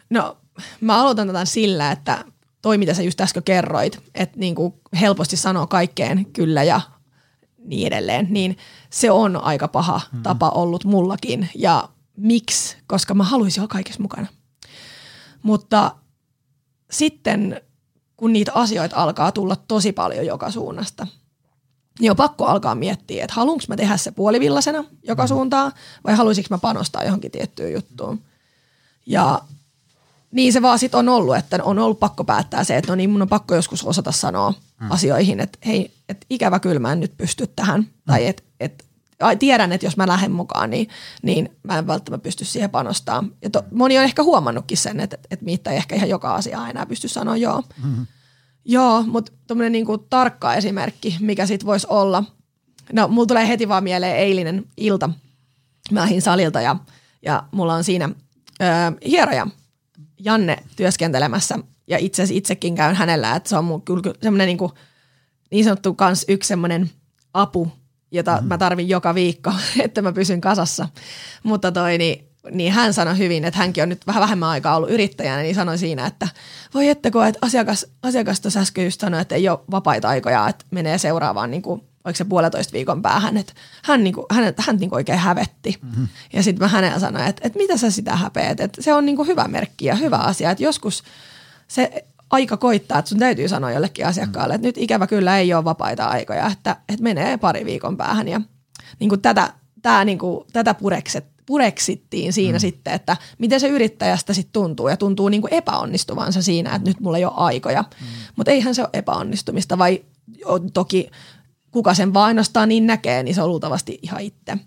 No 0.10 0.38
mä 0.82 1.02
aloitan 1.02 1.28
tätä 1.28 1.46
sillä, 1.46 1.92
että 1.92 2.26
toi 2.62 2.78
mitä 2.78 2.94
sä 2.94 3.04
just 3.04 3.22
äsken 3.22 3.44
kerroit, 3.44 4.04
että 4.16 4.40
niin 4.40 4.56
kuin 4.56 4.74
helposti 5.00 5.38
sanoo 5.38 5.68
kaikkeen 5.68 6.26
kyllä 6.26 6.64
ja 6.64 6.82
niin 7.58 7.88
edelleen, 7.88 8.28
niin 8.30 8.58
se 8.90 9.12
on 9.12 9.44
aika 9.44 9.68
paha 9.68 10.02
mm. 10.12 10.24
tapa 10.24 10.50
ollut 10.50 10.86
mullakin 10.86 11.50
ja 11.56 11.90
miksi, 12.17 12.77
koska 12.88 13.13
mä 13.13 13.23
haluaisin 13.23 13.62
olla 13.62 13.67
kaikessa 13.67 14.01
mukana. 14.01 14.27
Mutta 15.43 15.95
sitten 16.91 17.62
kun 18.17 18.34
niitä 18.34 18.51
asioita 18.56 18.95
alkaa 18.95 19.32
tulla 19.32 19.56
tosi 19.56 19.91
paljon 19.91 20.25
joka 20.25 20.51
suunnasta, 20.51 21.08
niin 21.99 22.12
on 22.12 22.17
pakko 22.17 22.45
alkaa 22.45 22.75
miettiä, 22.75 23.23
että 23.23 23.34
haluanko 23.36 23.63
mä 23.67 23.75
tehdä 23.75 23.97
se 23.97 24.12
puolivillasena 24.12 24.84
joka 25.03 25.23
mm. 25.23 25.27
suuntaan 25.27 25.71
vai 26.03 26.15
haluaisinko 26.15 26.47
mä 26.49 26.58
panostaa 26.58 27.03
johonkin 27.03 27.32
tiettyyn 27.32 27.73
juttuun. 27.73 28.21
Ja 29.06 29.41
niin 30.32 30.53
se 30.53 30.62
vaan 30.62 30.80
sitten 30.80 30.99
on 30.99 31.10
ollut, 31.10 31.36
että 31.36 31.60
on 31.63 31.80
ollut 31.80 31.99
pakko 31.99 32.23
päättää 32.23 32.63
se, 32.63 32.77
että 32.77 32.91
no 32.91 32.95
niin 32.95 33.10
mun 33.10 33.21
on 33.21 33.30
pakko 33.30 33.56
joskus 33.56 33.84
osata 33.84 34.12
sanoa 34.12 34.53
mm. 34.82 34.91
asioihin, 34.91 35.39
että 35.39 35.60
hei, 35.65 35.91
että 36.10 36.25
ikävä 36.30 36.60
kyllä 36.60 36.80
mä 36.80 36.91
en 36.91 36.99
nyt 36.99 37.17
pysty 37.17 37.47
tähän. 37.56 37.80
Mm. 37.80 37.88
Tai 38.06 38.25
että 38.25 38.43
et, 38.60 38.86
tiedän, 39.39 39.71
että 39.71 39.86
jos 39.86 39.97
mä 39.97 40.08
lähden 40.08 40.32
mukaan, 40.32 40.69
niin, 40.69 40.88
niin 41.21 41.49
mä 41.63 41.77
en 41.77 41.88
välttämättä 41.88 42.23
pysty 42.23 42.45
siihen 42.45 42.69
panostamaan. 42.69 43.36
Ja 43.41 43.49
to, 43.49 43.63
moni 43.71 43.97
on 43.97 44.03
ehkä 44.03 44.23
huomannutkin 44.23 44.77
sen, 44.77 44.99
että, 44.99 45.17
että 45.32 45.45
Miitta 45.45 45.71
ei 45.71 45.77
ehkä 45.77 45.95
ihan 45.95 46.10
joka 46.10 46.36
asia 46.36 46.67
enää 46.67 46.86
pysty 46.86 47.08
sanoa 47.08 47.38
joo. 47.38 47.63
Mm-hmm. 47.84 48.08
Joo, 48.65 49.03
mutta 49.03 49.32
tuommoinen 49.47 49.71
niinku 49.71 49.97
tarkka 49.97 50.53
esimerkki, 50.53 51.17
mikä 51.19 51.45
sitten 51.45 51.67
voisi 51.67 51.88
olla. 51.89 52.23
No, 52.93 53.08
mulla 53.08 53.27
tulee 53.27 53.47
heti 53.47 53.69
vaan 53.69 53.84
mieleen 53.84 54.17
eilinen 54.17 54.65
ilta. 54.77 55.10
Mä 55.91 55.99
lähdin 55.99 56.21
salilta 56.21 56.62
ja, 56.62 56.75
ja 57.21 57.43
mulla 57.51 57.73
on 57.73 57.84
siinä 57.84 58.10
öö, 58.62 58.67
hieroja 59.06 59.47
Janne 60.19 60.58
työskentelemässä 60.75 61.60
ja 61.88 61.97
itse 61.97 62.23
asiassa 62.23 62.38
itsekin 62.38 62.75
käyn 62.75 62.95
hänellä, 62.95 63.36
että 63.36 63.49
se 63.49 63.58
on 63.58 63.65
mun 63.65 63.82
kyllä 63.82 64.13
semmoinen 64.21 64.47
niin, 64.47 64.71
niin 65.51 65.63
sanottu 65.63 65.93
kans 65.93 66.25
yksi 66.27 66.47
semmoinen 66.47 66.89
apu, 67.34 67.71
jota 68.12 68.36
mm-hmm. 68.36 68.48
mä 68.48 68.58
tarvin 68.58 68.89
joka 68.89 69.15
viikko, 69.15 69.54
että 69.86 70.02
mä 70.02 70.12
pysyn 70.12 70.41
kasassa. 70.41 70.89
Mutta 71.43 71.72
toi, 71.72 71.98
niin, 71.98 72.28
niin 72.52 72.74
hän 72.74 72.93
sanoi 72.93 73.17
hyvin, 73.17 73.46
että 73.46 73.60
hänkin 73.60 73.84
on 73.84 73.89
nyt 73.89 74.08
vähän 74.08 74.22
vähemmän 74.22 74.50
aikaa 74.50 74.76
ollut 74.76 74.89
yrittäjänä, 74.89 75.41
niin 75.41 75.56
sanoi 75.56 75.78
siinä, 75.78 76.06
että 76.06 76.28
voi 76.74 76.89
etteko, 76.89 77.24
että 77.24 77.39
asiakas, 77.41 77.86
asiakas 78.04 78.41
tuossa 78.41 78.60
äsken 78.60 78.86
just 78.86 79.02
sanoi, 79.02 79.22
että 79.22 79.36
ei 79.36 79.50
ole 79.50 79.60
vapaita 79.72 80.10
aikoja, 80.10 80.48
että 80.48 80.65
menee 80.72 80.98
seuraavaan 80.98 81.52
niin 81.52 81.62
kuin 81.62 81.82
oliko 82.08 82.17
se 82.17 82.26
puolitoista 82.26 82.74
viikon 82.74 83.02
päähän, 83.02 83.38
että 83.38 83.54
hän, 83.84 84.04
niinku, 84.04 84.26
hän, 84.32 84.54
hän 84.58 84.78
niinku 84.78 84.96
oikein 84.96 85.20
hävetti. 85.20 85.78
Mm-hmm. 85.82 86.08
Ja 86.34 86.43
sitten 86.43 86.63
mä 86.63 86.67
hänellä 86.67 87.00
sanoin, 87.00 87.28
että, 87.28 87.41
että 87.46 87.60
mitä 87.60 87.78
sä 87.78 87.91
sitä 87.91 88.15
häpeät, 88.15 88.60
että 88.60 88.82
se 88.82 88.93
on 88.93 89.06
niinku 89.06 89.24
hyvä 89.24 89.48
merkki 89.48 89.86
ja 89.86 89.96
hyvä 89.96 90.17
asia, 90.17 90.52
että 90.52 90.63
joskus 90.63 91.04
se 91.67 92.06
aika 92.30 92.58
koittaa, 92.58 93.00
että 93.00 93.10
sun 93.10 93.20
täytyy 93.20 93.48
sanoa 93.48 93.72
jollekin 93.72 94.08
asiakkaalle, 94.08 94.56
että 94.56 94.68
nyt 94.68 94.78
ikävä 94.78 95.08
kyllä 95.08 95.38
ei 95.38 95.54
ole 95.54 95.63
vapaita 95.63 96.06
aikoja, 96.06 96.48
että, 96.48 96.76
että 96.90 97.04
menee 97.04 97.38
pari 97.38 97.66
viikon 97.66 97.98
päähän 97.98 98.28
ja 98.28 98.42
niinku 99.00 99.18
tätä, 99.18 99.54
tää, 99.82 100.06
niinku, 100.06 100.46
tätä 100.54 100.74
purekset, 100.74 101.26
pureksittiin 101.46 102.34
siinä 102.34 102.58
mm. 102.58 102.60
sitten, 102.60 102.94
että 102.94 103.18
miten 103.38 103.60
se 103.60 103.68
yrittäjästä 103.68 104.34
sitten 104.34 104.54
tuntuu 104.54 104.88
ja 104.88 104.98
tuntuu 104.98 105.30
niinku 105.30 105.48
epäonnistuvansa 105.52 106.42
siinä, 106.42 106.76
että 106.76 106.90
nyt 106.90 107.00
mulla 107.00 107.18
ei 107.18 107.26
ole 107.26 107.34
aikoja. 107.36 107.82
Mm. 107.82 108.08
Mutta 108.36 108.52
eihän 108.52 108.76
se 108.76 108.82
ole 108.82 108.90
epäonnistumista, 108.94 109.78
vai 109.78 110.02
toki 110.74 111.10
kuka 111.72 111.94
sen 111.94 112.13
vaan 112.13 112.28
ainoastaan 112.28 112.70
niin 112.70 112.88
näkee, 112.88 113.24
niin 113.24 113.36
se 113.36 113.42
on 113.42 113.50
luultavasti 113.50 114.00
ihan 114.02 114.22
itse. 114.22 114.58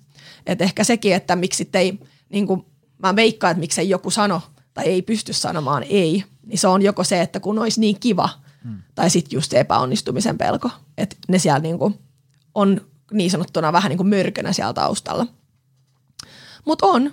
Et 0.46 0.62
ehkä 0.62 0.84
sekin, 0.84 1.14
että 1.14 1.36
miksi 1.36 1.68
ei, 1.74 1.98
niin 2.28 2.46
kuin, 2.46 2.64
mä 2.98 3.16
veikkaan, 3.16 3.50
että 3.50 3.60
miksei 3.60 3.88
joku 3.88 4.10
sano 4.10 4.42
tai 4.74 4.84
ei 4.84 5.02
pysty 5.02 5.32
sanomaan 5.32 5.82
ei, 5.82 6.24
niin 6.50 6.58
se 6.58 6.68
on 6.68 6.82
joko 6.82 7.04
se, 7.04 7.20
että 7.20 7.40
kun 7.40 7.58
olisi 7.58 7.80
niin 7.80 8.00
kiva, 8.00 8.28
hmm. 8.64 8.82
tai 8.94 9.10
sitten 9.10 9.36
just 9.36 9.50
se 9.50 9.60
epäonnistumisen 9.60 10.38
pelko, 10.38 10.70
että 10.98 11.16
ne 11.28 11.38
siellä 11.38 11.58
niin 11.58 11.78
kuin 11.78 11.98
on 12.54 12.80
niin 13.12 13.30
sanottuna 13.30 13.72
vähän 13.72 13.90
niin 13.90 13.96
kuin 13.96 14.08
mörkönä 14.08 14.52
siellä 14.52 14.72
taustalla. 14.72 15.26
Mutta 16.66 16.86
on, 16.86 17.10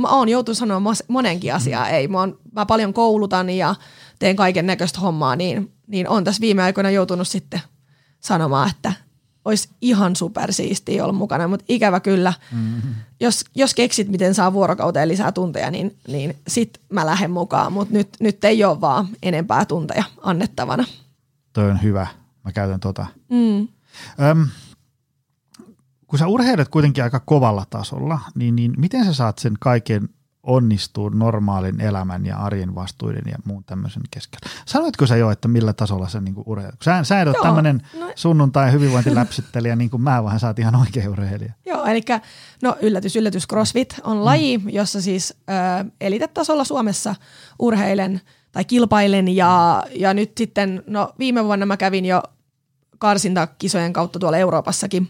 mä 0.00 0.08
oon 0.08 0.28
joutunut 0.28 0.58
sanoa 0.58 0.82
monenkin 1.08 1.54
asiaa 1.54 1.88
ei. 1.88 2.08
Mä, 2.08 2.20
on, 2.20 2.38
mä 2.52 2.66
paljon 2.66 2.94
koulutan 2.94 3.50
ja 3.50 3.74
teen 4.18 4.36
kaiken 4.36 4.66
näköistä 4.66 5.00
hommaa, 5.00 5.36
niin, 5.36 5.72
niin 5.86 6.08
on 6.08 6.24
tässä 6.24 6.40
viime 6.40 6.62
aikoina 6.62 6.90
joutunut 6.90 7.28
sitten 7.28 7.60
sanomaan, 8.20 8.70
että 8.70 8.92
olisi 9.44 9.68
ihan 9.80 10.16
supersiistiä 10.16 11.04
olla 11.04 11.12
mukana, 11.12 11.48
mutta 11.48 11.64
ikävä 11.68 12.00
kyllä, 12.00 12.32
mm-hmm. 12.52 12.94
jos, 13.20 13.44
jos 13.54 13.74
keksit, 13.74 14.08
miten 14.08 14.34
saa 14.34 14.52
vuorokauteen 14.52 15.08
lisää 15.08 15.32
tunteja, 15.32 15.70
niin, 15.70 15.96
niin 16.08 16.36
sit 16.48 16.80
mä 16.92 17.06
lähden 17.06 17.30
mukaan, 17.30 17.72
mutta 17.72 17.94
nyt, 17.94 18.08
nyt 18.20 18.44
ei 18.44 18.64
ole 18.64 18.80
vaan 18.80 19.08
enempää 19.22 19.64
tunteja 19.64 20.04
annettavana. 20.22 20.84
Toi 21.52 21.70
on 21.70 21.82
hyvä, 21.82 22.06
mä 22.44 22.52
käytän 22.52 22.80
tota. 22.80 23.06
Mm. 23.28 23.68
Öm, 24.30 24.48
kun 26.06 26.18
sä 26.18 26.26
urheilet 26.26 26.68
kuitenkin 26.68 27.04
aika 27.04 27.20
kovalla 27.20 27.64
tasolla, 27.70 28.18
niin, 28.34 28.56
niin 28.56 28.74
miten 28.76 29.04
sä 29.04 29.12
saat 29.12 29.38
sen 29.38 29.56
kaiken 29.60 30.08
onnistuu 30.42 31.08
normaalin 31.08 31.80
elämän 31.80 32.26
ja 32.26 32.36
arjen 32.36 32.74
vastuiden 32.74 33.22
ja 33.26 33.38
muun 33.44 33.64
tämmöisen 33.64 34.02
keskellä. 34.10 34.50
Sanoitko 34.66 35.06
sä 35.06 35.16
jo, 35.16 35.30
että 35.30 35.48
millä 35.48 35.72
tasolla 35.72 36.08
sä 36.08 36.20
niinku 36.20 36.42
urheilet? 36.46 36.82
Sä, 36.82 37.04
sä 37.04 37.20
et 37.20 37.28
ole 37.28 37.36
tämmöinen 37.42 37.82
no. 37.98 38.12
sunnuntai 38.14 38.72
hyvinvointiläpsittelijä, 38.72 39.76
niin 39.76 39.90
kuin 39.90 40.02
mä, 40.02 40.24
vaan 40.24 40.40
oot 40.46 40.58
ihan 40.58 40.76
oikea 40.76 41.10
urheilija. 41.10 41.52
Joo, 41.66 41.84
eli 41.84 42.02
no 42.62 42.76
yllätys, 42.82 43.16
yllätys, 43.16 43.46
CrossFit 43.48 44.00
on 44.04 44.16
mm. 44.16 44.24
laji, 44.24 44.60
jossa 44.66 45.00
siis 45.00 45.34
ö, 45.40 45.90
elitetasolla 46.00 46.64
Suomessa 46.64 47.14
urheilen 47.58 48.20
tai 48.52 48.64
kilpailen 48.64 49.36
ja, 49.36 49.84
ja 49.94 50.14
nyt 50.14 50.32
sitten, 50.38 50.82
no 50.86 51.14
viime 51.18 51.44
vuonna 51.44 51.66
mä 51.66 51.76
kävin 51.76 52.06
jo 52.06 52.22
karsintakisojen 52.98 53.92
kautta 53.92 54.18
tuolla 54.18 54.38
Euroopassakin 54.38 55.08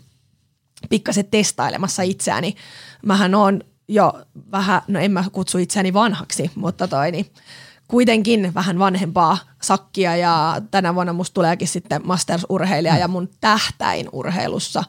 pikkasen 0.91 1.25
testailemassa 1.31 2.03
itseäni. 2.03 2.55
Mähän 3.07 3.35
on 3.35 3.61
jo 3.91 4.13
vähän, 4.53 4.83
no 4.89 5.01
en 5.01 5.13
mä 5.13 5.25
kutsu 5.33 5.59
itseäni 5.59 5.93
vanhaksi, 5.93 6.51
mutta 6.55 6.89
toi 6.89 7.11
niin, 7.11 7.27
kuitenkin 7.89 8.55
vähän 8.55 8.79
vanhempaa 8.79 9.39
sakkia 9.63 10.17
ja 10.17 10.63
tänä 10.71 10.95
vuonna 10.95 11.13
musta 11.13 11.35
tuleekin 11.35 11.69
sitten 11.69 12.03
Masters-urheilija 12.03 12.99
ja 12.99 13.09
mun 13.09 13.29
tähtäin 13.41 14.09
urheilussa 14.13 14.85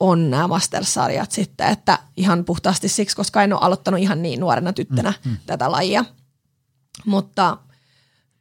on 0.00 0.30
nämä 0.30 0.46
Masters-sarjat 0.46 1.30
sitten, 1.30 1.68
että 1.68 1.98
ihan 2.16 2.44
puhtaasti 2.44 2.88
siksi, 2.88 3.16
koska 3.16 3.42
en 3.42 3.52
ole 3.52 3.60
aloittanut 3.62 4.00
ihan 4.00 4.22
niin 4.22 4.40
nuorena 4.40 4.72
tyttönä 4.72 5.12
mm, 5.24 5.30
mm. 5.30 5.36
tätä 5.46 5.70
lajia. 5.72 6.04
Mutta 7.06 7.56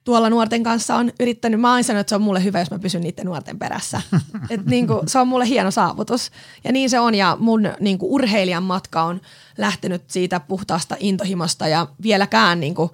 tuolla 0.07 0.29
nuorten 0.29 0.63
kanssa 0.63 0.95
on 0.95 1.11
yrittänyt, 1.19 1.61
mä 1.61 1.73
oon 1.73 1.83
sanonut, 1.83 1.99
että 1.99 2.09
se 2.09 2.15
on 2.15 2.21
mulle 2.21 2.43
hyvä, 2.43 2.59
jos 2.59 2.71
mä 2.71 2.79
pysyn 2.79 3.01
niiden 3.01 3.25
nuorten 3.25 3.59
perässä. 3.59 4.01
Et 4.49 4.65
niin 4.65 4.87
kuin, 4.87 5.07
se 5.07 5.19
on 5.19 5.27
mulle 5.27 5.47
hieno 5.47 5.71
saavutus. 5.71 6.31
Ja 6.63 6.71
niin 6.71 6.89
se 6.89 6.99
on, 6.99 7.15
ja 7.15 7.37
mun 7.39 7.69
niin 7.79 7.97
kuin 7.97 8.11
urheilijan 8.11 8.63
matka 8.63 9.03
on 9.03 9.21
lähtenyt 9.57 10.03
siitä 10.07 10.39
puhtaasta 10.39 10.95
intohimosta, 10.99 11.67
ja 11.67 11.87
vieläkään 12.03 12.59
niin 12.59 12.75
kuin, 12.75 12.89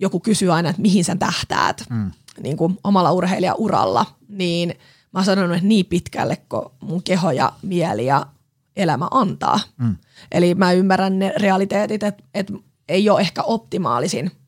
joku 0.00 0.20
kysyy 0.20 0.52
aina, 0.52 0.70
että 0.70 0.82
mihin 0.82 1.04
sä 1.04 1.16
tähtäät 1.16 1.84
mm. 1.90 2.10
niin 2.42 2.56
kuin 2.56 2.78
omalla 2.84 3.12
urheilijauralla, 3.12 4.06
niin 4.28 4.68
mä 5.12 5.18
oon 5.18 5.24
sanonut, 5.24 5.56
että 5.56 5.68
niin 5.68 5.86
pitkälle, 5.86 6.36
kun 6.48 6.70
mun 6.80 7.02
keho 7.02 7.30
ja 7.30 7.52
mieli 7.62 8.06
ja 8.06 8.26
elämä 8.76 9.08
antaa. 9.10 9.60
Mm. 9.78 9.96
Eli 10.32 10.54
mä 10.54 10.72
ymmärrän 10.72 11.18
ne 11.18 11.32
realiteetit, 11.36 12.02
että, 12.02 12.22
että 12.34 12.52
ei 12.88 13.10
ole 13.10 13.20
ehkä 13.20 13.42
optimaalisin– 13.42 14.30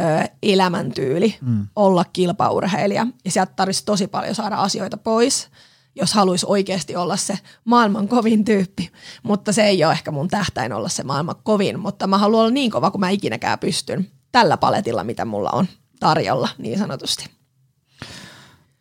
ö, 0.00 0.28
elämäntyyli 0.42 1.36
mm. 1.40 1.66
olla 1.76 2.04
kilpaurheilija. 2.12 3.06
Ja 3.24 3.30
sieltä 3.30 3.52
tarvitsisi 3.56 3.84
tosi 3.84 4.06
paljon 4.06 4.34
saada 4.34 4.56
asioita 4.56 4.96
pois, 4.96 5.50
jos 5.94 6.14
haluaisi 6.14 6.46
oikeasti 6.48 6.96
olla 6.96 7.16
se 7.16 7.38
maailman 7.64 8.08
kovin 8.08 8.44
tyyppi. 8.44 8.90
Mutta 9.22 9.52
se 9.52 9.62
ei 9.62 9.84
ole 9.84 9.92
ehkä 9.92 10.10
mun 10.10 10.28
tähtäin 10.28 10.72
olla 10.72 10.88
se 10.88 11.04
maailman 11.04 11.34
kovin, 11.42 11.80
mutta 11.80 12.06
mä 12.06 12.18
haluan 12.18 12.40
olla 12.40 12.50
niin 12.50 12.70
kova 12.70 12.90
kuin 12.90 13.00
mä 13.00 13.10
ikinäkään 13.10 13.58
pystyn 13.58 14.10
tällä 14.32 14.56
paletilla, 14.56 15.04
mitä 15.04 15.24
mulla 15.24 15.50
on 15.50 15.66
tarjolla 16.00 16.48
niin 16.58 16.78
sanotusti. 16.78 17.30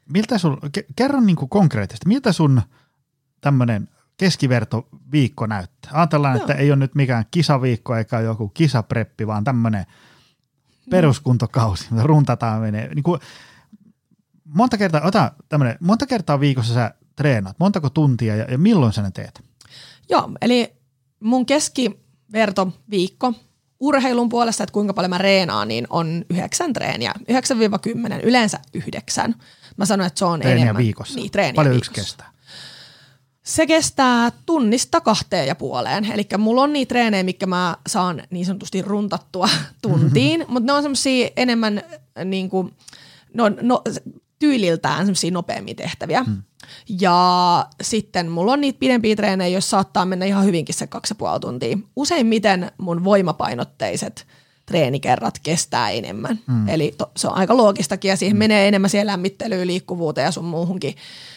Miltä 0.09 0.37
sun, 0.37 0.57
kerro 0.95 1.21
niin 1.21 1.35
kuin 1.35 1.49
konkreettisesti, 1.49 2.07
miltä 2.07 2.31
sun 2.31 2.61
tämmöinen 3.41 3.89
keskiverto 4.17 4.87
viikko 5.11 5.45
näyttää? 5.45 5.91
Ajatellaan, 5.93 6.35
Joo. 6.35 6.41
että 6.41 6.53
ei 6.53 6.71
ole 6.71 6.75
nyt 6.75 6.95
mikään 6.95 7.25
kisaviikko 7.31 7.95
eikä 7.95 8.19
joku 8.19 8.49
kisapreppi, 8.49 9.27
vaan 9.27 9.43
tämmöinen– 9.43 9.85
peruskuntokausi, 10.89 11.87
runtataan 12.01 12.61
menee. 12.61 12.93
Niin 12.95 13.03
kuin, 13.03 13.19
monta 14.43 14.77
kertaa, 14.77 15.01
ota 15.01 15.31
tämmöinen, 15.49 15.77
monta 15.81 16.05
kertaa 16.05 16.39
viikossa 16.39 16.73
sä 16.73 16.93
treenaat, 17.15 17.59
montako 17.59 17.89
tuntia 17.89 18.35
ja, 18.35 18.45
ja 18.51 18.57
milloin 18.57 18.93
sä 18.93 19.01
ne 19.01 19.11
teet? 19.11 19.43
Joo, 20.09 20.31
eli 20.41 20.73
mun 21.19 21.45
keskiverto 21.45 22.71
viikko 22.89 23.33
urheilun 23.79 24.29
puolesta, 24.29 24.63
että 24.63 24.73
kuinka 24.73 24.93
paljon 24.93 25.09
mä 25.09 25.17
reenaan, 25.17 25.67
niin 25.67 25.87
on 25.89 26.25
yhdeksän 26.29 26.73
treeniä. 26.73 27.13
9-10, 27.19 27.23
yleensä 28.23 28.59
yhdeksän. 28.73 29.35
Mä 29.77 29.85
sanoin, 29.85 30.07
että 30.07 30.19
se 30.19 30.25
on 30.25 30.39
treeniä 30.39 30.63
enemmän. 30.63 30.83
viikossa. 30.83 31.15
Niin, 31.15 31.31
treeniä 31.31 31.53
paljon 31.53 31.73
viikossa. 31.73 31.91
yksi 31.91 32.01
kestää? 32.01 32.31
Se 33.47 33.67
kestää 33.67 34.31
tunnista 34.45 35.01
kahteen 35.01 35.47
ja 35.47 35.55
puoleen. 35.55 36.11
Eli 36.11 36.27
mulla 36.37 36.61
on 36.61 36.73
niitä 36.73 36.89
treenejä, 36.89 37.23
mikä 37.23 37.45
mä 37.45 37.77
saan 37.87 38.23
niin 38.29 38.45
sanotusti 38.45 38.81
runtattua 38.81 39.49
tuntiin, 39.81 40.45
mutta 40.47 40.65
ne 40.65 40.73
on 40.73 40.81
semmoisia 40.81 41.29
enemmän 41.37 41.81
niin 42.25 42.49
kuin, 42.49 42.73
no, 43.33 43.43
no, 43.61 43.83
tyyliltään 44.39 44.97
semmoisia 44.97 45.31
nopeammin 45.31 45.75
tehtäviä. 45.75 46.23
Hmm. 46.23 46.43
Ja 46.99 47.67
sitten 47.81 48.29
mulla 48.29 48.53
on 48.53 48.61
niitä 48.61 48.79
pidempiä 48.79 49.15
treenejä, 49.15 49.57
jos 49.57 49.69
saattaa 49.69 50.05
mennä 50.05 50.25
ihan 50.25 50.45
hyvinkin 50.45 50.75
se 50.75 50.87
kaksi 50.87 51.11
ja 51.11 51.15
puoli 51.15 51.39
tuntia. 51.39 51.77
Useimmiten 51.95 52.71
mun 52.77 53.03
voimapainotteiset 53.03 54.27
treenikerrat 54.67 55.39
kestää 55.43 55.89
enemmän. 55.89 56.39
Mm. 56.47 56.69
Eli 56.69 56.93
to, 56.97 57.11
se 57.17 57.27
on 57.27 57.33
aika 57.33 57.57
loogistakin 57.57 58.09
ja 58.09 58.17
siihen 58.17 58.35
mm. 58.35 58.39
menee 58.39 58.67
enemmän 58.67 58.89
siihen 58.89 59.07
lämmittelyyn, 59.07 59.67
liikkuvuuteen 59.67 60.25
ja 60.25 60.31
sun 60.31 60.45
muuhunkin 60.45 60.95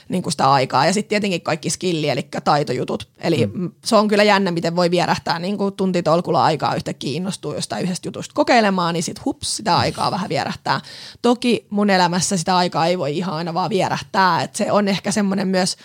niin 0.08 0.22
kuin 0.22 0.32
sitä 0.32 0.52
aikaa. 0.52 0.86
Ja 0.86 0.92
sitten 0.92 1.08
tietenkin 1.08 1.40
kaikki 1.40 1.70
skilli, 1.70 2.08
eli 2.08 2.28
taitojutut. 2.44 3.08
Eli 3.18 3.46
mm. 3.46 3.70
se 3.84 3.96
on 3.96 4.08
kyllä 4.08 4.22
jännä, 4.22 4.50
miten 4.50 4.76
voi 4.76 4.90
vierähtää 4.90 5.38
niin 5.38 5.58
kuin 5.58 5.74
tuntitolkulla 5.74 6.44
aikaa 6.44 6.74
yhtä 6.74 6.92
kiinnostuu 6.94 7.54
jostain 7.54 7.84
yhdestä 7.84 8.08
jutusta 8.08 8.34
kokeilemaan, 8.34 8.94
niin 8.94 9.02
sitten 9.02 9.24
hups, 9.24 9.56
sitä 9.56 9.76
aikaa 9.76 10.10
vähän 10.10 10.28
vierähtää. 10.28 10.80
Toki 11.22 11.66
mun 11.70 11.90
elämässä 11.90 12.36
sitä 12.36 12.56
aikaa 12.56 12.86
ei 12.86 12.98
voi 12.98 13.16
ihan 13.16 13.34
aina 13.34 13.54
vaan 13.54 13.70
vierähtää. 13.70 14.42
Et 14.42 14.54
se 14.54 14.72
on 14.72 14.88
ehkä 14.88 15.12
semmoinen 15.12 15.48
myös, 15.48 15.76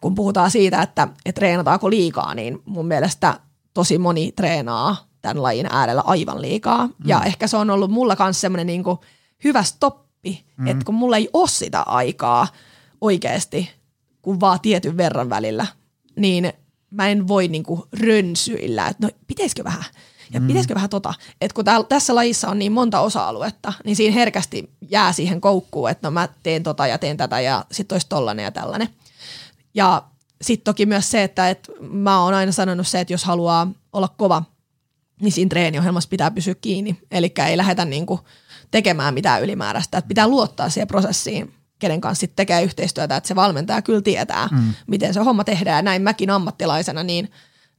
kun 0.00 0.14
puhutaan 0.14 0.50
siitä, 0.50 0.82
että, 0.82 1.08
että 1.26 1.40
treenataanko 1.40 1.90
liikaa, 1.90 2.34
niin 2.34 2.62
mun 2.64 2.86
mielestä 2.86 3.40
tosi 3.74 3.98
moni 3.98 4.32
treenaa 4.32 5.13
tämän 5.24 5.42
lajin 5.42 5.66
äärellä 5.70 6.02
aivan 6.06 6.42
liikaa. 6.42 6.86
Mm. 6.86 6.92
Ja 7.04 7.22
ehkä 7.22 7.46
se 7.46 7.56
on 7.56 7.70
ollut 7.70 7.90
mulla 7.90 8.16
myös 8.18 8.40
semmoinen 8.40 8.66
niin 8.66 8.84
hyvä 9.44 9.62
stoppi, 9.62 10.44
mm. 10.56 10.66
että 10.66 10.84
kun 10.84 10.94
mulla 10.94 11.16
ei 11.16 11.28
ole 11.32 11.48
sitä 11.48 11.82
aikaa 11.82 12.46
oikeasti, 13.00 13.70
kun 14.22 14.40
vaan 14.40 14.60
tietyn 14.60 14.96
verran 14.96 15.30
välillä, 15.30 15.66
niin 16.16 16.52
mä 16.90 17.08
en 17.08 17.28
voi 17.28 17.48
niin 17.48 17.62
kuin 17.62 17.82
rönsyillä, 17.92 18.88
että 18.88 19.06
no 19.06 19.12
pitäisikö 19.26 19.64
vähän, 19.64 19.84
ja 20.32 20.40
mm. 20.40 20.46
pitäisikö 20.46 20.74
vähän 20.74 20.90
tota, 20.90 21.14
että 21.40 21.54
kun 21.54 21.64
täällä, 21.64 21.86
tässä 21.88 22.14
lajissa 22.14 22.48
on 22.48 22.58
niin 22.58 22.72
monta 22.72 23.00
osa-aluetta, 23.00 23.72
niin 23.84 23.96
siinä 23.96 24.14
herkästi 24.14 24.70
jää 24.90 25.12
siihen 25.12 25.40
koukkuun, 25.40 25.90
että 25.90 26.06
no 26.06 26.10
mä 26.10 26.28
teen 26.42 26.62
tota 26.62 26.86
ja 26.86 26.98
teen 26.98 27.16
tätä 27.16 27.40
ja 27.40 27.64
sitten 27.72 27.94
olisi 27.94 28.08
tollanen 28.08 28.44
ja 28.44 28.50
tällainen. 28.50 28.88
Ja 29.74 30.02
sitten 30.42 30.64
toki 30.64 30.86
myös 30.86 31.10
se, 31.10 31.22
että 31.22 31.50
et 31.50 31.70
mä 31.80 32.20
oon 32.20 32.34
aina 32.34 32.52
sanonut 32.52 32.88
se, 32.88 33.00
että 33.00 33.12
jos 33.12 33.24
haluaa 33.24 33.68
olla 33.92 34.08
kova, 34.08 34.42
niin 35.20 35.32
siinä 35.32 35.48
treeniohjelmassa 35.48 36.08
pitää 36.08 36.30
pysyä 36.30 36.54
kiinni. 36.54 36.98
Eli 37.10 37.32
ei 37.48 37.56
lähdetä 37.56 37.84
niinku 37.84 38.20
tekemään 38.70 39.14
mitään 39.14 39.42
ylimääräistä. 39.42 39.98
Että 39.98 40.08
pitää 40.08 40.28
luottaa 40.28 40.70
siihen 40.70 40.88
prosessiin, 40.88 41.54
kenen 41.78 42.00
kanssa 42.00 42.26
tekee 42.36 42.62
yhteistyötä, 42.62 43.16
että 43.16 43.28
se 43.28 43.34
valmentaja 43.34 43.82
kyllä 43.82 44.02
tietää, 44.02 44.48
mm. 44.52 44.74
miten 44.86 45.14
se 45.14 45.20
homma 45.20 45.44
tehdään. 45.44 45.76
Ja 45.76 45.82
näin 45.82 46.02
mäkin 46.02 46.30
ammattilaisena, 46.30 47.02
niin, 47.02 47.30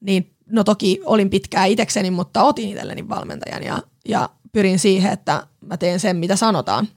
niin 0.02 0.36
no 0.50 0.64
toki 0.64 1.02
olin 1.06 1.30
pitkään 1.30 1.70
itsekseni, 1.70 2.12
mutta 2.12 2.44
otin 2.44 2.70
itselleni 2.70 3.10
valmentajan 3.10 3.64
ja, 3.64 3.84
ja 4.08 4.30
pyrin 4.52 4.80
siihen, 4.80 5.14
että 5.14 5.48
mä 5.62 5.78
teen 5.78 6.00
sen, 6.00 6.18
mitä 6.18 6.36
sanotaan, 6.36 6.88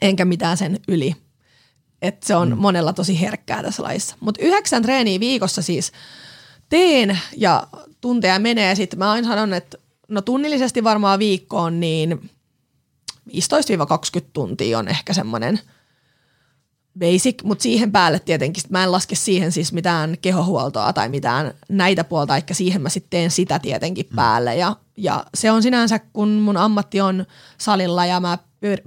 enkä 0.00 0.24
mitään 0.24 0.56
sen 0.56 0.80
yli 0.88 1.14
että 2.02 2.26
se 2.26 2.36
on 2.36 2.48
mm. 2.48 2.58
monella 2.58 2.92
tosi 2.92 3.20
herkkää 3.20 3.62
tässä 3.62 3.82
lajissa. 3.82 4.16
Mutta 4.20 4.44
yhdeksän 4.44 4.82
treeniä 4.82 5.20
viikossa 5.20 5.62
siis 5.62 5.92
teen 6.68 7.18
ja 7.36 7.66
tunteja 8.00 8.38
menee. 8.38 8.74
Sitten 8.74 8.98
mä 8.98 9.10
aina 9.10 9.28
sanon, 9.28 9.54
että 9.54 9.78
no 10.08 10.20
tunnillisesti 10.20 10.84
varmaan 10.84 11.18
viikkoon 11.18 11.80
niin 11.80 12.30
15-20 13.28 13.32
tuntia 14.32 14.78
on 14.78 14.88
ehkä 14.88 15.12
semmoinen 15.12 15.60
basic, 16.98 17.42
mutta 17.42 17.62
siihen 17.62 17.92
päälle 17.92 18.18
tietenkin, 18.18 18.62
mä 18.70 18.84
en 18.84 18.92
laske 18.92 19.14
siihen 19.14 19.52
siis 19.52 19.72
mitään 19.72 20.16
kehohuoltoa 20.22 20.92
tai 20.92 21.08
mitään 21.08 21.54
näitä 21.68 22.04
puolta, 22.04 22.36
eikä 22.36 22.54
siihen 22.54 22.82
mä 22.82 22.88
sitten 22.88 23.10
teen 23.10 23.30
sitä 23.30 23.58
tietenkin 23.58 24.06
mm. 24.10 24.16
päälle. 24.16 24.56
Ja, 24.56 24.76
ja 24.96 25.24
se 25.34 25.50
on 25.50 25.62
sinänsä, 25.62 25.98
kun 25.98 26.28
mun 26.28 26.56
ammatti 26.56 27.00
on 27.00 27.26
salilla 27.58 28.06
ja 28.06 28.20
mä 28.20 28.38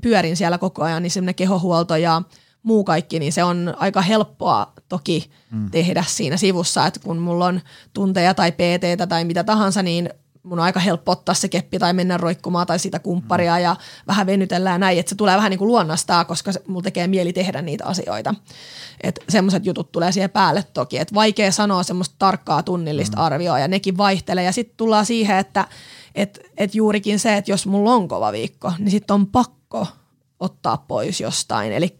pyörin 0.02 0.38
siellä 0.38 0.58
koko 0.58 0.84
ajan, 0.84 1.04
niin 1.04 1.12
semmoinen 1.12 1.36
kehohuolto 1.36 1.96
ja– 1.96 2.22
muu 2.63 2.84
kaikki, 2.84 3.19
niin 3.19 3.34
se 3.34 3.43
on 3.43 3.74
aika 3.78 4.02
helppoa 4.02 4.74
toki 4.89 5.32
mm. 5.52 5.71
tehdä 5.71 6.04
siinä 6.08 6.38
sivussa, 6.38 6.88
että 6.88 7.00
kun 7.00 7.17
mulla 7.17 7.45
on 7.45 7.62
tunteja 7.93 8.34
tai 8.34 8.52
pt 8.52 9.10
tai 9.10 9.26
mitä 9.26 9.43
tahansa, 9.43 9.84
niin 9.84 10.10
mun 10.43 10.60
on 10.60 10.65
aika 10.65 10.80
helppo 10.80 11.12
ottaa 11.12 11.36
se 11.36 11.47
keppi 11.47 11.80
tai 11.80 11.93
mennä 11.93 12.17
roikkumaan 12.17 12.67
tai 12.67 12.80
sitä 12.80 13.00
kumpparia 13.00 13.56
mm. 13.56 13.62
ja 13.62 13.76
vähän 14.08 14.28
venytellään 14.28 14.80
näin, 14.80 15.00
että 15.00 15.10
se 15.10 15.15
tulee 15.15 15.36
vähän 15.36 15.50
niin 15.50 15.58
kuin 15.58 15.67
luonnastaa, 15.67 16.26
koska 16.26 16.52
se, 16.52 16.62
mulla 16.67 16.82
tekee 16.82 17.08
mieli 17.08 17.34
tehdä 17.34 17.62
niitä 17.62 17.86
asioita. 17.86 18.36
Että 19.02 19.21
semmoiset 19.30 19.65
jutut 19.65 19.91
tulee 19.91 20.12
siihen 20.12 20.30
päälle 20.30 20.63
toki, 20.74 20.97
että 20.97 21.15
vaikea 21.15 21.52
sanoa 21.52 21.84
semmoista 21.84 22.15
tarkkaa 22.19 22.63
tunnillista 22.63 23.17
mm. 23.17 23.24
arvioa 23.24 23.60
ja 23.60 23.67
nekin 23.67 23.97
vaihtelee 23.97 24.43
ja 24.43 24.52
sitten 24.52 24.78
tullaan 24.78 25.06
siihen, 25.06 25.38
että 25.38 25.67
et, 26.15 26.39
et 26.58 26.76
juurikin 26.76 27.19
se, 27.19 27.38
että 27.38 27.52
jos 27.52 27.65
mulla 27.65 27.93
on 27.93 28.08
kova 28.08 28.32
viikko, 28.32 28.74
niin 28.80 28.91
sitten 28.91 29.13
on 29.13 29.28
pakko 29.28 29.88
ottaa 30.39 30.78
pois 30.78 31.21
jostain, 31.21 31.71
eli 31.71 31.95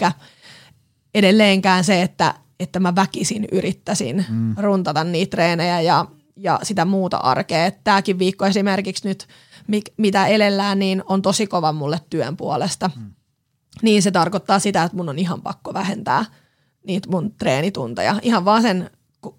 edelleenkään 1.15 1.84
se, 1.84 2.02
että, 2.02 2.34
että 2.60 2.80
mä 2.80 2.95
väkisin 2.95 3.47
yrittäisin 3.52 4.26
mm. 4.30 4.56
runtata 4.58 5.04
niitä 5.04 5.30
treenejä 5.30 5.82
ja, 5.82 6.06
ja 6.36 6.60
sitä 6.63 6.86
muuta 6.86 7.17
arkea. 7.17 7.71
Tämäkin 7.71 8.19
viikko 8.19 8.45
esimerkiksi 8.45 9.08
nyt, 9.08 9.28
mitä 9.97 10.28
elellään, 10.28 10.80
niin 10.80 11.04
on 11.06 11.21
tosi 11.21 11.47
kova 11.47 11.71
mulle 11.71 12.00
työn 12.10 12.38
puolesta. 12.38 12.91
Mm. 12.95 13.12
Niin 13.82 14.02
se 14.02 14.12
tarkoittaa 14.12 14.60
sitä, 14.60 14.84
että 14.84 14.97
mun 14.97 15.10
on 15.10 15.19
ihan 15.19 15.41
pakko 15.41 15.74
vähentää 15.74 16.26
niitä 16.88 17.10
mun 17.10 17.34
treenitunteja. 17.36 18.15
Ihan 18.21 18.45
vaan 18.45 18.62
sen 18.62 18.89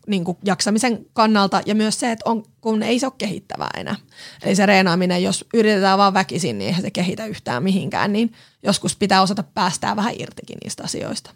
niin 0.07 0.25
kuin 0.25 0.39
jaksamisen 0.45 1.07
kannalta 1.13 1.61
ja 1.67 1.75
myös 1.75 2.01
se, 2.01 2.13
että 2.13 2.31
on, 2.31 2.45
kun 2.61 2.83
ei 2.83 2.99
se 2.99 3.07
ole 3.07 3.13
kehittävää 3.19 3.71
enää. 3.77 3.97
Eli 4.43 4.55
se 4.55 4.67
reenaaminen, 4.67 5.23
jos 5.23 5.45
yritetään 5.55 5.99
vaan 5.99 6.15
väkisin, 6.15 6.59
niin 6.59 6.67
eihän 6.67 6.83
se 6.83 6.91
kehitä 6.91 7.27
yhtään 7.27 7.63
mihinkään, 7.63 8.13
niin 8.13 8.33
joskus 8.63 8.97
pitää 8.97 9.23
osata 9.23 9.43
päästää 9.43 9.97
vähän 9.97 10.15
irtikin 10.19 10.59
niistä 10.65 10.85
asioista. 10.85 11.31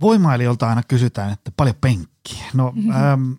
Voimailijoilta 0.00 0.68
aina 0.68 0.82
kysytään, 0.82 1.32
että 1.32 1.50
paljon 1.56 1.76
penkkiä. 1.80 2.44
No, 2.54 2.72
mm-hmm. 2.76 2.90
ähm, 2.90 3.32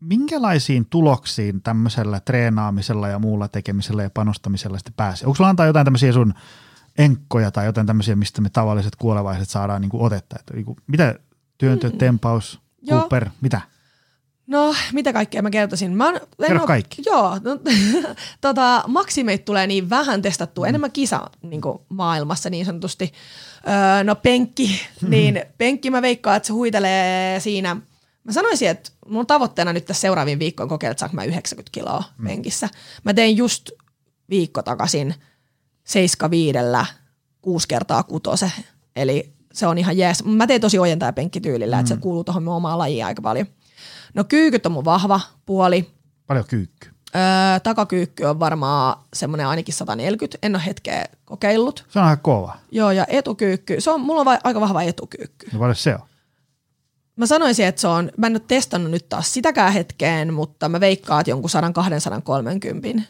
minkälaisiin 0.00 0.86
tuloksiin 0.86 1.62
tämmöisellä 1.62 2.20
treenaamisella 2.20 3.08
ja 3.08 3.18
muulla 3.18 3.48
tekemisellä 3.48 4.02
ja 4.02 4.10
panostamisella 4.10 4.78
sitten 4.78 4.94
pääsee? 4.96 5.26
Onko 5.26 5.36
sulla 5.36 5.50
antaa 5.50 5.66
jotain 5.66 5.84
tämmöisiä 5.84 6.12
sun 6.12 6.34
enkkoja 6.98 7.50
tai 7.50 7.66
jotain 7.66 7.86
tämmöisiä, 7.86 8.16
mistä 8.16 8.40
me 8.40 8.50
tavalliset 8.50 8.96
kuolevaiset 8.96 9.48
saadaan 9.50 9.80
niin 9.80 9.90
kuin 9.90 10.02
otetta? 10.02 10.36
Että, 10.40 10.54
niin 10.54 10.64
kuin, 10.64 10.76
mitä 10.86 11.18
työntö, 11.58 11.90
mm. 11.90 11.98
tempaus, 11.98 12.60
Cooper, 12.88 13.30
mitä? 13.40 13.60
No, 14.46 14.74
mitä 14.92 15.12
kaikkea 15.12 15.42
mä 15.42 15.50
kertoisin? 15.50 15.96
Mä 15.96 16.12
Kerro 16.46 16.60
ole, 16.60 16.66
kaikki. 16.66 17.02
Joo, 17.06 17.30
no, 17.30 17.58
tota, 18.40 18.84
maksimeit 18.86 19.44
tulee 19.44 19.66
niin 19.66 19.90
vähän 19.90 20.22
testattua, 20.22 20.64
mm. 20.64 20.68
enemmän 20.68 20.92
kisa 20.92 21.30
niin 21.42 21.60
kuin 21.60 21.78
maailmassa 21.88 22.50
niin 22.50 22.66
sanotusti. 22.66 23.12
Öö, 23.68 24.04
no 24.04 24.14
penkki, 24.14 24.80
niin 25.08 25.42
penkki 25.58 25.90
mä 25.90 26.02
veikkaan, 26.02 26.36
että 26.36 26.46
se 26.46 26.52
huitelee 26.52 27.40
siinä. 27.40 27.76
Mä 28.24 28.32
sanoisin, 28.32 28.68
että 28.68 28.90
mun 29.06 29.26
tavoitteena 29.26 29.72
nyt 29.72 29.84
tässä 29.84 30.00
seuraavien 30.00 30.38
viikkoon 30.38 30.68
kokeilla, 30.68 30.90
että 30.90 31.00
saanko 31.00 31.14
mä 31.14 31.24
90 31.24 31.72
kiloa 31.72 32.04
mm. 32.18 32.26
penkissä. 32.26 32.68
Mä 33.04 33.14
tein 33.14 33.36
just 33.36 33.70
viikko 34.30 34.62
takaisin 34.62 35.14
75 35.84 36.58
kuusi 37.42 37.68
kertaa 37.68 38.02
kutose, 38.02 38.52
eli 38.96 39.32
se 39.52 39.66
on 39.66 39.78
ihan 39.78 39.98
jees. 39.98 40.24
Mä 40.24 40.46
teen 40.46 40.60
tosi 40.60 40.78
ojentaja 40.78 41.12
penkkityylillä, 41.12 41.76
mm. 41.76 41.80
että 41.80 41.94
se 41.94 42.00
kuuluu 42.00 42.24
tuohon 42.24 42.48
omaan 42.48 42.78
lajiin 42.78 43.06
aika 43.06 43.22
paljon. 43.22 43.46
No 44.14 44.24
kyykyt 44.24 44.66
on 44.66 44.72
mun 44.72 44.84
vahva 44.84 45.20
puoli. 45.46 45.90
Paljon 46.26 46.44
kyykky? 46.48 46.91
Öö, 47.16 47.60
takakyykky 47.60 48.24
on 48.24 48.40
varmaan 48.40 48.98
semmoinen 49.14 49.46
ainakin 49.46 49.74
140. 49.74 50.38
En 50.42 50.56
ole 50.56 50.62
hetkeä 50.66 51.04
kokeillut. 51.24 51.84
Se 51.88 51.98
on 51.98 52.04
aika 52.04 52.22
kova. 52.22 52.56
Joo, 52.70 52.90
ja 52.90 53.06
etukyykky. 53.08 53.80
Se 53.80 53.90
on, 53.90 54.00
mulla 54.00 54.20
on 54.20 54.24
va- 54.24 54.38
aika 54.44 54.60
vahva 54.60 54.82
etukyykky. 54.82 55.46
No 55.52 55.58
paljon 55.58 55.76
se 55.76 55.94
on? 55.94 56.00
Mä 57.16 57.26
sanoisin, 57.26 57.66
että 57.66 57.80
se 57.80 57.88
on, 57.88 58.10
mä 58.16 58.26
en 58.26 58.32
ole 58.32 58.42
testannut 58.48 58.90
nyt 58.90 59.08
taas 59.08 59.34
sitäkään 59.34 59.72
hetkeen, 59.72 60.34
mutta 60.34 60.68
mä 60.68 60.80
veikkaan, 60.80 61.20
että 61.20 61.30
jonkun 61.30 61.50
100-230 62.98 63.02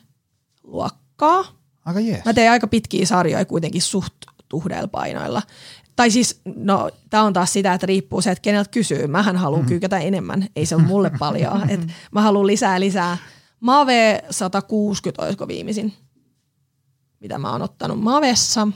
luokkaa. 0.64 1.44
Aika 1.84 2.00
jees. 2.00 2.24
Mä 2.24 2.34
teen 2.34 2.50
aika 2.50 2.66
pitkiä 2.66 3.06
sarjoja 3.06 3.44
kuitenkin 3.44 3.82
suht 3.82 4.14
tuhdeilla 4.48 4.88
painoilla 4.88 5.42
tai 5.96 6.10
siis, 6.10 6.40
no 6.56 6.90
tämä 7.10 7.22
on 7.22 7.32
taas 7.32 7.52
sitä, 7.52 7.74
että 7.74 7.86
riippuu 7.86 8.20
se, 8.20 8.30
että 8.30 8.42
keneltä 8.42 8.70
kysyy. 8.70 9.06
Mähän 9.06 9.36
haluan 9.36 9.60
mm-hmm. 9.60 9.68
kyykätä 9.68 9.98
enemmän, 9.98 10.46
ei 10.56 10.66
se 10.66 10.74
ole 10.74 10.82
mulle 10.82 11.10
paljon. 11.18 11.70
Et 11.70 11.80
mä 12.12 12.22
haluan 12.22 12.46
lisää 12.46 12.80
lisää. 12.80 13.18
Mave 13.62 14.24
160 14.30 15.22
olisiko 15.22 15.48
viimeisin, 15.48 15.92
mitä 17.20 17.38
mä 17.38 17.52
oon 17.52 17.62
ottanut 17.62 18.00
Mavessa. 18.00 18.68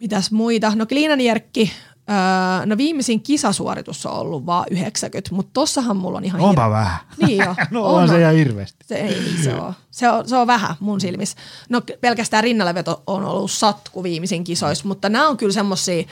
Mitäs 0.00 0.30
muita? 0.30 0.72
No 0.74 0.86
Kliinan 0.86 1.20
Jerkki 1.20 1.72
Öö, 2.10 2.66
no 2.66 2.76
viimeisin 2.76 3.22
kisasuoritus 3.22 4.06
on 4.06 4.12
ollut 4.12 4.46
vaan 4.46 4.64
90, 4.70 5.34
mutta 5.34 5.50
tossahan 5.52 5.96
mulla 5.96 6.18
on 6.18 6.24
ihan 6.24 6.40
Onpa 6.40 6.62
hirve... 6.62 6.74
vähän. 6.76 6.98
Niin 7.26 7.38
jo. 7.38 7.54
no 7.70 7.84
on, 7.84 8.02
on 8.02 8.08
se 8.08 8.20
ihan 8.20 8.34
hirveästi. 8.34 8.84
Se 8.86 8.94
ei 8.94 9.22
se 9.44 9.54
ole. 9.54 9.74
Se 9.90 10.10
on, 10.10 10.28
se 10.28 10.36
on 10.36 10.46
vähän 10.46 10.76
mun 10.80 11.00
silmissä. 11.00 11.36
No 11.68 11.80
pelkästään 12.00 12.44
rinnalleveto 12.44 13.02
on 13.06 13.24
ollut 13.24 13.50
satku 13.50 14.02
viimeisin 14.02 14.44
kisoissa, 14.44 14.88
mutta 14.88 15.08
nämä 15.08 15.28
on 15.28 15.36
kyllä 15.36 15.52
semmosia, 15.52 16.04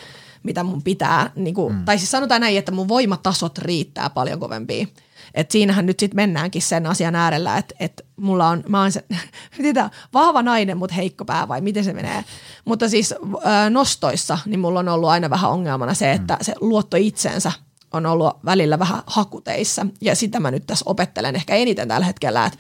mitä 0.43 0.65
mun 0.65 0.83
pitää, 0.83 1.31
niin 1.35 1.55
kuin, 1.55 1.75
mm. 1.75 1.85
tai 1.85 1.99
siis 1.99 2.11
sanotaan 2.11 2.41
näin, 2.41 2.59
että 2.59 2.73
mun 2.73 2.89
voimatasot 2.89 3.59
riittää 3.59 4.11
paljon 4.11 4.41
kovempia. 4.41 4.87
Et 5.35 5.51
siinähän 5.51 5.87
nyt 5.87 6.01
sitten 6.01 6.17
mennäänkin 6.17 6.63
sen 6.63 6.87
asian 6.87 7.15
äärellä, 7.15 7.57
että 7.57 7.75
et 7.81 8.07
mulla 8.17 8.49
on, 8.49 8.65
mä 8.69 8.81
oon 8.81 8.93
se, 8.93 9.05
mitä, 9.59 9.91
vahva 10.15 10.43
nainen, 10.43 10.77
mutta 10.77 10.95
heikko 10.95 11.25
pää 11.25 11.49
vai 11.49 11.61
miten 11.61 11.85
se 11.85 11.93
menee. 11.93 12.25
Mutta 12.65 12.89
siis 12.89 13.15
äh, 13.47 13.71
nostoissa, 13.71 14.39
niin 14.47 14.61
mulla 14.61 14.81
on 14.81 14.89
ollut 14.89 15.09
aina 15.09 15.31
vähän 15.31 15.51
ongelmana 15.51 15.95
se, 15.95 16.13
että 16.13 16.39
se 16.41 16.55
luotto 16.61 16.97
itsensä 16.97 17.53
on 17.93 18.07
ollut 18.07 18.37
välillä 18.45 18.79
vähän 18.79 19.03
hakuteissa 19.07 19.87
ja 20.01 20.17
sitä 20.17 20.41
mä 20.41 20.51
nyt 20.51 20.67
tässä 20.67 20.85
opettelen 20.89 21.37
ehkä 21.37 21.55
eniten 21.55 21.89
tällä 21.89 22.07
hetkellä, 22.07 22.47
että 22.47 22.59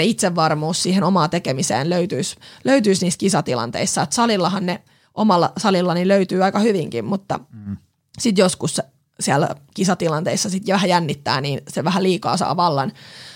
itsevarmuus 0.00 0.82
siihen 0.82 1.04
omaan 1.04 1.30
tekemiseen 1.30 1.90
löytyisi, 1.90 2.36
löytyisi 2.64 3.04
niissä 3.04 3.18
kisatilanteissa, 3.18 4.02
että 4.02 4.16
salillahan 4.16 4.66
ne 4.66 4.82
omalla 5.14 5.52
salillani 5.56 6.08
löytyy 6.08 6.44
aika 6.44 6.58
hyvinkin, 6.58 7.04
mutta 7.04 7.40
mm. 7.52 7.76
sitten 8.18 8.42
joskus 8.42 8.80
siellä 9.20 9.48
kisatilanteissa 9.74 10.50
sitten 10.50 10.72
vähän 10.72 10.88
jännittää, 10.88 11.40
niin 11.40 11.60
se 11.68 11.84
vähän 11.84 12.02
liikaa 12.02 12.36
saa 12.36 12.56
vallan, 12.56 12.92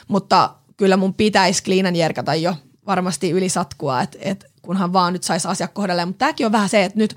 mutta 0.08 0.54
kyllä 0.76 0.96
mun 0.96 1.14
pitäisi 1.14 1.62
kliinan 1.62 1.96
jerkata 1.96 2.34
jo 2.34 2.56
varmasti 2.86 3.30
yli 3.30 3.48
satkua, 3.48 4.00
että 4.00 4.18
et 4.20 4.44
kunhan 4.62 4.92
vaan 4.92 5.12
nyt 5.12 5.22
saisi 5.22 5.48
asiat 5.48 5.72
kohdalle. 5.72 6.04
Mutta 6.04 6.18
tämäkin 6.18 6.46
on 6.46 6.52
vähän 6.52 6.68
se, 6.68 6.84
että 6.84 6.98
nyt 6.98 7.16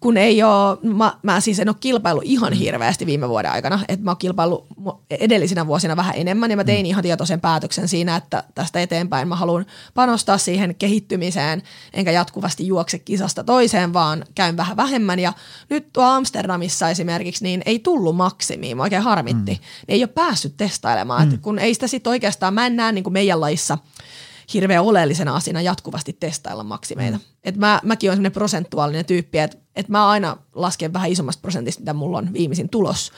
kun 0.00 0.16
ei 0.16 0.42
ole, 0.42 0.78
mä, 0.94 1.18
mä 1.22 1.40
siis 1.40 1.60
en 1.60 1.68
ole 1.68 1.76
kilpailu 1.80 2.22
ihan 2.24 2.52
mm. 2.52 2.56
hirveästi 2.56 3.06
viime 3.06 3.28
vuoden 3.28 3.50
aikana, 3.50 3.80
että 3.88 4.04
mä 4.04 4.10
oon 4.10 4.18
kilpailu 4.18 4.66
edellisinä 5.10 5.66
vuosina 5.66 5.96
vähän 5.96 6.14
enemmän 6.16 6.50
ja 6.50 6.56
mä 6.56 6.64
tein 6.64 6.86
mm. 6.86 6.88
ihan 6.88 7.02
tietoisen 7.02 7.40
päätöksen 7.40 7.88
siinä, 7.88 8.16
että 8.16 8.44
tästä 8.54 8.80
eteenpäin 8.80 9.28
mä 9.28 9.36
haluan 9.36 9.66
panostaa 9.94 10.38
siihen 10.38 10.74
kehittymiseen, 10.74 11.62
enkä 11.92 12.10
jatkuvasti 12.10 12.66
juokse 12.66 12.98
kisasta 12.98 13.44
toiseen, 13.44 13.92
vaan 13.92 14.24
käyn 14.34 14.56
vähän 14.56 14.76
vähemmän 14.76 15.18
ja 15.18 15.32
nyt 15.70 15.92
tuo 15.92 16.04
Amsterdamissa 16.04 16.90
esimerkiksi 16.90 17.44
niin 17.44 17.62
ei 17.66 17.78
tullut 17.78 18.16
maksimiin, 18.16 18.76
mä 18.76 18.82
oikein 18.82 19.02
harmitti, 19.02 19.52
mm. 19.52 19.60
ei 19.88 20.02
ole 20.02 20.08
päässyt 20.14 20.56
testailemaan, 20.56 21.22
mm. 21.22 21.34
että 21.34 21.42
kun 21.42 21.58
ei 21.58 21.74
sitä 21.74 21.86
sitten 21.86 22.10
oikeastaan, 22.10 22.54
mä 22.54 22.66
en 22.66 22.76
näe 22.76 22.92
niin 22.92 23.04
kuin 23.04 23.12
meidän 23.12 23.40
laissa– 23.40 23.78
hirveän 24.54 24.84
oleellisena 24.84 25.36
asiana 25.36 25.62
jatkuvasti 25.62 26.12
testailla 26.12 26.64
maksimeita. 26.64 27.16
Mm. 27.16 27.24
Et 27.44 27.56
mä, 27.56 27.80
mäkin 27.84 28.10
olen 28.10 28.16
sellainen 28.16 28.32
prosentuaalinen 28.32 29.04
tyyppi, 29.04 29.38
että 29.38 29.58
et 29.76 29.88
mä 29.88 30.08
aina 30.08 30.36
lasken 30.54 30.92
vähän 30.92 31.10
isommasta 31.10 31.40
prosentista, 31.40 31.80
mitä 31.80 31.94
mulla 31.94 32.18
on 32.18 32.32
viimeisin 32.32 32.68
tulos. 32.68 33.12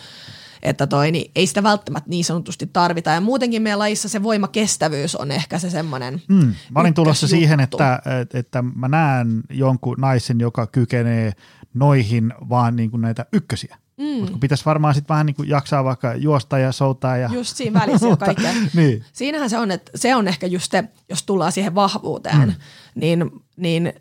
Että 0.63 0.87
toi, 0.87 1.11
niin 1.11 1.31
ei 1.35 1.47
sitä 1.47 1.63
välttämättä 1.63 2.11
niin 2.11 2.25
sanotusti 2.25 2.67
tarvita. 2.73 3.11
Ja 3.11 3.21
muutenkin 3.21 3.63
meidän 3.63 3.79
lajissa 3.79 4.09
se 4.09 4.23
voimakestävyys 4.23 5.17
on 5.17 5.31
ehkä 5.31 5.59
se 5.59 5.71
semmoinen 5.71 6.23
mm. 6.29 6.55
Mä 6.71 6.81
olin 6.81 6.95
tulossa 6.95 7.29
siihen, 7.29 7.61
että, 7.61 8.03
että, 8.21 8.39
että 8.39 8.63
mä 8.63 8.89
näen 8.89 9.43
jonkun 9.51 9.97
naisen, 9.99 10.41
joka 10.41 10.67
kykenee 10.67 11.33
noihin 11.75 12.35
vaan 12.49 12.77
niin 12.77 12.91
kuin 12.91 13.01
näitä 13.01 13.27
ykkösiä. 13.33 13.77
Mm. 14.01 14.07
Mutta 14.07 14.31
kun 14.31 14.41
pitäisi 14.41 14.65
varmaan 14.65 14.95
sitten 14.95 15.15
vähän 15.15 15.27
niin 15.27 15.35
kuin 15.37 15.49
jaksaa 15.49 15.85
vaikka 15.85 16.15
juosta 16.15 16.59
ja 16.59 16.73
soutaa. 16.73 17.17
Ja... 17.17 17.31
Just 17.33 17.57
siinä 17.57 17.81
välissä 17.81 18.09
ja 18.09 18.17
kaikkea. 18.17 18.53
niin. 18.75 19.05
Siinähän 19.13 19.51
se 19.51 19.59
on, 19.59 19.71
että 19.71 19.93
se 19.95 20.15
on 20.15 20.29
ehkä 20.29 20.47
just 20.47 20.71
se, 20.71 20.85
jos 21.09 21.23
tullaan 21.23 21.53
siihen 21.53 21.75
vahvuuteen, 21.75 22.49
mm. 22.49 22.55
niin, 22.95 23.31
niin 23.57 23.93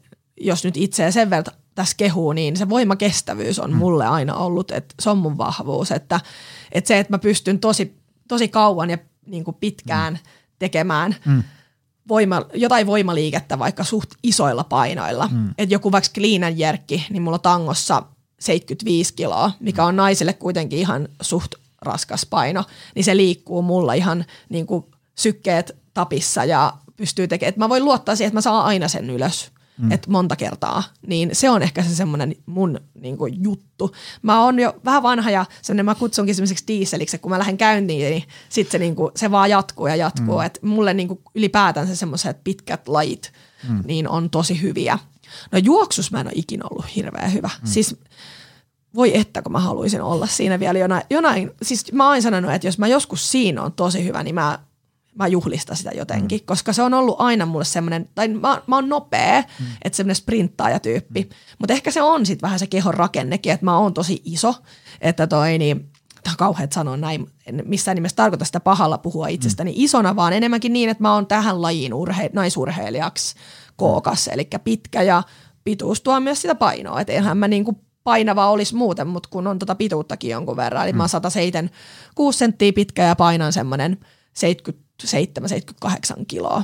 jos 0.41 0.63
nyt 0.63 0.77
itseä 0.77 1.11
sen 1.11 1.29
verran 1.29 1.55
tässä 1.75 1.95
kehuu, 1.97 2.33
niin 2.33 2.57
se 2.57 2.69
voimakestävyys 2.69 3.59
on 3.59 3.71
mm. 3.71 3.77
mulle 3.77 4.07
aina 4.07 4.35
ollut, 4.35 4.71
että 4.71 4.95
se 4.99 5.09
on 5.09 5.17
mun 5.17 5.37
vahvuus. 5.37 5.91
Että, 5.91 6.19
että 6.71 6.87
se, 6.87 6.99
että 6.99 7.13
mä 7.13 7.19
pystyn 7.19 7.59
tosi, 7.59 7.95
tosi 8.27 8.47
kauan 8.47 8.89
ja 8.89 8.97
niin 9.25 9.43
kuin 9.43 9.57
pitkään 9.59 10.13
mm. 10.13 10.19
tekemään 10.59 11.15
mm. 11.25 11.43
voima, 12.07 12.45
jotain 12.53 12.87
voimaliikettä 12.87 13.59
vaikka 13.59 13.83
suht 13.83 14.09
isoilla 14.23 14.63
painoilla. 14.63 15.29
Mm. 15.31 15.49
Että 15.57 15.75
joku 15.75 15.91
vaikka 15.91 16.09
clean 16.13 16.59
jerkki, 16.59 17.05
niin 17.09 17.21
mulla 17.21 17.39
tangossa– 17.39 18.03
75 18.39 19.13
kiloa, 19.13 19.51
mikä 19.59 19.85
on 19.85 19.95
naiselle 19.95 20.33
kuitenkin 20.33 20.79
ihan 20.79 21.07
suht 21.21 21.55
raskas 21.81 22.25
paino, 22.25 22.63
niin 22.95 23.03
se 23.03 23.17
liikkuu 23.17 23.61
mulla 23.61 23.93
ihan 23.93 24.25
niin 24.49 24.67
kuin 24.67 24.85
sykkeet 25.15 25.75
tapissa 25.93 26.45
ja 26.45 26.73
pystyy 26.97 27.27
tekemään, 27.27 27.49
että 27.49 27.59
mä 27.59 27.69
voin 27.69 27.85
luottaa 27.85 28.15
siihen, 28.15 28.27
että 28.27 28.37
mä 28.37 28.41
saan 28.41 28.65
aina 28.65 28.87
sen 28.87 29.09
ylös. 29.09 29.51
Mm. 29.79 29.91
että 29.91 30.11
monta 30.11 30.35
kertaa, 30.35 30.83
niin 31.07 31.29
se 31.33 31.49
on 31.49 31.61
ehkä 31.61 31.83
se 31.83 31.95
semmoinen 31.95 32.35
mun 32.45 32.79
niin 33.01 33.17
kuin, 33.17 33.43
juttu. 33.43 33.95
Mä 34.21 34.43
oon 34.43 34.59
jo 34.59 34.75
vähän 34.85 35.03
vanha 35.03 35.31
ja 35.31 35.45
semmoinen, 35.61 35.85
mä 35.85 35.95
kutsunkin 35.95 36.35
semmoiseksi 36.35 36.63
diiseliksi, 36.67 37.15
että 37.15 37.21
kun 37.21 37.31
mä 37.31 37.39
lähden 37.39 37.57
käyntiin, 37.57 38.09
niin 38.09 38.23
sitten 38.49 38.71
se, 38.71 38.77
niin 38.77 38.95
kuin, 38.95 39.11
se 39.15 39.31
vaan 39.31 39.49
jatkuu 39.49 39.87
ja 39.87 39.95
jatkuu. 39.95 40.37
Mm. 40.37 40.45
Että 40.45 40.59
mulle 40.63 40.93
niin 40.93 41.07
kuin, 41.07 41.19
ylipäätänsä 41.35 41.95
semmoiset 41.95 42.43
pitkät 42.43 42.87
lajit 42.87 43.31
mm. 43.69 43.83
niin 43.85 44.07
on 44.07 44.29
tosi 44.29 44.61
hyviä. 44.61 44.99
No 45.51 45.59
juoksus 45.59 46.11
mä 46.11 46.19
en 46.19 46.27
ole 46.27 46.33
ikinä 46.35 46.65
ollut 46.71 46.95
hirveän 46.95 47.33
hyvä. 47.33 47.49
Mm. 47.61 47.67
Siis 47.67 47.95
voi 48.95 49.17
että 49.17 49.41
kun 49.41 49.51
mä 49.51 49.59
haluaisin 49.59 50.01
olla 50.01 50.27
siinä 50.27 50.59
vielä 50.59 50.79
jonain, 50.79 51.03
jonain 51.09 51.51
siis 51.61 51.91
mä 51.91 52.09
oon 52.09 52.21
sanonut, 52.21 52.51
että 52.51 52.67
jos 52.67 52.77
mä 52.77 52.87
joskus 52.87 53.31
siinä 53.31 53.63
on 53.63 53.73
tosi 53.73 54.03
hyvä, 54.03 54.23
niin 54.23 54.35
mä, 54.35 54.59
mä 55.15 55.27
juhlistan 55.27 55.77
sitä 55.77 55.91
jotenkin, 55.95 56.39
mm. 56.39 56.45
koska 56.45 56.73
se 56.73 56.81
on 56.81 56.93
ollut 56.93 57.15
aina 57.19 57.45
mulle 57.45 57.65
semmoinen, 57.65 58.09
tai 58.15 58.27
mä, 58.27 58.61
mä 58.67 58.75
oon 58.75 58.89
nopea, 58.89 59.43
mm. 59.59 59.65
että 59.81 59.97
semmoinen 59.97 60.15
sprinttaaja-tyyppi, 60.15 61.21
mm. 61.21 61.29
mutta 61.59 61.73
ehkä 61.73 61.91
se 61.91 62.01
on 62.01 62.25
sitten 62.25 62.47
vähän 62.47 62.59
se 62.59 62.67
kehon 62.67 62.93
rakennekin, 62.93 63.51
että 63.51 63.65
mä 63.65 63.77
oon 63.77 63.93
tosi 63.93 64.21
iso, 64.25 64.55
että 65.01 65.27
toi 65.27 65.57
niin, 65.57 65.89
tämä 66.23 66.33
on 66.33 66.37
kauheat 66.37 66.71
sanoa 66.71 66.97
näin, 66.97 67.29
en 67.45 67.63
missään 67.65 67.95
nimessä 67.95 68.15
tarkoita 68.15 68.45
sitä 68.45 68.59
pahalla 68.59 68.97
puhua 68.97 69.27
itsestäni 69.27 69.71
mm. 69.71 69.75
isona, 69.77 70.15
vaan 70.15 70.33
enemmänkin 70.33 70.73
niin, 70.73 70.89
että 70.89 71.03
mä 71.03 71.13
oon 71.13 71.27
tähän 71.27 71.61
lajiin 71.61 71.91
urhe- 71.91 72.29
naisurheilijaksi 72.33 73.35
kookas, 73.79 74.27
eli 74.27 74.47
pitkä 74.63 75.01
ja 75.01 75.23
pituus 75.63 76.01
tuo 76.01 76.19
myös 76.19 76.41
sitä 76.41 76.55
painoa, 76.55 77.01
että 77.01 77.13
eihän 77.13 77.37
mä 77.37 77.47
niinku 77.47 77.79
painava 78.03 78.49
olisi 78.49 78.75
muuten, 78.75 79.07
mutta 79.07 79.29
kun 79.31 79.47
on 79.47 79.59
tota 79.59 79.75
pituuttakin 79.75 80.31
jonkun 80.31 80.57
verran, 80.57 80.83
eli 80.83 80.91
mm. 80.91 80.97
mä 80.97 81.03
oon 81.03 81.09
176 81.09 82.37
senttiä 82.37 82.73
pitkä 82.73 83.03
ja 83.03 83.15
painan 83.15 83.53
semmoinen 83.53 83.97
77-78 86.17 86.25
kiloa, 86.27 86.63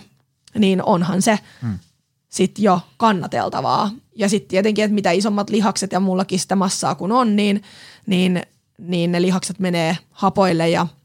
niin 0.59 0.83
onhan 0.83 1.21
se 1.21 1.39
mm. 1.61 1.79
sitten 2.29 2.63
jo 2.63 2.79
kannateltavaa. 2.97 3.91
Ja 4.15 4.29
sitten 4.29 4.49
tietenkin, 4.49 4.85
että 4.85 4.95
mitä 4.95 5.11
isommat 5.11 5.49
lihakset 5.49 5.91
ja 5.91 5.99
mullakin 5.99 6.39
sitä 6.39 6.55
massaa 6.55 6.95
kun 6.95 7.11
on, 7.11 7.35
niin, 7.35 7.63
niin, 8.05 8.41
niin 8.77 9.11
ne 9.11 9.21
lihakset 9.21 9.59
menee 9.59 9.97
hapoille 10.11 10.69
ja– 10.69 10.87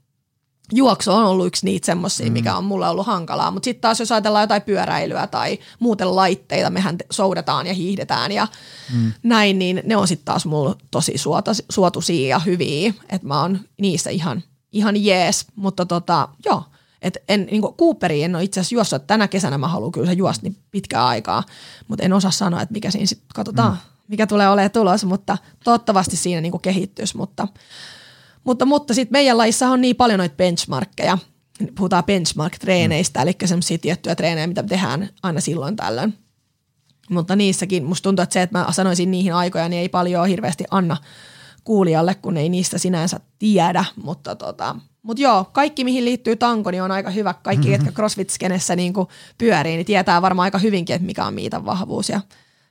juoksu 0.72 1.12
on 1.12 1.24
ollut 1.24 1.46
yksi 1.46 1.64
niitä 1.64 1.86
semmoisia, 1.86 2.26
mm. 2.26 2.32
mikä 2.32 2.56
on 2.56 2.64
mulle 2.64 2.88
ollut 2.88 3.06
hankalaa. 3.06 3.50
Mutta 3.50 3.64
sitten 3.64 3.80
taas 3.80 4.00
jos 4.00 4.12
ajatellaan 4.12 4.42
jotain 4.42 4.62
pyöräilyä 4.62 5.26
tai 5.26 5.58
muuten 5.78 6.16
laitteita, 6.16 6.70
mehän 6.70 6.96
soudetaan 7.10 7.66
ja 7.66 7.74
hiihdetään 7.74 8.32
ja 8.32 8.48
mm. 8.94 9.12
näin, 9.22 9.58
niin 9.58 9.82
ne 9.84 9.96
on 9.96 10.08
sitten 10.08 10.24
taas 10.24 10.46
mulla 10.46 10.76
tosi 10.90 11.18
suota, 11.18 11.50
suotuisia 11.70 12.28
ja 12.28 12.38
hyviä. 12.38 12.94
Että 13.08 13.26
mä 13.26 13.40
oon 13.40 13.60
niissä 13.80 14.10
ihan, 14.10 14.42
ihan 14.72 15.04
jees, 15.04 15.46
mutta 15.56 15.86
tota, 15.86 16.28
joo. 16.44 16.64
Et 17.02 17.18
en, 17.28 17.48
niin 17.50 17.62
Cooperiin 17.62 18.24
en 18.24 18.36
ole 18.36 18.44
itse 18.44 18.60
asiassa 18.60 18.74
juossut, 18.74 18.96
että 18.96 19.06
tänä 19.06 19.28
kesänä 19.28 19.58
mä 19.58 19.68
haluan 19.68 19.92
kyllä 19.92 20.06
se 20.06 20.12
juosta 20.12 20.42
niin 20.42 20.56
pitkää 20.70 21.06
aikaa, 21.06 21.42
mutta 21.88 22.04
en 22.04 22.12
osaa 22.12 22.30
sanoa, 22.30 22.62
että 22.62 22.72
mikä 22.72 22.90
siinä 22.90 23.06
sitten, 23.06 23.28
katsotaan, 23.34 23.72
mm. 23.72 23.78
mikä 24.08 24.26
tulee 24.26 24.48
olemaan 24.48 24.70
tulos, 24.70 25.04
mutta 25.04 25.38
toivottavasti 25.64 26.16
siinä 26.16 26.40
niin 26.40 26.60
kehittyisi, 26.62 27.16
mutta 27.16 27.48
mutta, 28.44 28.66
mutta 28.66 28.94
sitten 28.94 29.12
meidän 29.12 29.38
lajissa 29.38 29.68
on 29.68 29.80
niin 29.80 29.96
paljon 29.96 30.18
noita 30.18 30.36
benchmarkkeja, 30.36 31.18
puhutaan 31.74 32.04
benchmark-treeneistä, 32.04 33.20
mm. 33.20 33.22
eli 33.22 33.36
semmoisia 33.44 33.78
tiettyjä 33.78 34.14
treenejä, 34.14 34.46
mitä 34.46 34.62
tehdään 34.62 35.08
aina 35.22 35.40
silloin 35.40 35.76
tällöin. 35.76 36.14
Mutta 37.10 37.36
niissäkin 37.36 37.84
musta 37.84 38.02
tuntuu, 38.02 38.22
että 38.22 38.32
se, 38.32 38.42
että 38.42 38.58
mä 38.58 38.66
sanoisin 38.70 39.10
niihin 39.10 39.34
aikoja, 39.34 39.68
niin 39.68 39.80
ei 39.80 39.88
paljon 39.88 40.28
hirveästi 40.28 40.64
anna 40.70 40.96
kuulijalle, 41.64 42.14
kun 42.14 42.36
ei 42.36 42.48
niistä 42.48 42.78
sinänsä 42.78 43.20
tiedä. 43.38 43.84
Mutta 44.02 44.36
tota, 44.36 44.76
mut 45.02 45.18
joo, 45.18 45.44
kaikki 45.52 45.84
mihin 45.84 46.04
liittyy 46.04 46.36
tanko, 46.36 46.70
niin 46.70 46.82
on 46.82 46.90
aika 46.90 47.10
hyvä. 47.10 47.34
Kaikki, 47.42 47.68
mm-hmm. 47.68 47.86
jotka 47.86 48.02
CrossFit-skenessä 48.02 48.76
niin 48.76 48.94
pyörii, 49.38 49.76
niin 49.76 49.86
tietää 49.86 50.22
varmaan 50.22 50.44
aika 50.44 50.58
hyvinkin, 50.58 50.96
että 50.96 51.06
mikä 51.06 51.24
on 51.24 51.34
miitan 51.34 51.64
vahvuus. 51.64 52.08
Ja, 52.08 52.20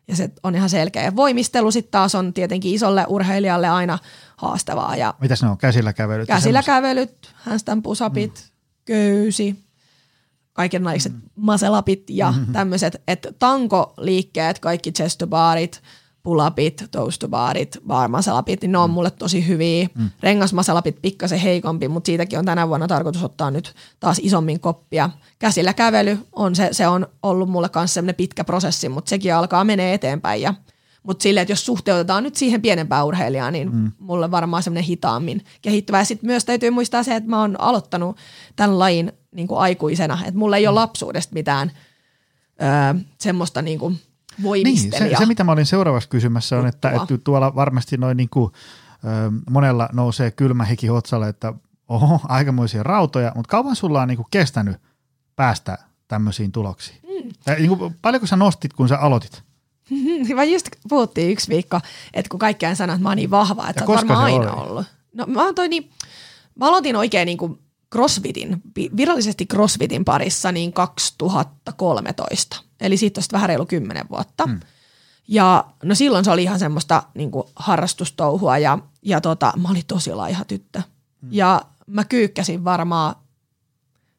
ja 0.08 0.16
se 0.16 0.30
on 0.44 0.56
ihan 0.56 0.70
selkeä. 0.70 1.04
Ja 1.04 1.16
voimistelu 1.16 1.72
sitten 1.72 1.92
taas 1.92 2.16
on 2.16 2.34
tietenkin 2.34 2.74
isolle 2.74 3.06
urheilijalle 3.08 3.70
aina 3.70 4.00
haastavaa. 4.40 4.96
Ja 4.96 5.14
Mitäs 5.22 5.44
ne 5.44 5.50
on? 5.50 5.58
Käsillä 5.58 5.94
kävelyt? 5.94 6.28
Käsillä 6.28 6.64
kävelyt, 6.64 7.34
handstand 7.36 7.82
pusapit, 7.82 8.34
mm. 8.34 8.82
köysi, 8.86 9.66
kaikenlaiset 10.54 11.14
mm. 11.14 11.22
maselapit 11.36 12.04
ja 12.10 12.32
mm-hmm. 12.32 12.54
tämmöiset, 12.54 13.02
että 13.08 13.32
tankoliikkeet, 13.40 14.60
kaikki 14.60 14.92
chestobaarit, 14.92 15.82
pulapit, 16.24 16.84
toastobaarit, 16.92 17.78
barmasalapit, 17.88 18.62
niin 18.62 18.72
ne 18.72 18.78
on 18.78 18.90
mm. 18.90 18.94
mulle 18.94 19.12
tosi 19.12 19.48
hyviä. 19.48 19.88
Mm. 19.96 20.10
Rengasmasalapit 20.24 21.02
pikkasen 21.02 21.40
heikompi, 21.40 21.88
mutta 21.88 22.06
siitäkin 22.06 22.40
on 22.40 22.46
tänä 22.46 22.68
vuonna 22.68 22.88
tarkoitus 22.88 23.24
ottaa 23.24 23.52
nyt 23.52 23.76
taas 24.00 24.20
isommin 24.24 24.60
koppia. 24.60 25.10
Käsillä 25.40 25.74
kävely 25.74 26.18
on 26.34 26.56
se, 26.56 26.70
se 26.72 26.88
on 26.88 27.08
ollut 27.24 27.50
mulle 27.50 27.70
kanssa 27.70 27.94
semmoinen 27.94 28.16
pitkä 28.16 28.44
prosessi, 28.44 28.90
mutta 28.90 29.10
sekin 29.10 29.36
alkaa 29.36 29.64
menee 29.64 29.94
eteenpäin 29.94 30.42
ja 30.42 30.54
mutta 31.10 31.24
silleen, 31.24 31.42
että 31.42 31.52
jos 31.52 31.66
suhteutetaan 31.66 32.24
nyt 32.24 32.36
siihen 32.36 32.62
pienempään 32.62 33.06
urheilijaan, 33.06 33.54
niin 33.54 33.76
mm. 33.76 33.92
mulle 34.00 34.32
varmaan 34.32 34.64
semmoinen 34.64 34.84
hitaammin 34.84 35.44
kehittyvä. 35.62 35.98
Ja 35.98 36.06
sitten 36.06 36.28
myös 36.28 36.46
täytyy 36.46 36.70
muistaa 36.70 37.04
se, 37.04 37.16
että 37.16 37.30
mä 37.30 37.42
oon 37.42 37.56
aloittanut 37.60 38.18
tämän 38.56 38.80
lajin 38.80 39.12
niin 39.32 39.48
kuin 39.48 39.60
aikuisena. 39.60 40.20
Että 40.26 40.38
mulla 40.40 40.58
ei 40.58 40.68
ole 40.68 40.74
mm. 40.74 40.76
lapsuudesta 40.76 41.34
mitään 41.34 41.72
öö, 42.62 43.02
semmoista 43.18 43.62
niin 43.62 43.80
kuin 43.80 44.00
voimistelijaa. 44.44 45.04
Niin, 45.04 45.18
se, 45.18 45.20
se, 45.20 45.26
mitä 45.26 45.44
mä 45.44 45.52
olin 45.52 45.66
seuraavaksi 45.66 46.10
kysymässä 46.10 46.58
on, 46.60 46.68
että, 46.68 46.90
että 46.90 47.18
tuolla 47.24 47.56
varmasti 47.56 47.98
noin 47.98 48.18
niin 48.18 48.30
kuin, 48.30 48.52
ö, 49.04 49.32
monella 49.50 49.90
nousee 49.94 50.32
kylmä 50.32 50.66
hiki 50.66 50.88
hotsalle, 50.88 51.30
että 51.30 51.54
oho, 51.88 52.20
aikamoisia 52.24 52.84
rautoja, 52.84 53.32
mutta 53.36 53.52
kauan 53.52 53.76
sulla 53.76 54.02
on 54.02 54.08
niin 54.08 54.18
kuin 54.18 54.28
kestänyt 54.32 54.78
päästä 55.36 55.78
tämmöisiin 56.08 56.52
tuloksiin? 56.52 56.98
Mm. 57.04 57.32
Ja, 57.46 57.56
niin 57.56 57.78
kuin, 57.78 57.96
paljonko 58.02 58.28
sä 58.28 58.36
nostit, 58.36 58.74
kun 58.74 58.90
sä 58.90 58.98
aloitit? 58.98 59.49
Mä 60.36 60.44
just 60.44 60.68
puhuttiin 60.90 61.32
yksi 61.32 61.50
viikko, 61.50 61.80
että 62.14 62.30
kun 62.30 62.40
kaikki 62.40 62.66
sanoo, 62.76 62.94
että 62.94 63.04
mä 63.04 63.10
oon 63.10 63.16
niin 63.16 63.32
vahva, 63.32 63.70
että 63.70 63.84
on 63.84 63.96
varmaan 63.96 64.24
aina 64.24 64.54
ollut. 64.54 64.86
No 65.14 65.26
mä, 65.26 65.54
toi 65.54 65.70
niin, 65.70 65.90
mä 66.56 66.68
aloitin 66.68 66.96
oikein 66.96 67.26
niin 67.26 67.38
kuin 67.38 67.60
CrossFitin, 67.94 68.62
virallisesti 68.98 69.46
CrossFitin 69.46 70.06
parissa 70.06 70.52
niin 70.52 70.74
2013. 70.74 72.64
Eli 72.82 72.98
siitä 72.98 73.20
on 73.20 73.24
vähän 73.32 73.50
reilu 73.50 73.66
kymmenen 73.66 74.10
vuotta. 74.10 74.44
Hmm. 74.44 74.60
Ja 75.28 75.66
no 75.84 75.96
silloin 75.96 76.26
se 76.26 76.32
oli 76.32 76.44
ihan 76.44 76.60
semmoista 76.60 77.04
niin 77.14 77.32
kuin 77.32 77.48
harrastustouhua 77.56 78.58
ja, 78.58 78.80
ja 79.02 79.22
tota, 79.22 79.54
mä 79.58 79.70
olin 79.70 79.86
tosi 79.88 80.14
laiha 80.14 80.46
tyttö. 80.46 80.82
Hmm. 81.22 81.30
Ja 81.32 81.62
mä 81.88 82.04
kyykkäsin 82.04 82.64
varmaan, 82.64 83.16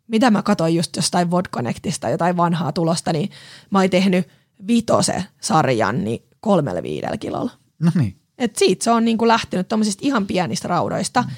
mitä 0.06 0.30
mä 0.30 0.42
katsoin 0.42 0.74
just 0.74 0.96
jostain 0.96 1.30
Vodconnectista, 1.30 2.08
jotain 2.08 2.36
vanhaa 2.36 2.72
tulosta, 2.72 3.12
niin 3.12 3.30
mä 3.70 3.78
olin 3.78 3.90
tehnyt 3.90 4.28
vitose 4.66 5.24
sarjan 5.40 6.04
niin 6.04 6.22
kolmelle 6.40 6.82
viidellä 6.82 7.16
kilolla. 7.16 7.50
No 7.78 7.90
niin. 7.94 8.16
Et 8.38 8.56
siitä 8.56 8.84
se 8.84 8.90
on 8.90 9.04
niin 9.04 9.18
kuin 9.18 9.28
lähtenyt 9.28 9.68
tuommoisista 9.68 10.00
ihan 10.04 10.26
pienistä 10.26 10.68
raudoista. 10.68 11.22
Hmm. 11.22 11.30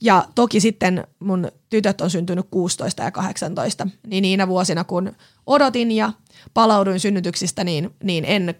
Ja 0.00 0.24
toki 0.34 0.60
sitten 0.60 1.06
mun 1.18 1.48
tytöt 1.70 2.00
on 2.00 2.10
syntynyt 2.10 2.46
16 2.50 3.02
ja 3.02 3.10
18, 3.10 3.88
niin 4.06 4.22
niinä 4.22 4.48
vuosina 4.48 4.84
kun 4.84 5.12
odotin 5.46 5.90
ja 5.90 6.12
palauduin 6.54 7.00
synnytyksistä, 7.00 7.64
niin, 7.64 7.90
niin 8.04 8.24
en 8.24 8.54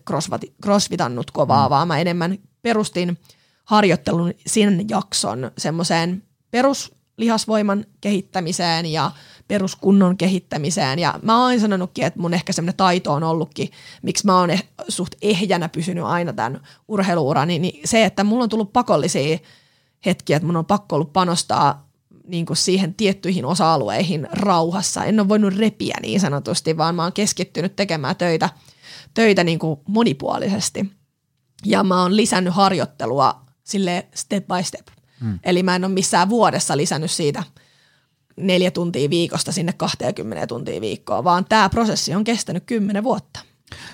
crossfitannut 0.62 1.30
kovaa, 1.30 1.68
mm. 1.68 1.70
vaan 1.70 1.88
mä 1.88 1.98
enemmän 1.98 2.38
perustin 2.62 3.18
harjoittelun 3.64 4.34
sen 4.46 4.88
jakson 4.88 5.50
semmoiseen 5.58 6.22
peruslihasvoiman 6.50 7.84
kehittämiseen 8.00 8.86
ja 8.86 9.10
peruskunnon 9.48 10.16
kehittämiseen. 10.16 10.98
Ja 10.98 11.18
mä 11.22 11.44
oon 11.44 11.60
sanonutkin, 11.60 12.04
että 12.04 12.20
mun 12.20 12.34
ehkä 12.34 12.52
semmoinen 12.52 12.76
taito 12.76 13.12
on 13.12 13.22
ollutkin, 13.22 13.70
miksi 14.02 14.26
mä 14.26 14.38
oon 14.38 14.50
eh, 14.50 14.68
suht 14.88 15.14
ehjänä 15.22 15.68
pysynyt 15.68 16.04
aina 16.04 16.32
tämän 16.32 16.60
urheiluurani, 16.88 17.58
niin 17.58 17.80
se, 17.84 18.04
että 18.04 18.24
mulla 18.24 18.42
on 18.42 18.48
tullut 18.48 18.72
pakollisia 18.72 19.38
hetkiä, 20.06 20.36
että 20.36 20.46
mun 20.46 20.56
on 20.56 20.66
pakko 20.66 20.96
ollut 20.96 21.12
panostaa 21.12 21.88
niin 22.26 22.46
kuin 22.46 22.56
siihen 22.56 22.94
tiettyihin 22.94 23.44
osa-alueihin 23.44 24.28
rauhassa. 24.32 25.04
En 25.04 25.20
ole 25.20 25.28
voinut 25.28 25.54
repiä 25.56 25.96
niin 26.02 26.20
sanotusti, 26.20 26.76
vaan 26.76 26.94
mä 26.94 27.02
oon 27.02 27.12
keskittynyt 27.12 27.76
tekemään 27.76 28.16
töitä, 28.16 28.50
töitä 29.14 29.44
niin 29.44 29.58
kuin 29.58 29.80
monipuolisesti. 29.88 30.90
Ja 31.64 31.84
mä 31.84 32.02
oon 32.02 32.16
lisännyt 32.16 32.54
harjoittelua 32.54 33.40
sille 33.64 34.06
step 34.14 34.46
by 34.46 34.62
step. 34.62 34.86
Hmm. 35.20 35.38
Eli 35.42 35.62
mä 35.62 35.76
en 35.76 35.84
ole 35.84 35.92
missään 35.92 36.28
vuodessa 36.28 36.76
lisännyt 36.76 37.10
siitä 37.10 37.42
neljä 38.38 38.70
tuntia 38.70 39.10
viikosta 39.10 39.52
sinne 39.52 39.72
20 39.72 40.46
tuntia 40.46 40.80
viikkoa, 40.80 41.24
vaan 41.24 41.44
tämä 41.48 41.68
prosessi 41.68 42.14
on 42.14 42.24
kestänyt 42.24 42.64
kymmenen 42.66 43.04
vuotta. 43.04 43.40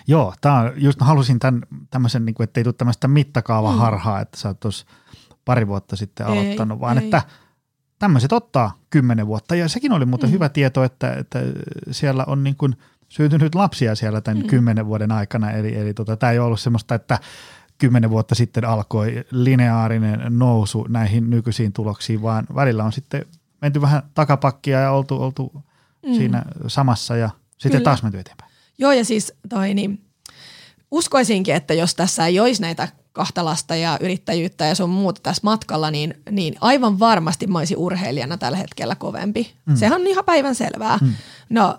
Joo, 0.07 0.35
tää 0.41 0.55
on, 0.55 0.73
just 0.77 1.01
halusin 1.01 1.39
tämän, 1.39 1.63
tämmöisen, 1.91 2.25
niin 2.25 2.35
kuin, 2.35 2.45
ettei 2.45 2.65
tule 2.65 2.75
tämmöistä 2.79 3.09
mittakaavaharhaa, 3.09 4.15
hmm. 4.15 4.23
että 4.23 4.39
sä 4.39 4.49
oot 4.49 4.61
tuossa 4.61 4.87
pari 5.45 5.67
vuotta 5.67 5.97
sitten 5.97 6.27
aloittanut, 6.27 6.77
ei, 6.77 6.81
vaan 6.81 6.99
ei. 6.99 7.05
että 7.05 7.23
tämmöiset 7.99 8.33
ottaa 8.33 8.79
kymmenen 8.91 9.27
vuotta. 9.27 9.55
Ja 9.55 9.69
sekin 9.69 9.93
oli 9.93 10.05
muuten 10.05 10.29
mm. 10.29 10.33
hyvä 10.33 10.49
tieto, 10.49 10.85
että, 10.85 11.13
että 11.13 11.39
siellä 11.91 12.25
on 12.27 12.45
niin 12.45 12.57
kuin 12.57 12.77
syntynyt 13.09 13.55
lapsia 13.55 13.95
siellä 13.95 14.21
tämän 14.21 14.43
mm. 14.43 14.47
kymmenen 14.47 14.87
vuoden 14.87 15.13
aikana. 15.13 15.51
Eli, 15.51 15.77
eli 15.77 15.95
tota, 15.95 16.17
tämä 16.17 16.33
ei 16.33 16.39
ollut 16.39 16.61
semmoista, 16.61 16.95
että 16.95 17.19
kymmenen 17.79 18.11
vuotta 18.11 18.35
sitten 18.35 18.65
alkoi 18.65 19.25
lineaarinen 19.31 20.39
nousu 20.39 20.87
näihin 20.89 21.31
nykyisiin 21.31 21.73
tuloksiin, 21.73 22.23
vaan 22.23 22.47
välillä 22.55 22.85
on 22.85 22.93
sitten 22.93 23.27
menty 23.65 23.81
vähän 23.81 24.03
takapakkia 24.15 24.81
ja 24.81 24.91
oltu, 24.91 25.23
oltu 25.23 25.53
mm. 26.07 26.15
siinä 26.15 26.43
samassa 26.67 27.17
ja 27.17 27.31
sitten 27.51 27.71
Kyllä. 27.71 27.85
taas 27.85 28.03
menty 28.03 28.19
eteenpäin. 28.19 28.51
Joo 28.79 28.93
ja 28.93 29.05
siis 29.05 29.33
toi 29.49 29.75
niin, 29.75 30.05
uskoisinkin, 30.91 31.55
että 31.55 31.75
jos 31.75 31.95
tässä 31.95 32.27
ei 32.27 32.41
olisi 32.41 32.63
näitä 32.63 32.89
kahta 33.13 33.45
lasta 33.45 33.77
ja 33.77 33.99
yrittäjyyttä 34.01 34.65
ja 34.65 34.75
sun 34.75 34.91
muuta 34.91 35.21
tässä 35.23 35.41
matkalla, 35.45 35.91
niin, 35.91 36.15
niin 36.31 36.55
aivan 36.61 36.99
varmasti 36.99 37.47
mä 37.47 37.59
olisin 37.59 37.77
urheilijana 37.77 38.37
tällä 38.37 38.59
hetkellä 38.59 38.95
kovempi. 38.95 39.55
Mm. 39.67 39.77
Sehän 39.77 40.01
on 40.01 40.07
ihan 40.07 40.25
päivän 40.25 40.55
selvää. 40.55 40.99
Mm. 41.03 41.13
No 41.51 41.79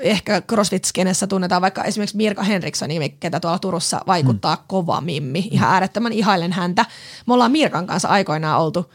ehkä 0.00 0.40
CrossFit-skenessä 0.40 1.26
tunnetaan 1.26 1.62
vaikka 1.62 1.84
esimerkiksi 1.84 2.16
Mirka 2.16 2.42
Henrikssoni, 2.42 3.16
ketä 3.20 3.40
tuolla 3.40 3.58
Turussa 3.58 4.00
vaikuttaa 4.06 4.54
mm. 4.54 4.62
kova 4.66 5.00
mimmi. 5.00 5.48
Ihan 5.50 5.72
äärettömän 5.72 6.12
ihailen 6.12 6.52
häntä. 6.52 6.86
Me 7.26 7.34
ollaan 7.34 7.52
Mirkan 7.52 7.86
kanssa 7.86 8.08
aikoinaan 8.08 8.60
oltu, 8.60 8.92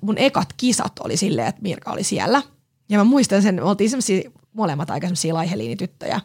mun 0.00 0.18
ekat 0.18 0.48
kisat 0.56 0.92
oli 1.00 1.16
silleen, 1.16 1.48
että 1.48 1.62
Mirka 1.62 1.92
oli 1.92 2.04
siellä. 2.04 2.42
Ja 2.88 2.98
mä 2.98 3.04
muistan 3.04 3.42
sen, 3.42 3.54
me 3.54 3.62
oltiin 3.62 3.90
semmoisia 3.90 4.30
molemmat 4.52 4.90
aika 4.90 5.06
semmoisia 5.06 5.34
laiheliinityttöjä. 5.34 6.20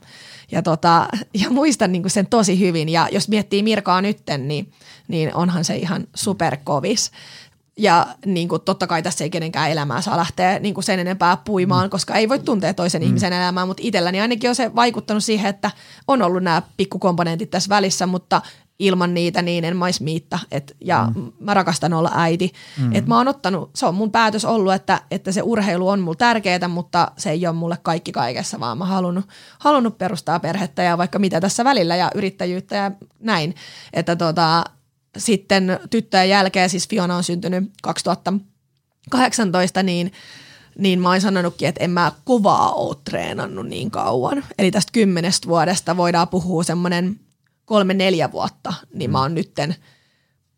Ja, 0.52 0.62
tota, 0.62 1.08
ja 1.34 1.50
muistan 1.50 1.92
niin 1.92 2.10
sen 2.10 2.28
tosi 2.28 2.60
hyvin. 2.60 2.90
Ja 2.90 3.10
jos 3.12 3.28
miettii 3.28 3.64
Mirkaa 3.64 4.02
nytten, 4.02 4.48
niin, 4.48 4.72
niin 5.08 5.36
onhan 5.36 5.66
se 5.66 5.76
ihan 5.76 6.08
superkovis. 6.16 7.12
Ja 7.80 8.08
niin 8.26 8.48
kuin, 8.48 8.62
totta 8.62 8.88
kai 8.88 9.04
tässä 9.04 9.24
ei 9.24 9.30
kenenkään 9.30 9.72
elämää 9.72 10.02
saa 10.02 10.18
lähteä 10.18 10.60
niin 10.60 10.74
kuin 10.74 10.84
sen 10.84 11.00
enempää 11.00 11.38
puimaan, 11.38 11.86
mm. 11.86 11.90
koska 11.90 12.16
ei 12.16 12.30
voi 12.30 12.40
tuntea 12.40 12.74
toisen 12.74 13.02
mm. 13.02 13.08
ihmisen 13.08 13.34
elämää, 13.34 13.66
mutta 13.66 13.84
itselläni 13.86 14.22
ainakin 14.22 14.50
on 14.50 14.56
se 14.56 14.76
vaikuttanut 14.76 15.24
siihen, 15.24 15.50
että 15.50 15.72
on 16.08 16.22
ollut 16.22 16.44
nämä 16.44 16.62
pikkukomponentit 16.78 17.50
tässä 17.50 17.70
välissä, 17.70 18.08
mutta 18.08 18.42
ilman 18.80 19.14
niitä 19.14 19.42
niin 19.42 19.66
en 19.66 19.78
mais 19.78 20.02
miitta. 20.02 20.40
Et, 20.52 20.76
ja 20.82 21.12
mm. 21.16 21.32
mä 21.40 21.54
rakastan 21.54 21.94
olla 21.94 22.12
äiti. 22.16 22.52
Mm. 22.82 22.96
Et 22.96 23.08
mä 23.08 23.18
oon 23.18 23.28
ottanut, 23.28 23.70
se 23.76 23.86
on 23.86 23.96
mun 23.96 24.12
päätös 24.12 24.46
ollut, 24.46 24.74
että, 24.74 25.02
että 25.12 25.32
se 25.32 25.42
urheilu 25.42 25.90
on 25.90 26.00
mulle 26.00 26.18
tärkeää, 26.18 26.68
mutta 26.68 27.12
se 27.18 27.32
ei 27.32 27.48
ole 27.48 27.56
mulle 27.56 27.78
kaikki 27.84 28.12
kaikessa, 28.12 28.60
vaan 28.60 28.78
mä 28.78 28.86
halunnut, 28.86 29.26
halunnut 29.60 29.98
perustaa 29.98 30.40
perhettä 30.40 30.84
ja 30.84 30.98
vaikka 30.98 31.20
mitä 31.20 31.42
tässä 31.42 31.64
välillä 31.64 31.96
ja 31.96 32.12
yrittäjyyttä 32.16 32.76
ja 32.76 32.92
näin. 33.20 33.56
Että 33.94 34.16
tota, 34.16 34.64
sitten 35.18 35.80
tyttöjen 35.90 36.30
jälkeen, 36.30 36.70
siis 36.70 36.90
Fiona 36.90 37.16
on 37.16 37.24
syntynyt 37.24 37.72
2018, 37.84 39.84
niin 39.84 40.12
niin 40.78 41.02
mä 41.02 41.10
oon 41.10 41.22
sanonutkin, 41.22 41.68
että 41.68 41.84
en 41.84 41.92
mä 41.92 42.12
kovaa 42.24 42.72
oo 42.72 42.96
treenannut 42.96 43.68
niin 43.68 43.92
kauan. 43.92 44.44
Eli 44.60 44.72
tästä 44.72 44.92
kymmenestä 44.92 45.48
vuodesta 45.48 45.98
voidaan 45.98 46.28
puhua 46.28 46.64
semmoinen 46.64 47.20
kolme-neljä 47.68 48.32
vuotta, 48.32 48.74
niin 48.94 49.12
mä 49.12 49.22
oon 49.22 49.36
nytten 49.36 49.76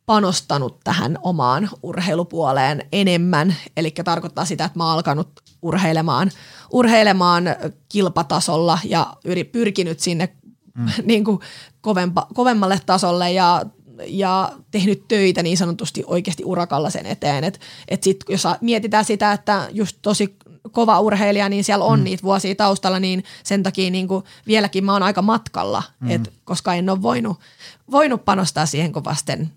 panostanut 0.05 0.79
tähän 0.83 1.17
omaan 1.21 1.69
urheilupuoleen 1.83 2.87
enemmän. 2.91 3.55
Eli 3.77 3.91
tarkoittaa 3.91 4.45
sitä, 4.45 4.65
että 4.65 4.79
mä 4.79 4.83
oon 4.85 4.93
alkanut 4.93 5.29
urheilemaan, 5.61 6.31
urheilemaan 6.71 7.43
kilpatasolla 7.89 8.79
ja 8.83 9.13
yri, 9.25 9.43
pyrkinyt 9.43 9.99
sinne 9.99 10.29
mm. 10.77 10.87
niin 11.05 11.23
kuin 11.23 11.39
kovempa, 11.81 12.27
kovemmalle 12.33 12.79
tasolle 12.85 13.31
ja 13.31 13.65
ja 14.07 14.51
tehnyt 14.71 15.07
töitä 15.07 15.43
niin 15.43 15.57
sanotusti 15.57 16.03
oikeasti 16.07 16.43
urakalla 16.45 16.89
sen 16.89 17.05
eteen. 17.05 17.43
Et, 17.43 17.59
et 17.87 18.03
sit, 18.03 18.17
jos 18.29 18.43
mietitään 18.61 19.05
sitä, 19.05 19.33
että 19.33 19.67
just 19.71 19.97
tosi 20.01 20.35
kova 20.71 20.99
urheilija, 20.99 21.49
niin 21.49 21.63
siellä 21.63 21.85
on 21.85 21.99
mm. 21.99 22.03
niitä 22.03 22.23
vuosia 22.23 22.55
taustalla, 22.55 22.99
niin 22.99 23.23
sen 23.43 23.63
takia 23.63 23.91
niin 23.91 24.07
kuin 24.07 24.23
vieläkin 24.47 24.85
mä 24.85 24.93
oon 24.93 25.03
aika 25.03 25.21
matkalla, 25.21 25.83
mm. 25.99 26.11
et, 26.11 26.33
koska 26.43 26.73
en 26.73 26.89
ole 26.89 27.01
voinut, 27.01 27.39
voinut 27.91 28.25
panostaa 28.25 28.65
siihen, 28.65 28.91
kun 28.91 29.03
vasten 29.03 29.51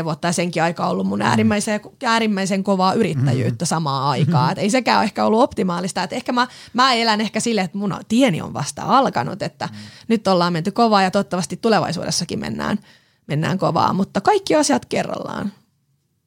3-4 0.00 0.04
vuotta 0.04 0.28
ja 0.28 0.32
senkin 0.32 0.62
aika 0.62 0.86
ollut 0.86 1.06
mun 1.06 1.18
mm. 1.18 1.24
äärimmäisen, 1.24 1.80
äärimmäisen 2.04 2.64
kovaa 2.64 2.94
yrittäjyyttä 2.94 3.64
mm. 3.64 3.66
samaan 3.66 4.04
aikaan. 4.04 4.52
Et 4.52 4.58
ei 4.58 4.70
sekään 4.70 4.98
ole 4.98 5.04
ehkä 5.04 5.24
ollut 5.24 5.42
optimaalista. 5.42 6.02
Et 6.02 6.12
ehkä 6.12 6.32
mä, 6.32 6.46
mä 6.72 6.92
elän 6.92 7.20
ehkä 7.20 7.40
silleen, 7.40 7.64
että 7.64 7.78
mun 7.78 7.96
tieni 8.08 8.42
on 8.42 8.54
vasta 8.54 8.82
alkanut, 8.82 9.42
että 9.42 9.66
mm. 9.72 9.78
nyt 10.08 10.28
ollaan 10.28 10.52
menty 10.52 10.70
kovaa 10.70 11.02
ja 11.02 11.10
toivottavasti 11.10 11.56
tulevaisuudessakin 11.56 12.38
mennään, 12.38 12.78
mennään 13.26 13.58
kovaa, 13.58 13.92
mutta 13.92 14.20
kaikki 14.20 14.54
asiat 14.54 14.86
kerrallaan. 14.86 15.52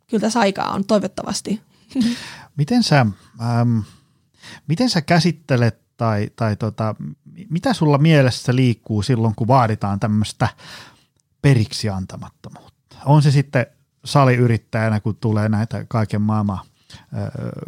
Kyllä 0.08 0.22
tässä 0.22 0.40
aikaa 0.40 0.74
on 0.74 0.86
toivottavasti. 0.86 1.62
Miten 2.58 2.84
sä, 2.84 3.06
ähm, 3.42 3.80
miten 4.68 4.90
sä 4.90 5.02
käsittelet 5.02 5.80
tai, 5.98 6.30
tai 6.36 6.56
tota, 6.56 6.96
mitä 7.50 7.74
sulla 7.74 7.98
mielessä 7.98 8.56
liikkuu 8.56 9.02
silloin, 9.02 9.36
kun 9.36 9.48
vaaditaan 9.48 10.00
tämmöistä 10.00 10.48
periksi 11.42 11.90
antamattomuutta? 11.90 12.98
On 13.06 13.22
se 13.22 13.32
sitten 13.32 13.66
saliyrittäjänä, 14.06 15.00
kun 15.00 15.16
tulee 15.16 15.50
näitä 15.50 15.86
kaiken 15.88 16.22
maailman 16.22 16.60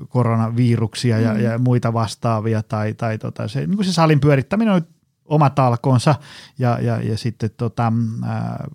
koronaviruksia 0.10 1.18
mm. 1.18 1.24
ja, 1.24 1.40
ja 1.40 1.58
muita 1.58 1.94
vastaavia, 1.94 2.64
tai, 2.64 2.94
tai 2.94 3.18
tota 3.18 3.48
se, 3.48 3.60
niin 3.60 3.76
kuin 3.76 3.86
se 3.86 3.94
salin 3.94 4.20
pyörittäminen 4.20 4.74
on 4.74 4.82
oma 5.26 5.50
talkoonsa, 5.50 6.16
ja, 6.60 6.80
ja, 6.82 7.02
ja 7.02 7.18
sitten 7.18 7.50
tota, 7.58 7.94
äh, 8.24 8.68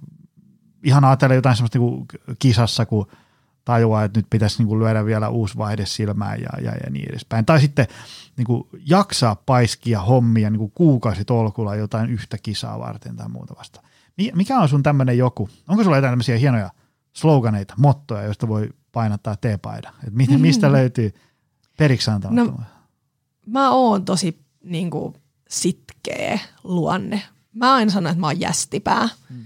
ihan 0.82 1.04
ajatella 1.04 1.34
jotain 1.34 1.56
semmoista 1.56 1.78
niin 1.78 2.06
kisassa, 2.38 2.86
kun– 2.86 3.06
tajuaa, 3.64 4.04
että 4.04 4.18
nyt 4.18 4.26
pitäisi 4.30 4.58
niin 4.58 4.68
kuin 4.68 4.78
lyödä 4.78 5.04
vielä 5.04 5.28
uusi 5.28 5.58
vaihde 5.58 5.86
silmään 5.86 6.40
ja, 6.40 6.48
ja, 6.62 6.72
ja 6.84 6.90
niin 6.90 7.10
edespäin. 7.10 7.44
Tai 7.44 7.60
sitten 7.60 7.86
niin 8.36 8.46
kuin 8.46 8.68
jaksaa 8.86 9.36
paiskia 9.46 10.00
hommia 10.00 10.50
niin 10.50 10.58
kuin 10.58 10.72
kuukausitolkulla 10.74 11.74
jotain 11.74 12.10
yhtä 12.10 12.38
kisaa 12.38 12.78
varten 12.78 13.16
tai 13.16 13.28
muuta 13.28 13.54
vasta. 13.58 13.82
Mikä 14.34 14.58
on 14.58 14.68
sun 14.68 14.82
tämmöinen 14.82 15.18
joku? 15.18 15.48
Onko 15.68 15.84
sulla 15.84 15.96
jotain 15.96 16.12
tämmöisiä 16.12 16.36
hienoja 16.36 16.70
sloganeita, 17.12 17.74
mottoja, 17.76 18.22
joista 18.22 18.48
voi 18.48 18.70
painattaa 18.92 19.36
teepaida? 19.36 19.92
Et 20.06 20.14
miten, 20.14 20.40
mistä 20.40 20.66
mm. 20.66 20.72
löytyy 20.72 21.14
periksi 21.78 22.10
no, 22.30 22.58
Mä 23.46 23.70
oon 23.70 24.04
tosi 24.04 24.38
niin 24.64 24.90
kuin, 24.90 25.14
sitkeä 25.48 26.38
luonne. 26.64 27.22
Mä 27.54 27.74
aina 27.74 27.90
sanon, 27.90 28.10
että 28.10 28.20
mä 28.20 28.26
oon 28.26 28.40
jästipää. 28.40 29.08
Hmm. 29.28 29.44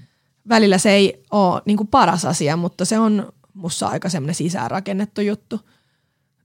Välillä 0.48 0.78
se 0.78 0.90
ei 0.90 1.22
ole 1.30 1.62
niin 1.66 1.76
kuin, 1.76 1.88
paras 1.88 2.24
asia, 2.24 2.56
mutta 2.56 2.84
se 2.84 2.98
on 2.98 3.32
mussa 3.58 3.88
aika 3.88 4.08
semmoinen 4.08 4.34
sisäänrakennettu 4.34 5.20
juttu. 5.20 5.60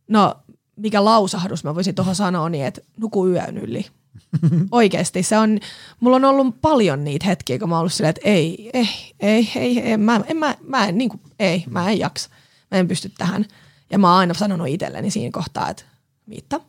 No, 0.08 0.36
mikä 0.76 1.06
lausahdus 1.06 1.64
mä 1.64 1.76
voisin 1.76 1.96
tuohon 1.96 2.16
sanoa, 2.16 2.50
niin 2.50 2.66
että 2.66 2.82
nuku 2.98 3.28
yön 3.28 3.58
yli. 3.58 3.86
Oikeasti 4.72 5.24
se 5.24 5.38
on, 5.38 5.60
mulla 6.00 6.16
on 6.16 6.26
ollut 6.26 6.62
paljon 6.62 7.04
niitä 7.04 7.26
hetkiä, 7.26 7.60
kun 7.60 7.70
mä 7.70 7.76
oon 7.76 7.80
ollut 7.80 7.94
silleen, 7.94 8.10
että 8.10 8.30
ei, 8.30 8.70
ei, 8.74 8.90
ei, 9.20 9.52
ei, 9.56 9.80
ei 9.80 9.98
mä, 9.98 10.22
en, 10.28 10.38
mä, 10.38 10.56
mä 10.68 10.88
en, 10.88 10.98
niin 10.98 11.10
kuin, 11.10 11.22
ei, 11.40 11.64
mä 11.70 11.90
en 11.90 12.00
jaksa, 12.00 12.30
mä 12.72 12.78
en 12.78 12.88
pysty 12.88 13.12
tähän. 13.18 13.46
Ja 13.90 14.00
mä 14.00 14.10
oon 14.10 14.20
aina 14.20 14.34
sanonut 14.34 14.68
itselleni 14.68 15.12
siinä 15.12 15.32
kohtaa, 15.32 15.70
että 15.70 15.84
Miitta, 16.26 16.60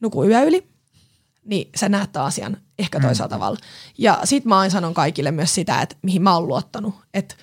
nuku 0.00 0.24
yö 0.24 0.42
yli, 0.42 0.66
niin 1.44 1.70
sä 1.76 1.88
näet 1.88 2.12
tämän 2.12 2.26
asian 2.26 2.56
ehkä 2.78 3.00
toisella 3.00 3.26
mm. 3.26 3.30
tavalla. 3.30 3.58
Ja 3.98 4.20
sit 4.24 4.44
mä 4.44 4.58
aina 4.58 4.72
sanon 4.72 4.94
kaikille 4.94 5.30
myös 5.30 5.54
sitä, 5.54 5.82
että 5.82 5.96
mihin 6.02 6.22
mä 6.22 6.34
oon 6.34 6.48
luottanut, 6.48 6.94
että 7.14 7.34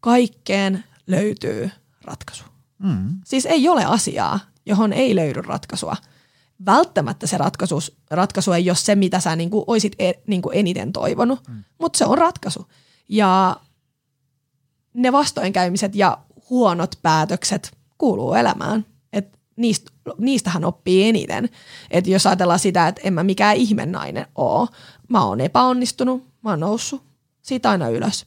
kaikkeen 0.00 0.84
löytyy 1.08 1.70
ratkaisu. 2.04 2.44
Mm. 2.78 3.20
Siis 3.24 3.46
ei 3.46 3.68
ole 3.68 3.84
asiaa, 3.84 4.40
johon 4.66 4.92
ei 4.92 5.16
löydy 5.16 5.42
ratkaisua. 5.42 5.96
Välttämättä 6.66 7.26
se 7.26 7.38
ratkaisu, 7.38 7.78
ratkaisu 8.10 8.52
ei 8.52 8.70
ole 8.70 8.76
se, 8.76 8.94
mitä 8.94 9.20
sä 9.20 9.36
niin 9.36 9.50
kuin 9.50 9.64
oisit 9.66 9.92
e, 9.98 10.12
niin 10.26 10.42
kuin 10.42 10.56
eniten 10.56 10.92
toivonut, 10.92 11.48
mm. 11.48 11.64
mutta 11.78 11.98
se 11.98 12.04
on 12.04 12.18
ratkaisu. 12.18 12.66
Ja 13.08 13.56
ne 14.94 15.12
vastoinkäymiset 15.12 15.94
ja 15.94 16.18
huonot 16.50 16.98
päätökset 17.02 17.76
kuuluu 17.98 18.34
elämään. 18.34 18.86
Et 19.12 19.38
niistä, 19.56 19.90
niistähän 20.18 20.64
oppii 20.64 21.08
eniten. 21.08 21.48
Et 21.90 22.06
jos 22.06 22.26
ajatellaan 22.26 22.58
sitä, 22.58 22.88
että 22.88 23.00
en 23.04 23.12
mä 23.12 23.22
mikään 23.22 23.56
ihmennainen 23.56 24.26
oo. 24.34 24.68
Mä 25.08 25.24
oon 25.24 25.40
epäonnistunut, 25.40 26.26
mä 26.42 26.50
oon 26.50 26.60
noussut 26.60 27.02
siitä 27.42 27.70
aina 27.70 27.88
ylös. 27.88 28.26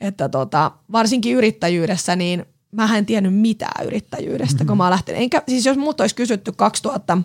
Että 0.00 0.28
tota, 0.28 0.70
varsinkin 0.92 1.36
yrittäjyydessä, 1.36 2.16
niin 2.16 2.46
mä 2.72 2.96
en 2.96 3.06
tiennyt 3.06 3.34
mitään 3.34 3.86
yrittäjyydestä, 3.86 4.54
mm-hmm. 4.54 4.66
kun 4.66 4.76
mä 4.76 4.90
lähtin. 4.90 5.14
Enkä, 5.14 5.42
siis 5.48 5.66
jos 5.66 5.76
mut 5.76 6.00
olisi 6.00 6.14
kysytty 6.14 6.52
2016-17, 6.52 7.24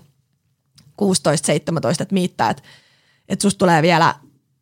että 2.00 2.14
miittää, 2.14 2.50
että, 2.50 2.64
että 3.30 3.44
susta 3.44 3.58
tulee 3.58 3.82
vielä 3.82 4.16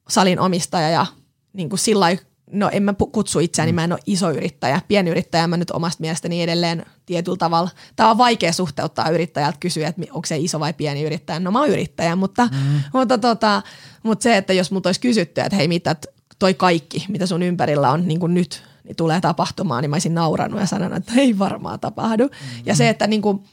salin 0.09 0.39
omistaja 0.39 0.89
ja 0.89 1.05
niin 1.53 1.69
kuin 1.69 1.79
sillä 1.79 2.07
no 2.51 2.69
en 2.73 2.83
mä 2.83 2.93
kutsu 3.11 3.39
itseäni, 3.39 3.71
mä 3.71 3.83
en 3.83 3.91
ole 3.91 3.99
iso 4.05 4.31
yrittäjä, 4.31 4.81
pienyrittäjä 4.87 5.47
mä 5.47 5.57
nyt 5.57 5.71
omasta 5.71 6.01
mielestäni 6.01 6.43
edelleen 6.43 6.85
tietyllä 7.05 7.37
tavalla. 7.37 7.69
Tämä 7.95 8.11
on 8.11 8.17
vaikea 8.17 8.53
suhteuttaa 8.53 9.09
yrittäjältä 9.09 9.57
kysyä, 9.59 9.87
että 9.87 10.01
onko 10.11 10.25
se 10.25 10.37
iso 10.37 10.59
vai 10.59 10.73
pieni 10.73 11.03
yrittäjä. 11.03 11.39
No 11.39 11.51
mä 11.51 11.59
oon 11.59 11.69
yrittäjä, 11.69 12.15
mutta, 12.15 12.45
mm. 12.45 12.81
mutta, 12.93 13.17
tota, 13.17 13.61
mutta 14.03 14.23
se, 14.23 14.37
että 14.37 14.53
jos 14.53 14.71
mut 14.71 14.85
olisi 14.85 14.99
kysytty, 14.99 15.41
että 15.41 15.55
hei 15.55 15.67
mitä 15.67 15.95
toi 16.39 16.53
kaikki, 16.53 17.05
mitä 17.09 17.25
sun 17.25 17.43
ympärillä 17.43 17.91
on 17.91 18.07
niin 18.07 18.19
kuin 18.19 18.33
nyt, 18.33 18.63
niin 18.83 18.95
tulee 18.95 19.21
tapahtumaan, 19.21 19.81
niin 19.81 19.89
mä 19.89 19.95
olisin 19.95 20.13
naurannut 20.13 20.59
ja 20.59 20.65
sanonut, 20.65 20.97
että 20.97 21.13
ei 21.17 21.39
varmaan 21.39 21.79
tapahdu. 21.79 22.23
Mm-hmm. 22.23 22.63
Ja 22.65 22.75
se, 22.75 22.89
että 22.89 23.07
niin 23.07 23.21
kuin, 23.21 23.43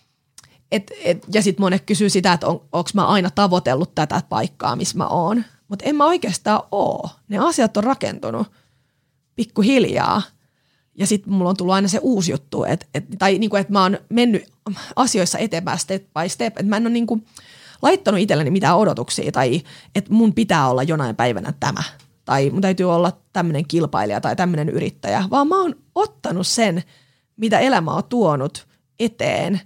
et, 0.73 0.93
et, 1.05 1.27
ja 1.35 1.43
sitten 1.43 1.63
monet 1.63 1.83
kysyy 1.87 2.11
sitä, 2.11 2.33
että 2.33 2.47
on, 2.47 2.61
onko 2.73 2.91
mä 2.95 3.07
aina 3.07 3.31
tavoitellut 3.31 3.95
tätä 3.95 4.23
paikkaa, 4.29 4.77
missä 4.77 4.99
mä 4.99 5.07
oon. 5.07 5.45
Mutta 5.69 5.85
en 5.85 5.97
mä 5.97 6.07
oikeastaan 6.07 6.63
oo. 6.73 7.11
Ne 7.29 7.39
asiat 7.39 7.77
on 7.77 7.85
rakentunut 7.85 8.47
pikkuhiljaa. 9.37 10.23
Ja 10.99 11.07
sitten 11.07 11.33
mulla 11.33 11.51
on 11.51 11.57
tullut 11.57 11.75
aina 11.75 11.89
se 11.89 11.99
uusi 12.03 12.31
juttu, 12.31 12.65
että, 12.65 12.87
et, 12.95 13.05
tai 13.19 13.39
niin 13.39 13.51
kuin, 13.51 13.61
että 13.61 13.73
mä 13.73 13.83
oon 13.83 13.99
mennyt 14.09 14.45
asioissa 14.97 15.39
eteenpäin 15.39 15.79
step 15.79 16.03
by 16.03 16.29
step. 16.29 16.53
Että 16.59 16.71
mä 16.71 16.77
en 16.77 16.87
ole 16.87 16.93
niin 16.93 17.07
kuin 17.07 17.27
laittanut 17.83 18.21
itselleni 18.21 18.51
mitään 18.51 18.77
odotuksia 18.77 19.33
tai 19.33 19.63
että 19.95 20.13
mun 20.13 20.35
pitää 20.35 20.69
olla 20.69 20.83
jonain 20.83 21.17
päivänä 21.17 21.53
tämä– 21.61 21.83
tai 22.27 22.51
mun 22.51 22.63
täytyy 22.63 22.95
olla 22.95 23.21
tämmöinen 23.33 23.69
kilpailija 23.69 24.21
tai 24.21 24.37
tämmöinen 24.37 24.69
yrittäjä, 24.69 25.25
vaan 25.31 25.49
mä 25.49 25.63
oon 25.63 25.75
ottanut 25.95 26.47
sen, 26.47 26.83
mitä 27.37 27.59
elämä 27.59 27.91
on 27.91 28.05
tuonut 28.05 28.69
eteen 28.99 29.61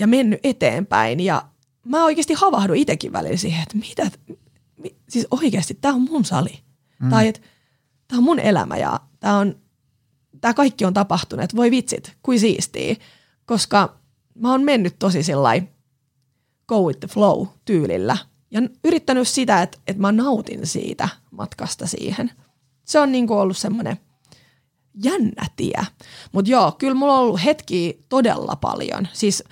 ja 0.00 0.06
mennyt 0.06 0.40
eteenpäin 0.42 1.20
ja 1.20 1.42
mä 1.84 2.04
oikeasti 2.04 2.34
havahdun 2.34 2.76
itsekin 2.76 3.12
välillä 3.12 3.36
siihen, 3.36 3.62
että 3.62 3.78
mitä, 3.78 4.10
siis 5.08 5.26
oikeasti 5.30 5.78
tämä 5.80 5.94
on 5.94 6.00
mun 6.00 6.24
sali. 6.24 6.58
Mm. 6.98 7.10
Tai 7.10 7.28
että 7.28 7.40
tämä 8.08 8.18
on 8.18 8.24
mun 8.24 8.40
elämä 8.40 8.76
ja 8.76 9.00
tämä 9.20 9.38
on, 9.38 9.56
tämä 10.40 10.54
kaikki 10.54 10.84
on 10.84 10.94
tapahtunut, 10.94 11.56
voi 11.56 11.70
vitsit, 11.70 12.16
kuin 12.22 12.40
siistiä, 12.40 12.96
koska 13.46 13.96
mä 14.34 14.50
oon 14.50 14.62
mennyt 14.62 14.98
tosi 14.98 15.22
sillai 15.22 15.62
go 16.66 16.82
with 16.82 17.00
the 17.00 17.08
flow 17.08 17.46
tyylillä– 17.64 18.16
ja 18.54 18.60
yrittänyt 18.84 19.28
sitä, 19.28 19.62
että, 19.62 19.78
että 19.86 20.02
mä 20.02 20.12
nautin 20.12 20.66
siitä 20.66 21.08
matkasta 21.30 21.86
siihen. 21.86 22.30
Se 22.84 23.00
on 23.00 23.12
niin 23.12 23.26
kuin 23.26 23.38
ollut 23.38 23.56
semmoinen 23.56 23.96
jännä 25.04 25.46
tie. 25.56 25.82
Mutta 26.32 26.50
joo, 26.50 26.72
kyllä 26.72 26.94
mulla 26.94 27.14
on 27.14 27.20
ollut 27.20 27.44
hetki 27.44 28.04
todella 28.08 28.56
paljon. 28.56 29.08
Siis 29.12 29.44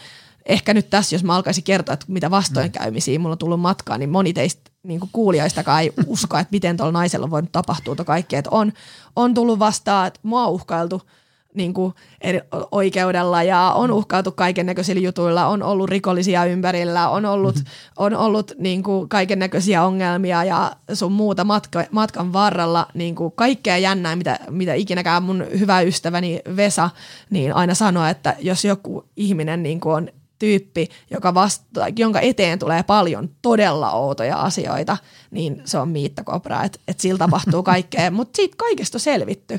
ehkä 0.46 0.74
nyt 0.74 0.90
tässä, 0.90 1.14
jos 1.14 1.24
mä 1.24 1.36
alkaisin 1.36 1.64
kertoa, 1.64 1.92
että 1.92 2.06
mitä 2.08 2.30
vastoinkäymisiä 2.30 3.18
mulla 3.18 3.32
on 3.32 3.38
tullut 3.38 3.60
matkaan, 3.60 4.00
niin 4.00 4.10
moni 4.10 4.32
teistä 4.32 4.70
niin 4.82 5.00
kuin 5.00 5.10
kuulijoistakaan 5.12 5.82
ei 5.82 5.92
usko, 6.06 6.38
että 6.38 6.52
miten 6.52 6.76
tuolla 6.76 6.92
naisella 6.92 7.30
voinut 7.30 7.52
tapahtua 7.52 7.94
kaikkea. 7.94 8.38
Että 8.38 8.50
on, 8.50 8.72
on 9.16 9.34
tullut 9.34 9.58
vastaan, 9.58 10.06
että 10.06 10.20
mua 10.22 10.46
on 10.46 10.52
uhkailtu– 10.52 11.02
niin 11.54 11.74
kuin 11.74 11.94
eri, 12.20 12.40
oikeudella 12.70 13.42
ja 13.42 13.72
on 13.74 13.90
uhkautu 13.90 14.32
kaiken 14.32 14.66
näköisillä 14.66 15.00
jutuilla, 15.00 15.46
on 15.46 15.62
ollut 15.62 15.90
rikollisia 15.90 16.44
ympärillä, 16.44 17.08
on 17.08 17.24
ollut, 17.24 17.54
mm-hmm. 17.54 17.92
on 17.96 18.16
ollut 18.16 18.52
niin 18.58 18.82
kuin 18.82 19.08
kaiken 19.08 19.38
näköisiä 19.38 19.84
ongelmia 19.84 20.44
ja 20.44 20.72
sun 20.92 21.12
muuta 21.12 21.44
matka, 21.44 21.84
matkan 21.90 22.32
varrella 22.32 22.86
niin 22.94 23.14
kuin 23.14 23.32
kaikkea 23.36 23.78
jännää, 23.78 24.16
mitä, 24.16 24.38
mitä 24.50 24.74
ikinäkään 24.74 25.22
mun 25.22 25.46
hyvä 25.58 25.80
ystäväni 25.80 26.40
Vesa 26.56 26.90
niin 27.30 27.54
aina 27.54 27.74
sanoo, 27.74 28.06
että 28.06 28.36
jos 28.40 28.64
joku 28.64 29.04
ihminen 29.16 29.62
niin 29.62 29.80
kuin 29.80 29.94
on 29.94 30.08
tyyppi, 30.42 30.88
joka 31.10 31.34
vasta, 31.34 31.86
jonka 31.96 32.20
eteen 32.20 32.58
tulee 32.58 32.82
paljon 32.82 33.30
todella 33.42 33.90
outoja 33.90 34.36
asioita, 34.36 34.96
niin 35.30 35.62
se 35.64 35.78
on 35.78 35.88
Miitta 35.88 36.24
Kopra, 36.24 36.64
että 36.64 36.78
et 36.88 37.00
sillä 37.00 37.18
tapahtuu 37.18 37.62
kaikkea, 37.62 38.10
mutta 38.10 38.36
siitä 38.36 38.56
kaikesta 38.56 38.96
on 38.96 39.00
selvitty. 39.00 39.58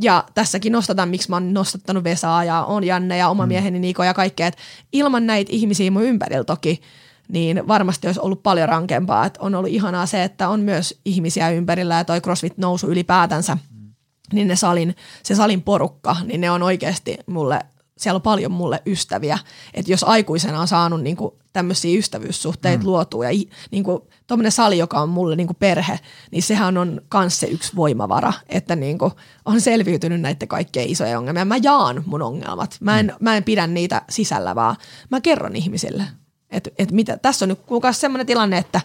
Ja 0.00 0.24
tässäkin 0.34 0.72
nostetaan, 0.72 1.08
miksi 1.08 1.30
mä 1.30 1.36
oon 1.36 1.54
nostattanut 1.54 2.04
Vesaa 2.04 2.44
ja 2.44 2.64
on 2.64 2.84
Janne 2.84 3.16
ja 3.16 3.28
oma 3.28 3.46
mm. 3.46 3.48
mieheni 3.48 3.78
Niko 3.78 4.04
ja 4.04 4.14
kaikkea, 4.14 4.46
että 4.46 4.60
ilman 4.92 5.26
näitä 5.26 5.52
ihmisiä 5.52 5.90
mun 5.90 6.04
ympärillä 6.04 6.44
toki, 6.44 6.80
niin 7.28 7.68
varmasti 7.68 8.06
olisi 8.06 8.20
ollut 8.20 8.42
paljon 8.42 8.68
rankempaa. 8.68 9.26
Että 9.26 9.40
on 9.42 9.54
ollut 9.54 9.70
ihanaa 9.70 10.06
se, 10.06 10.24
että 10.24 10.48
on 10.48 10.60
myös 10.60 11.00
ihmisiä 11.04 11.50
ympärillä 11.50 11.94
ja 11.94 12.04
toi 12.04 12.20
CrossFit 12.20 12.58
nousu 12.58 12.86
ylipäätänsä, 12.86 13.54
mm. 13.54 13.92
niin 14.32 14.48
ne 14.48 14.56
salin, 14.56 14.96
se 15.22 15.34
salin 15.34 15.62
porukka, 15.62 16.16
niin 16.24 16.40
ne 16.40 16.50
on 16.50 16.62
oikeasti 16.62 17.18
mulle 17.26 17.60
siellä 18.00 18.16
on 18.16 18.22
paljon 18.22 18.52
mulle 18.52 18.82
ystäviä. 18.86 19.38
Että 19.74 19.92
jos 19.92 20.04
aikuisena 20.04 20.60
on 20.60 20.68
saanut 20.68 21.02
niinku 21.02 21.38
tämmöisiä 21.52 21.98
ystävyyssuhteita 21.98 22.82
mm. 22.82 22.86
luotua 22.86 23.30
ja 23.30 23.44
niinku, 23.70 24.08
tuommoinen 24.26 24.52
sali, 24.52 24.78
joka 24.78 25.00
on 25.00 25.08
mulle 25.08 25.36
niinku 25.36 25.54
perhe, 25.54 26.00
niin 26.30 26.42
sehän 26.42 26.78
on 26.78 27.00
myös 27.14 27.40
se 27.40 27.46
yksi 27.46 27.76
voimavara, 27.76 28.32
että 28.48 28.76
niinku, 28.76 29.12
on 29.44 29.60
selviytynyt 29.60 30.20
näiden 30.20 30.48
kaikkien 30.48 30.88
isoja 30.88 31.18
ongelmia. 31.18 31.44
Mä 31.44 31.56
jaan 31.62 32.02
mun 32.06 32.22
ongelmat. 32.22 32.76
Mä 32.80 33.00
en, 33.00 33.06
mm. 33.06 33.24
mä 33.24 33.36
en 33.36 33.44
pidä 33.44 33.66
niitä 33.66 34.02
sisällä, 34.10 34.54
vaan 34.54 34.76
mä 35.10 35.20
kerron 35.20 35.56
ihmisille. 35.56 36.04
Että 36.50 36.70
et 36.78 36.92
mitä, 36.92 37.16
tässä 37.16 37.44
on 37.44 37.48
nyt 37.48 37.60
kuulkaas 37.66 38.00
semmoinen 38.00 38.26
tilanne, 38.26 38.58
että 38.58 38.80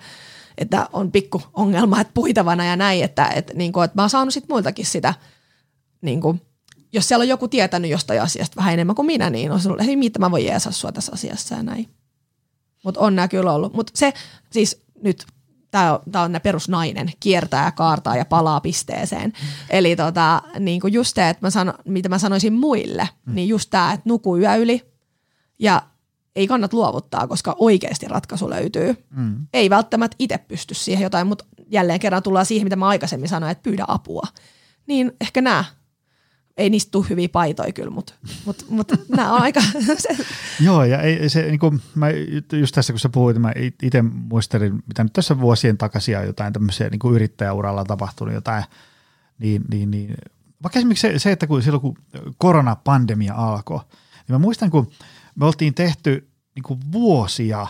että 0.57 0.89
on 0.93 1.11
pikku 1.11 1.41
ongelma, 1.53 2.01
että 2.01 2.13
puitavana 2.13 2.65
ja 2.65 2.75
näin, 2.75 3.03
että, 3.03 3.27
että, 3.27 3.53
niin 3.53 3.71
kuin, 3.71 3.85
että 3.85 3.95
mä 3.95 4.01
oon 4.01 4.09
saanut 4.09 4.33
sit 4.33 4.49
muiltakin 4.49 4.85
sitä 4.85 5.13
niin 6.01 6.21
kuin, 6.21 6.41
jos 6.95 7.07
siellä 7.07 7.23
on 7.23 7.27
joku 7.27 7.47
tietänyt 7.47 7.91
jostain 7.91 8.21
asiasta 8.21 8.55
vähän 8.55 8.73
enemmän 8.73 8.95
kuin 8.95 9.05
minä, 9.05 9.29
niin 9.29 9.51
on 9.51 9.59
ollut, 9.65 9.85
hei 9.85 9.95
mitä 9.95 10.19
mä 10.19 10.31
voin 10.31 10.45
jeesaa 10.45 10.71
sua 10.71 10.91
tässä 10.91 11.11
asiassa 11.11 11.55
ja 11.55 11.63
näin. 11.63 11.89
Mutta 12.83 12.99
on 12.99 13.15
nämä 13.15 13.27
kyllä 13.27 13.53
ollut. 13.53 13.73
Mutta 13.73 13.91
se 13.95 14.13
siis 14.51 14.83
nyt, 15.03 15.25
tämä 15.71 15.93
on, 15.93 15.99
tää 16.11 16.21
on 16.21 16.31
ne 16.31 16.39
perusnainen, 16.39 17.11
kiertää 17.19 17.65
ja 17.65 17.71
kaartaa 17.71 18.17
ja 18.17 18.25
palaa 18.25 18.61
pisteeseen. 18.61 19.29
Mm. 19.29 19.47
Eli 19.69 19.95
tota, 19.95 20.41
niin 20.59 20.81
kuin 20.81 20.93
just 20.93 21.15
se, 21.15 21.29
että 21.29 21.45
mä 21.45 21.49
sano, 21.49 21.73
mitä 21.85 22.09
mä 22.09 22.19
sanoisin 22.19 22.53
muille, 22.53 23.09
mm. 23.25 23.35
niin 23.35 23.47
just 23.47 23.69
tämä, 23.69 23.93
että 23.93 24.09
nuku 24.09 24.37
yö 24.37 24.55
yli 24.55 24.81
ja 25.59 25.81
ei 26.35 26.47
kannata 26.47 26.77
luovuttaa, 26.77 27.27
koska 27.27 27.55
oikeasti 27.59 28.07
ratkaisu 28.07 28.49
löytyy. 28.49 29.05
Mm. 29.09 29.47
Ei 29.53 29.69
välttämättä 29.69 30.15
itse 30.19 30.37
pysty 30.37 30.73
siihen 30.73 31.03
jotain, 31.03 31.27
mutta 31.27 31.45
jälleen 31.67 31.99
kerran 31.99 32.23
tullaan 32.23 32.45
siihen, 32.45 32.65
mitä 32.65 32.75
mä 32.75 32.87
aikaisemmin 32.87 33.29
sanoin, 33.29 33.51
että 33.51 33.63
pyydä 33.63 33.85
apua. 33.87 34.23
Niin 34.87 35.11
ehkä 35.21 35.41
nämä 35.41 35.63
ei 36.57 36.69
niistä 36.69 36.91
tule 36.91 37.05
hyviä 37.09 37.29
paitoja 37.29 37.73
kyllä, 37.73 37.89
mutta 37.89 38.13
mut, 38.45 38.65
mut, 38.69 38.91
nämä 39.09 39.33
on 39.33 39.41
aika... 39.41 39.61
Joo, 40.65 40.83
ja 40.83 41.01
ei, 41.01 41.29
se, 41.29 41.41
niin 41.41 41.59
kuin, 41.59 41.81
mä, 41.95 42.07
just 42.59 42.75
tässä 42.75 42.93
kun 42.93 42.99
sä 42.99 43.09
puhuit, 43.09 43.37
mä 43.37 43.53
itse 43.83 44.01
muistelin, 44.01 44.83
mitä 44.87 45.03
nyt 45.03 45.13
tässä 45.13 45.39
vuosien 45.39 45.77
takaisin 45.77 46.13
jotain 46.13 46.53
tämmöisiä 46.53 46.89
niin 46.89 46.99
kuin 46.99 47.15
yrittäjäuralla 47.15 47.83
tapahtunut 47.83 48.33
jotain, 48.33 48.63
niin, 49.39 49.61
niin, 49.71 49.91
niin. 49.91 50.15
Vaikka 50.63 50.79
esimerkiksi 50.79 51.07
se, 51.07 51.19
se, 51.19 51.31
että 51.31 51.47
kun 51.47 51.61
silloin 51.61 51.81
kun 51.81 51.97
koronapandemia 52.37 53.33
alkoi, 53.33 53.79
niin 53.79 54.35
mä 54.35 54.39
muistan, 54.39 54.69
kun 54.69 54.91
me 55.35 55.45
oltiin 55.45 55.73
tehty 55.73 56.27
niin 56.55 56.63
kuin 56.63 56.79
vuosia 56.91 57.67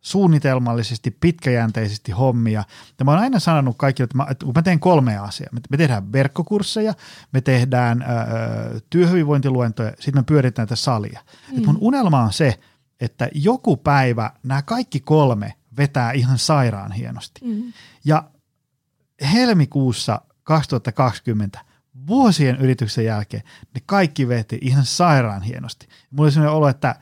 suunnitelmallisesti, 0.00 1.10
pitkäjänteisesti 1.10 2.12
hommia. 2.12 2.64
Ja 2.98 3.04
mä 3.04 3.10
oon 3.10 3.20
aina 3.20 3.38
sanonut 3.38 3.76
kaikille, 3.78 4.04
että, 4.04 4.16
mä, 4.16 4.26
että 4.30 4.44
kun 4.44 4.54
mä 4.56 4.62
teen 4.62 4.80
kolme 4.80 5.18
asiaa. 5.18 5.50
Me, 5.70 5.76
tehdään 5.76 6.12
verkkokursseja, 6.12 6.94
me 7.32 7.40
tehdään 7.40 8.02
öö, 8.02 8.80
työhyvinvointiluentoja, 8.90 9.90
sitten 9.90 10.18
me 10.18 10.22
pyöritään 10.22 10.68
tätä 10.68 10.76
salia. 10.76 11.20
Mm. 11.52 11.58
Et 11.58 11.66
mun 11.66 11.78
unelma 11.80 12.22
on 12.22 12.32
se, 12.32 12.60
että 13.00 13.28
joku 13.34 13.76
päivä 13.76 14.30
nämä 14.42 14.62
kaikki 14.62 15.00
kolme 15.00 15.54
vetää 15.76 16.12
ihan 16.12 16.38
sairaan 16.38 16.92
hienosti. 16.92 17.40
Mm. 17.44 17.72
Ja 18.04 18.30
helmikuussa 19.32 20.20
2020 20.42 21.64
vuosien 22.06 22.56
yrityksen 22.56 23.04
jälkeen 23.04 23.42
ne 23.74 23.80
kaikki 23.86 24.28
veti 24.28 24.58
ihan 24.62 24.84
sairaan 24.86 25.42
hienosti. 25.42 25.88
Mulla 26.10 26.26
oli 26.26 26.32
sellainen 26.32 26.56
olo, 26.56 26.68
että 26.68 26.94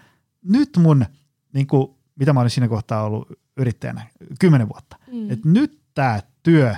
nyt 0.43 0.77
mun, 0.77 1.07
niin 1.53 1.67
kuin, 1.67 1.98
mitä 2.19 2.33
mä 2.33 2.41
olin 2.41 2.51
siinä 2.51 2.69
kohtaa 2.69 3.03
ollut 3.03 3.29
yrittäjänä, 3.57 4.07
kymmenen 4.41 4.69
vuotta, 4.69 4.97
mm. 5.13 5.31
että 5.31 5.49
nyt 5.49 5.81
tämä 5.95 6.21
työ 6.43 6.75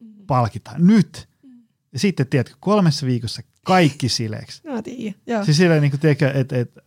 mm. 0.00 0.26
palkitaan, 0.26 0.86
nyt. 0.86 1.28
Mm. 1.42 1.50
Ja 1.92 1.98
sitten, 1.98 2.26
tiedätkö, 2.26 2.56
kolmessa 2.60 3.06
viikossa 3.06 3.42
kaikki 3.64 4.08
sileeksi. 4.08 4.62
No, 4.68 4.82
tiedä, 4.82 5.44
Siis 5.44 5.56
silleen, 5.56 5.82
niin 5.82 5.90
kuin, 5.90 6.00
tiedätkö, 6.00 6.30
että, 6.34 6.58
että 6.58 6.82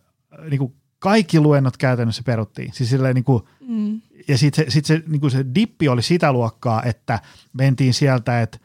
niin 0.50 0.58
kuin 0.58 0.74
kaikki 0.98 1.40
luennot 1.40 1.76
käytännössä 1.76 2.22
peruttiin. 2.26 2.72
Siis 2.72 2.90
silleen, 2.90 3.14
niin 3.14 3.24
kuin, 3.24 3.42
mm. 3.68 4.00
Ja 4.28 4.38
sitten 4.38 4.64
se, 4.64 4.70
sit 4.70 4.84
se, 4.84 5.02
niin 5.06 5.20
kuin 5.20 5.30
se 5.30 5.46
dippi 5.54 5.88
oli 5.88 6.02
sitä 6.02 6.32
luokkaa, 6.32 6.82
että 6.82 7.20
mentiin 7.52 7.94
sieltä, 7.94 8.42
että, 8.42 8.58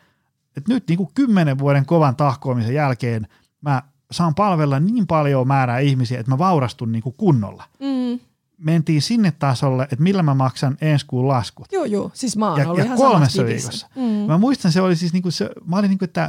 että 0.58 0.74
nyt 0.74 0.88
niin 0.88 0.98
kuin 0.98 1.10
kymmenen 1.14 1.60
vuoden 1.60 1.86
kovan 1.86 2.16
tahkoamisen 2.16 2.74
jälkeen 2.74 3.28
mä 3.62 3.84
saan 4.12 4.36
palvella 4.36 4.80
niin 4.80 5.08
paljon 5.08 5.48
määrää 5.48 5.80
ihmisiä, 5.80 6.20
että 6.20 6.32
mä 6.32 6.38
vaurastun 6.38 6.92
niin 6.92 7.02
kuin 7.02 7.16
kunnolla. 7.18 7.64
Mm. 7.80 8.20
Mentiin 8.58 9.02
sinne 9.02 9.32
tasolle, 9.32 9.84
että 9.84 10.04
millä 10.04 10.24
mä 10.24 10.34
maksan 10.34 10.78
ensi 10.82 11.06
kuun 11.06 11.28
laskut. 11.28 11.68
Joo, 11.72 11.86
joo. 11.86 12.12
Siis 12.14 12.38
mä 12.38 12.50
oon 12.50 12.60
ja, 12.60 12.66
ollut 12.66 12.80
ja 12.80 12.86
ihan 12.86 12.98
kolmessa 12.98 13.46
viikossa. 13.46 13.88
Mm. 13.96 14.02
Mä 14.02 14.38
muistan, 14.38 14.72
se 14.72 14.82
oli 14.82 14.96
siis 14.96 15.14
niin 15.14 15.24
kuin 15.24 15.32
se, 15.32 15.50
mä 15.66 15.78
olin 15.78 15.90
niin 15.90 15.98
kuin, 15.98 16.08
että, 16.08 16.26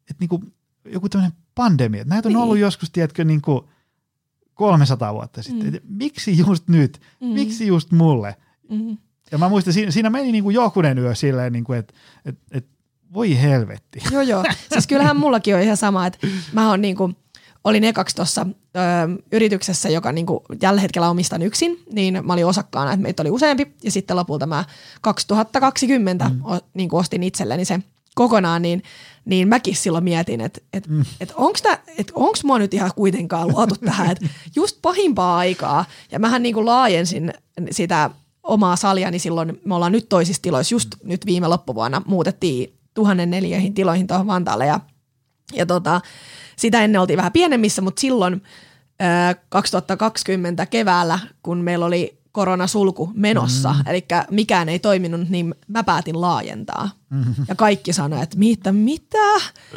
että 0.00 0.16
niin 0.20 0.28
kuin 0.28 0.52
joku 0.84 1.08
tämmöinen 1.08 1.36
pandemia. 1.54 2.04
Näitä 2.04 2.28
on 2.28 2.32
niin. 2.32 2.42
ollut 2.42 2.58
joskus, 2.58 2.90
tiedätkö, 2.90 3.24
niin 3.24 3.42
kuin 3.42 3.64
300 4.54 5.14
vuotta 5.14 5.42
sitten. 5.42 5.72
Mm. 5.72 5.78
Miksi 5.88 6.38
just 6.38 6.68
nyt? 6.68 7.00
Mm. 7.20 7.26
Miksi 7.28 7.66
just 7.66 7.92
mulle? 7.92 8.36
Mm. 8.70 8.96
Ja 9.32 9.38
mä 9.38 9.48
muistan, 9.48 9.72
siinä, 9.72 9.90
siinä 9.90 10.10
meni 10.10 10.32
niin 10.32 10.44
kuin 10.44 10.54
jokunen 10.54 10.98
yö 10.98 11.14
silleen, 11.14 11.52
niin 11.52 11.64
kuin, 11.64 11.78
että, 11.78 11.94
että, 12.24 12.42
että 12.50 12.70
voi 13.12 13.42
helvetti. 13.42 14.02
Joo, 14.12 14.22
joo. 14.22 14.44
Siis 14.72 14.86
kyllähän 14.86 15.16
mullakin 15.16 15.54
on 15.54 15.60
ihan 15.60 15.76
sama, 15.76 16.06
että 16.06 16.26
mä 16.52 16.68
oon 16.68 16.80
niin 16.80 16.96
kuin, 16.96 17.16
olin 17.64 17.84
ekaksi 17.84 18.16
tuossa 18.16 18.46
yrityksessä, 19.32 19.88
joka 19.88 20.12
niin 20.12 20.26
kuin 20.26 20.40
tällä 20.58 20.80
hetkellä 20.80 21.10
omistan 21.10 21.42
yksin, 21.42 21.82
niin 21.92 22.26
mä 22.26 22.32
olin 22.32 22.46
osakkaana, 22.46 22.92
että 22.92 23.02
meitä 23.02 23.22
oli 23.22 23.30
useampi, 23.30 23.66
ja 23.84 23.90
sitten 23.90 24.16
lopulta 24.16 24.46
mä 24.46 24.64
2020 25.00 26.28
mm. 26.28 26.44
o, 26.44 26.58
niin 26.74 26.88
kuin 26.88 27.00
ostin 27.00 27.22
itselleni 27.22 27.64
sen 27.64 27.84
kokonaan, 28.14 28.62
niin, 28.62 28.82
niin 29.24 29.48
mäkin 29.48 29.76
silloin 29.76 30.04
mietin, 30.04 30.40
että 30.40 30.60
et, 30.72 30.88
mm. 30.88 31.04
et 31.20 31.32
onko 31.36 31.58
et 31.98 32.12
onks 32.14 32.44
mua 32.44 32.58
nyt 32.58 32.74
ihan 32.74 32.90
kuitenkaan 32.96 33.48
luotu 33.48 33.74
tähän, 33.84 34.10
että 34.10 34.28
just 34.56 34.78
pahimpaa 34.82 35.38
aikaa, 35.38 35.84
ja 36.10 36.18
mähän 36.18 36.42
niin 36.42 36.54
kuin 36.54 36.66
laajensin 36.66 37.32
sitä 37.70 38.10
omaa 38.42 38.76
saliani 38.76 39.18
silloin, 39.18 39.60
me 39.64 39.74
ollaan 39.74 39.92
nyt 39.92 40.08
toisissa 40.08 40.42
tiloissa, 40.42 40.74
just 40.74 40.88
nyt 41.04 41.26
viime 41.26 41.48
loppuvuonna 41.48 42.02
muutettiin 42.06 42.72
tuhannen 42.94 43.30
neliöihin 43.30 43.74
tiloihin 43.74 44.06
tuohon 44.06 44.26
Vantaalle, 44.26 44.66
ja, 44.66 44.80
ja 45.52 45.66
tota, 45.66 46.00
sitä 46.56 46.84
ennen 46.84 47.00
oltiin 47.00 47.16
vähän 47.16 47.32
pienemmissä, 47.32 47.82
mutta 47.82 48.00
silloin 48.00 48.42
2020 49.48 50.66
keväällä, 50.66 51.18
kun 51.42 51.58
meillä 51.58 51.86
oli 51.86 52.20
koronasulku 52.32 53.10
menossa, 53.14 53.72
mm. 53.72 53.82
eli 53.86 54.06
mikään 54.30 54.68
ei 54.68 54.78
toiminut, 54.78 55.28
niin 55.28 55.54
mä 55.68 55.84
päätin 55.84 56.20
laajentaa. 56.20 56.90
Mm. 57.10 57.34
Ja 57.48 57.54
kaikki 57.54 57.92
sanoivat, 57.92 58.22
että 58.22 58.38
mitä, 58.38 58.72
mitä? 58.72 59.36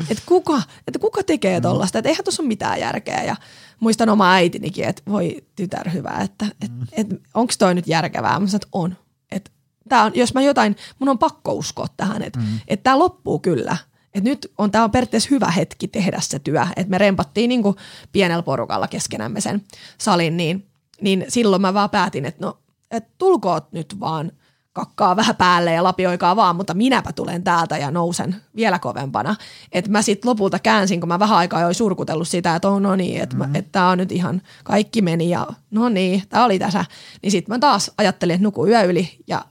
Että 0.10 0.24
kuka, 0.26 0.62
että 0.88 1.00
kuka 1.00 1.24
tekee 1.24 1.62
tuollaista, 1.62 2.00
että 2.00 2.10
eihän 2.10 2.24
tuossa 2.24 2.44
ole 2.44 2.48
mitään 2.48 2.80
järkeä. 2.80 3.24
Ja 3.24 3.36
muistan 3.80 4.10
oma 4.10 4.32
äitinikin, 4.32 4.86
että 4.86 5.02
voi 5.10 5.44
tytär 5.56 5.90
hyvä, 5.90 6.18
että 6.22 6.46
et, 6.62 6.72
mm. 6.72 6.88
et, 6.92 7.08
onko 7.34 7.54
toi 7.60 7.76
nyt 7.76 7.88
järkevää? 7.88 8.40
Mä 8.40 8.48
sanoin, 8.48 8.56
että 8.56 8.68
on. 8.72 8.98
Et, 9.32 9.52
tää 9.90 10.04
on. 10.04 10.12
Jos 10.16 10.34
mä 10.34 10.42
jotain, 10.42 10.76
mun 11.00 11.10
on 11.10 11.20
pakko 11.20 11.54
uskoa 11.54 11.88
tähän, 11.98 12.22
että 12.22 12.40
mm. 12.40 12.60
et 12.68 12.84
tämä 12.84 13.00
loppuu 13.00 13.40
kyllä. 13.40 13.78
Et 14.14 14.24
nyt 14.24 14.52
on 14.58 14.72
tämä 14.72 14.84
on 14.84 14.92
periaatteessa 14.92 15.30
hyvä 15.32 15.52
hetki 15.52 15.88
tehdä 15.88 16.20
se 16.22 16.40
työ. 16.40 16.68
Et 16.76 16.90
me 16.90 16.98
rempattiin 16.98 17.50
niinku 17.50 17.76
pienellä 18.12 18.44
porukalla 18.44 18.88
keskenämme 18.88 19.42
sen 19.42 19.62
salin, 19.98 20.38
niin– 20.38 20.66
niin 21.04 21.26
silloin 21.30 21.62
mä 21.62 21.74
vaan 21.74 21.90
päätin, 21.90 22.26
että 22.26 22.46
no, 22.46 22.58
et 22.92 23.08
tulkoot 23.18 23.72
nyt 23.72 24.00
vaan 24.00 24.32
kakkaa 24.74 25.16
vähän 25.16 25.36
päälle 25.36 25.74
ja 25.74 25.84
lapioikaa 25.84 26.36
vaan, 26.36 26.56
mutta 26.56 26.74
minäpä 26.74 27.14
tulen 27.14 27.44
täältä 27.44 27.78
ja 27.78 27.92
nousen 27.92 28.36
vielä 28.56 28.80
kovempana. 28.80 29.36
Että 29.72 29.92
mä 29.92 30.02
sitten 30.02 30.30
lopulta 30.30 30.60
käänsin, 30.60 31.00
kun 31.00 31.10
mä 31.10 31.20
vähän 31.20 31.38
aikaa 31.38 31.62
jo 31.62 31.74
surkutellut 31.74 32.28
sitä, 32.28 32.56
että 32.56 32.70
on 32.70 32.84
no 32.84 32.96
niin, 32.96 33.22
että 33.22 33.36
mm-hmm. 33.36 33.56
et 33.56 33.72
tämä 33.72 33.90
on 33.90 33.98
nyt 33.98 34.12
ihan, 34.12 34.42
kaikki 34.64 35.02
meni 35.02 35.30
ja 35.30 35.48
no 35.72 35.90
niin, 35.90 36.24
tämä 36.30 36.46
oli 36.46 36.60
tässä. 36.60 36.86
Niin 37.22 37.32
sitten 37.32 37.56
mä 37.56 37.60
taas 37.60 37.92
ajattelin, 37.98 38.34
että 38.34 38.44
nuku 38.44 38.68
yö 38.68 38.84
yli 38.84 39.18
ja 39.28 39.46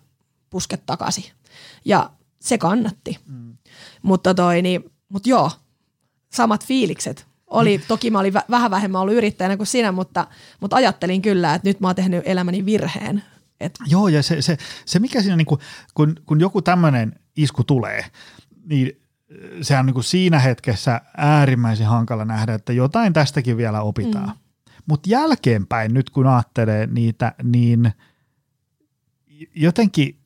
pusket 0.50 0.82
takaisin. 0.86 1.24
Ja 1.84 2.10
se 2.40 2.58
kannatti. 2.58 3.18
Mm. 3.26 3.41
Mutta 4.02 4.34
toi 4.34 4.62
niin, 4.62 4.84
mut 5.08 5.26
joo, 5.26 5.50
samat 6.32 6.66
fiilikset 6.66 7.26
oli, 7.46 7.80
toki 7.88 8.10
mä 8.10 8.18
olin 8.18 8.34
vähän 8.50 8.70
vähemmän 8.70 9.00
ollut 9.00 9.14
yrittäjänä 9.14 9.56
kuin 9.56 9.66
sinä, 9.66 9.92
mutta, 9.92 10.26
mutta 10.60 10.76
ajattelin 10.76 11.22
kyllä, 11.22 11.54
että 11.54 11.68
nyt 11.68 11.80
mä 11.80 11.88
oon 11.88 11.96
tehnyt 11.96 12.22
elämäni 12.24 12.64
virheen. 12.64 13.22
Et. 13.60 13.78
Joo, 13.86 14.08
ja 14.08 14.22
se, 14.22 14.42
se, 14.42 14.58
se 14.86 14.98
mikä 14.98 15.22
siinä, 15.22 15.36
niin 15.36 15.46
kuin, 15.46 15.60
kun, 15.94 16.16
kun 16.26 16.40
joku 16.40 16.62
tämmöinen 16.62 17.12
isku 17.36 17.64
tulee, 17.64 18.04
niin 18.64 19.02
se 19.62 19.78
on 19.78 19.86
niin 19.86 19.94
kuin 19.94 20.04
siinä 20.04 20.38
hetkessä 20.38 21.00
äärimmäisen 21.16 21.86
hankala 21.86 22.24
nähdä, 22.24 22.54
että 22.54 22.72
jotain 22.72 23.12
tästäkin 23.12 23.56
vielä 23.56 23.82
opitaan. 23.82 24.28
Mm. 24.28 24.34
Mutta 24.86 25.10
jälkeenpäin, 25.10 25.94
nyt 25.94 26.10
kun 26.10 26.26
ajattelee 26.26 26.86
niitä, 26.86 27.34
niin 27.42 27.92
jotenkin 29.54 30.18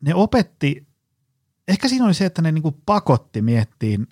ne 0.00 0.14
opetti, 0.14 0.86
ehkä 1.70 1.88
siinä 1.88 2.04
oli 2.04 2.14
se, 2.14 2.26
että 2.26 2.42
ne 2.42 2.52
niin 2.52 2.62
kuin 2.62 2.76
pakotti 2.86 3.42
miettiin 3.42 4.06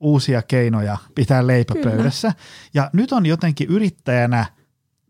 uusia 0.00 0.42
keinoja 0.42 0.98
pitää 1.14 1.46
leipäpöydässä. 1.46 2.28
Kyllä. 2.28 2.42
Ja 2.74 2.90
nyt 2.92 3.12
on 3.12 3.26
jotenkin 3.26 3.68
yrittäjänä 3.68 4.46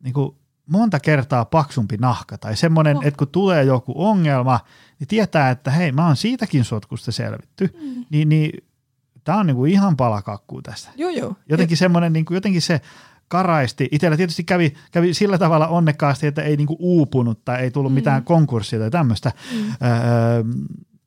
niin 0.02 0.14
kuin 0.14 0.36
monta 0.66 1.00
kertaa 1.00 1.44
paksumpi 1.44 1.96
nahka 1.96 2.38
tai 2.38 2.56
semmoinen, 2.56 2.96
oh. 2.96 3.06
että 3.06 3.18
kun 3.18 3.28
tulee 3.28 3.64
joku 3.64 3.92
ongelma, 3.96 4.60
niin 4.98 5.08
tietää, 5.08 5.50
että 5.50 5.70
hei, 5.70 5.92
mä 5.92 6.06
oon 6.06 6.16
siitäkin 6.16 6.64
sotkusta 6.64 7.12
selvitty, 7.12 7.70
mm. 7.82 8.04
niin, 8.10 8.28
niin 8.28 8.64
tämä 9.24 9.38
on 9.38 9.46
niin 9.46 9.56
kuin 9.56 9.72
ihan 9.72 9.96
palakakku 9.96 10.62
tästä. 10.62 10.90
Joo, 10.96 11.10
joo. 11.10 11.36
Jotenkin 11.48 11.76
semmoinen, 11.76 12.12
niin 12.12 12.24
kuin, 12.24 12.34
jotenkin 12.34 12.62
se 12.62 12.80
karaisti. 13.28 13.88
Itsellä 13.92 14.16
tietysti 14.16 14.44
kävi, 14.44 14.74
kävi 14.92 15.14
sillä 15.14 15.38
tavalla 15.38 15.68
onnekkaasti, 15.68 16.26
että 16.26 16.42
ei 16.42 16.56
niin 16.56 16.66
kuin 16.66 16.76
uupunut 16.80 17.44
tai 17.44 17.60
ei 17.60 17.70
tullut 17.70 17.92
mm. 17.92 17.94
mitään 17.94 18.24
konkurssia 18.24 18.78
tai 18.78 18.90
tämmöistä. 18.90 19.32
Mm. 19.52 19.68
Öö, 19.68 20.44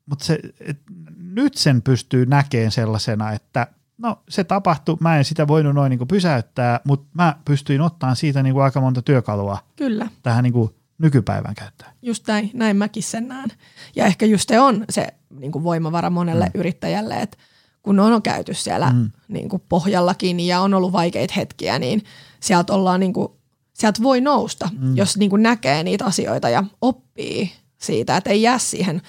mutta 0.06 0.24
se, 0.24 0.38
et, 0.60 0.78
nyt 1.18 1.54
sen 1.54 1.82
pystyy 1.82 2.26
näkemään 2.26 2.70
sellaisena, 2.70 3.32
että 3.32 3.66
no 3.98 4.22
se 4.28 4.44
tapahtui, 4.44 4.96
mä 5.00 5.18
en 5.18 5.24
sitä 5.24 5.48
voinut 5.48 5.74
noin 5.74 5.90
niin 5.90 6.08
pysäyttää, 6.08 6.80
mutta 6.84 7.08
mä 7.14 7.36
pystyin 7.44 7.80
ottamaan 7.80 8.16
siitä 8.16 8.42
niin 8.42 8.52
kuin 8.54 8.64
aika 8.64 8.80
monta 8.80 9.02
työkalua 9.02 9.58
Kyllä. 9.76 10.08
tähän 10.22 10.42
niin 10.42 10.52
kuin 10.52 10.70
nykypäivän 10.98 11.54
käyttöön. 11.54 11.90
Just 12.02 12.26
näin, 12.26 12.50
näin 12.54 12.76
mäkin 12.76 13.02
sen 13.02 13.28
näen. 13.28 13.48
Ja 13.96 14.06
ehkä 14.06 14.26
just 14.26 14.48
se 14.48 14.60
on 14.60 14.84
se 14.90 15.06
niin 15.30 15.52
kuin 15.52 15.64
voimavara 15.64 16.10
monelle 16.10 16.44
mm. 16.44 16.60
yrittäjälle, 16.60 17.14
että 17.14 17.36
kun 17.82 18.00
on 18.00 18.22
käyty 18.22 18.54
siellä 18.54 18.90
mm. 18.90 19.10
niin 19.28 19.48
kuin 19.48 19.62
pohjallakin 19.68 20.40
ja 20.40 20.60
on 20.60 20.74
ollut 20.74 20.92
vaikeita 20.92 21.34
hetkiä, 21.36 21.78
niin 21.78 22.02
sieltä 22.40 22.72
ollaan 22.72 23.00
niin 23.00 23.12
kuin, 23.12 23.28
sieltä 23.72 24.02
voi 24.02 24.20
nousta, 24.20 24.68
mm. 24.78 24.96
jos 24.96 25.16
niin 25.16 25.30
kuin 25.30 25.42
näkee 25.42 25.82
niitä 25.82 26.04
asioita 26.04 26.48
ja 26.48 26.64
oppii 26.80 27.52
siitä, 27.78 28.16
että 28.16 28.30
ei 28.30 28.42
jää 28.42 28.58
siihen 28.58 29.02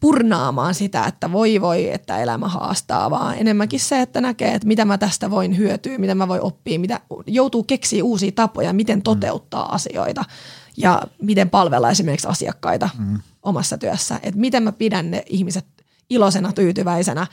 purnaamaan 0.00 0.74
sitä, 0.74 1.04
että 1.04 1.32
voi 1.32 1.60
voi, 1.60 1.90
että 1.90 2.18
elämä 2.18 2.48
haastaa, 2.48 3.10
vaan 3.10 3.38
enemmänkin 3.38 3.80
se, 3.80 4.02
että 4.02 4.20
näkee, 4.20 4.54
että 4.54 4.68
mitä 4.68 4.84
mä 4.84 4.98
tästä 4.98 5.30
voin 5.30 5.56
hyötyä, 5.56 5.98
mitä 5.98 6.14
mä 6.14 6.28
voin 6.28 6.40
oppia, 6.40 6.80
mitä 6.80 7.00
joutuu 7.26 7.62
keksiä 7.62 8.04
uusia 8.04 8.32
tapoja, 8.32 8.72
miten 8.72 9.02
toteuttaa 9.02 9.68
mm. 9.68 9.74
asioita 9.74 10.24
ja 10.76 11.02
miten 11.22 11.50
palvella 11.50 11.90
esimerkiksi 11.90 12.28
asiakkaita 12.28 12.88
mm. 12.98 13.20
omassa 13.42 13.78
työssä. 13.78 14.20
Että 14.22 14.40
miten 14.40 14.62
mä 14.62 14.72
pidän 14.72 15.10
ne 15.10 15.22
ihmiset 15.26 15.66
iloisena, 16.10 16.52
tyytyväisenä 16.52 17.26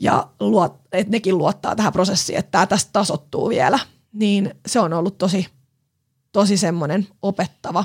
ja 0.00 0.28
luot, 0.40 0.80
että 0.92 1.10
nekin 1.10 1.38
luottaa 1.38 1.76
tähän 1.76 1.92
prosessiin, 1.92 2.38
että 2.38 2.50
tämä 2.50 2.66
tästä 2.66 2.90
tasottuu 2.92 3.48
vielä. 3.48 3.78
Niin 4.12 4.54
se 4.66 4.80
on 4.80 4.92
ollut 4.92 5.18
tosi, 5.18 5.46
tosi 6.32 6.56
semmoinen 6.56 7.06
opettava 7.22 7.84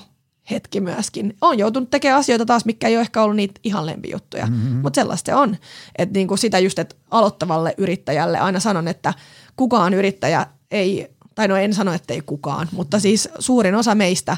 hetki 0.52 0.82
myöskin. 0.82 1.38
On 1.42 1.60
joutunut 1.60 1.90
tekemään 1.90 2.20
asioita 2.20 2.46
taas, 2.46 2.66
mikä 2.66 2.88
ei 2.88 2.96
ole 2.96 3.02
ehkä 3.02 3.22
ollut 3.22 3.36
niitä 3.36 3.60
ihan 3.64 3.86
lempijuttuja, 3.86 4.46
mm-hmm. 4.46 4.76
mutta 4.76 5.02
sellaista 5.02 5.32
se 5.32 5.36
on. 5.36 5.58
Että 5.98 6.14
niin 6.14 6.28
kuin 6.28 6.38
sitä 6.38 6.60
just, 6.60 6.80
että 6.80 6.96
aloittavalle 7.12 7.76
yrittäjälle 7.78 8.40
aina 8.40 8.60
sanon, 8.60 8.88
että 8.88 9.14
kukaan 9.56 9.94
yrittäjä 9.94 10.46
ei, 10.72 11.08
tai 11.36 11.48
no 11.48 11.56
en 11.56 11.74
sano, 11.74 11.94
että 11.94 12.14
ei 12.14 12.22
kukaan, 12.22 12.68
mutta 12.72 13.00
siis 13.00 13.30
suurin 13.40 13.76
osa 13.76 13.96
meistä, 13.96 14.38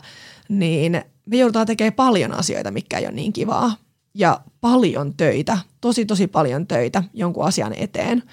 niin 0.49 1.01
me 1.25 1.37
joudutaan 1.37 1.67
tekemään 1.67 1.93
paljon 1.93 2.33
asioita, 2.33 2.71
mikä 2.71 2.97
ei 2.97 3.05
ole 3.05 3.11
niin 3.13 3.33
kivaa. 3.33 3.75
Ja 4.13 4.41
paljon 4.61 5.13
töitä, 5.17 5.57
tosi 5.81 6.05
tosi 6.05 6.27
paljon 6.27 6.67
töitä 6.67 7.03
jonkun 7.13 7.45
asian 7.45 7.73
eteen. 7.73 8.23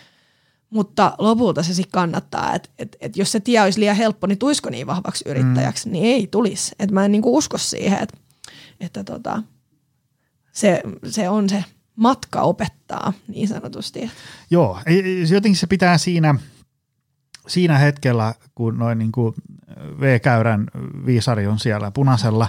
Mutta 0.70 1.14
lopulta 1.18 1.62
se 1.62 1.74
sitten 1.74 1.92
kannattaa, 1.92 2.54
että 2.54 2.68
et, 2.78 2.96
et 3.00 3.16
jos 3.16 3.32
se 3.32 3.40
tie 3.40 3.60
olisi 3.60 3.80
liian 3.80 3.96
helppo, 3.96 4.26
niin 4.26 4.38
tuisko 4.38 4.70
niin 4.70 4.86
vahvaksi 4.86 5.24
yrittäjäksi, 5.28 5.88
mm. 5.88 5.92
niin 5.92 6.04
ei 6.04 6.26
tulisi. 6.26 6.74
Et 6.78 6.90
mä 6.90 7.04
en 7.04 7.12
niinku 7.12 7.36
usko 7.36 7.58
siihen, 7.58 7.98
että, 8.02 8.18
että 8.80 9.04
tota, 9.04 9.42
se, 10.52 10.82
se 11.06 11.28
on 11.28 11.48
se 11.48 11.64
matka 11.96 12.42
opettaa 12.42 13.12
niin 13.28 13.48
sanotusti. 13.48 14.10
Joo, 14.50 14.80
jotenkin 15.30 15.56
se 15.56 15.66
pitää 15.66 15.98
siinä, 15.98 16.34
siinä 17.48 17.78
hetkellä, 17.78 18.34
kun 18.54 18.78
noin 18.78 18.98
niin 18.98 19.12
kuin 19.12 19.34
V-käyrän 20.00 20.66
viisari 21.06 21.46
on 21.46 21.58
siellä 21.58 21.90
punaisella, 21.90 22.48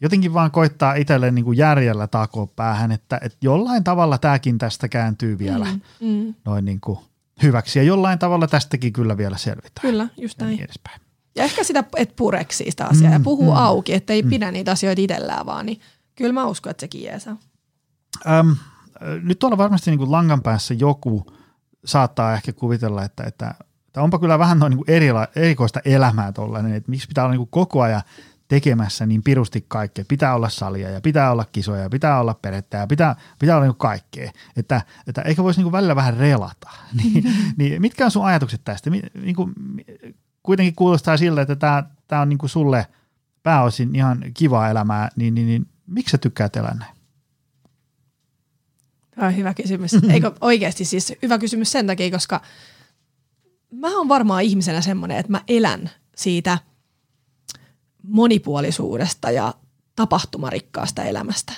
jotenkin 0.00 0.34
vaan 0.34 0.50
koittaa 0.50 0.94
itselleen 0.94 1.34
niin 1.34 1.44
kuin 1.44 1.58
järjellä 1.58 2.06
takoa 2.06 2.46
päähän, 2.46 2.92
että, 2.92 3.18
että 3.22 3.38
jollain 3.42 3.84
tavalla 3.84 4.18
tämäkin 4.18 4.58
tästä 4.58 4.88
kääntyy 4.88 5.38
vielä 5.38 5.64
mm, 5.64 6.08
mm. 6.08 6.34
noin 6.44 6.64
niin 6.64 6.80
kuin 6.80 6.98
hyväksi. 7.42 7.78
Ja 7.78 7.82
jollain 7.82 8.18
tavalla 8.18 8.46
tästäkin 8.46 8.92
kyllä 8.92 9.16
vielä 9.16 9.36
selvitään. 9.36 9.90
Kyllä, 9.90 10.08
just 10.16 10.40
näin. 10.40 10.50
Niin 10.50 10.64
edespäin. 10.64 11.00
Ja 11.36 11.44
ehkä 11.44 11.64
sitä, 11.64 11.84
että 11.96 12.14
pureksi 12.16 12.64
sitä 12.68 12.86
asiaa 12.86 13.10
mm, 13.10 13.12
ja 13.12 13.20
puhuu 13.20 13.50
mm, 13.50 13.56
auki, 13.56 13.94
että 13.94 14.12
ei 14.12 14.22
mm. 14.22 14.30
pidä 14.30 14.50
niitä 14.50 14.70
asioita 14.70 15.02
itsellään 15.02 15.46
vaan, 15.46 15.66
niin 15.66 15.80
kyllä 16.14 16.32
mä 16.32 16.46
uskon, 16.46 16.70
että 16.70 16.80
sekin 16.80 17.02
jeesaa. 17.02 17.36
Öm, 18.26 18.56
nyt 19.22 19.38
tuolla 19.38 19.58
varmasti 19.58 19.90
niin 19.90 19.98
kuin 19.98 20.12
langan 20.12 20.42
päässä 20.42 20.74
joku 20.74 21.26
saattaa 21.84 22.34
ehkä 22.34 22.52
kuvitella, 22.52 23.04
että, 23.04 23.24
että, 23.24 23.54
että 23.86 24.02
onpa 24.02 24.18
kyllä 24.18 24.38
vähän 24.38 24.58
noin 24.58 24.70
niin 24.70 24.84
erila, 24.88 25.28
erikoista 25.36 25.80
elämää 25.84 26.32
tuollainen, 26.32 26.74
että 26.74 26.90
miksi 26.90 27.08
pitää 27.08 27.24
olla 27.24 27.32
niin 27.32 27.38
kuin 27.38 27.50
koko 27.50 27.82
ajan 27.82 28.02
tekemässä 28.48 29.06
niin 29.06 29.22
pirusti 29.22 29.64
kaikkea. 29.68 30.04
Pitää 30.08 30.34
olla 30.34 30.48
salia 30.48 30.90
ja 30.90 31.00
pitää 31.00 31.30
olla 31.30 31.44
kisoja 31.52 31.82
ja 31.82 31.90
pitää 31.90 32.20
olla 32.20 32.34
perettä 32.34 32.76
ja 32.76 32.86
pitää, 32.86 33.16
pitää 33.38 33.56
olla 33.56 33.66
niin 33.66 33.76
kaikkea. 33.76 34.30
Että, 34.56 34.82
että 35.06 35.22
eikö 35.22 35.42
voisi 35.42 35.62
niin 35.62 35.72
välillä 35.72 35.96
vähän 35.96 36.16
relata. 36.16 36.70
niin, 37.02 37.24
niin 37.58 37.82
mitkä 37.82 38.04
on 38.04 38.10
sun 38.10 38.24
ajatukset 38.24 38.60
tästä? 38.64 38.90
Niin 38.90 39.36
kuin, 39.36 39.54
kuitenkin 40.42 40.74
kuulostaa 40.74 41.16
siltä, 41.16 41.42
että 41.42 41.56
tämä, 41.56 41.84
tämä 42.08 42.22
on 42.22 42.28
niin 42.28 42.38
kuin 42.38 42.50
sulle 42.50 42.86
pääosin 43.42 43.96
ihan 43.96 44.24
kivaa 44.34 44.70
elämää, 44.70 45.08
niin, 45.16 45.34
niin, 45.34 45.46
niin 45.46 45.66
miksi 45.86 46.10
sä 46.10 46.18
tykkäät 46.18 46.56
elää 46.56 46.74
näin? 46.74 46.94
Tämä 49.14 49.26
on 49.26 49.36
hyvä 49.36 49.54
kysymys. 49.54 49.94
Eikö 50.12 50.32
oikeasti 50.40 50.84
siis 50.84 51.12
hyvä 51.22 51.38
kysymys 51.38 51.72
sen 51.72 51.86
takia, 51.86 52.10
koska 52.10 52.40
mä 53.70 53.96
oon 53.98 54.08
varmaan 54.08 54.42
ihmisenä 54.42 54.80
semmoinen, 54.80 55.16
että 55.16 55.32
mä 55.32 55.42
elän 55.48 55.90
siitä– 56.16 56.58
monipuolisuudesta 58.08 59.30
ja 59.30 59.54
tapahtumarikkaasta 59.96 61.02
elämästä. 61.02 61.52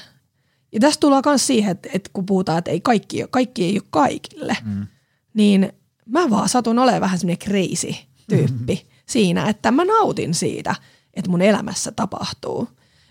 Ja 0.73 0.81
tästä 0.81 1.01
tullaan 1.01 1.23
myös 1.27 1.47
siihen, 1.47 1.71
että, 1.71 1.89
että 1.93 2.11
kun 2.13 2.27
puhutaan, 2.27 2.59
että 2.59 2.71
ei 2.71 2.81
kaikki, 2.81 3.25
kaikki 3.31 3.65
ei 3.65 3.79
ole 3.79 3.87
kaikille, 3.91 4.57
mm. 4.65 4.87
niin 5.35 5.73
mä 6.07 6.31
vaan 6.31 6.49
satun 6.49 6.79
olemaan 6.79 7.01
vähän 7.01 7.19
semmoinen 7.19 7.49
crazy 7.49 7.95
tyyppi 8.29 8.75
mm. 8.75 8.91
siinä, 9.07 9.49
että 9.49 9.71
mä 9.71 9.85
nautin 9.85 10.35
siitä, 10.35 10.75
että 11.15 11.31
mun 11.31 11.43
elämässä 11.43 11.93
tapahtuu. 11.93 12.69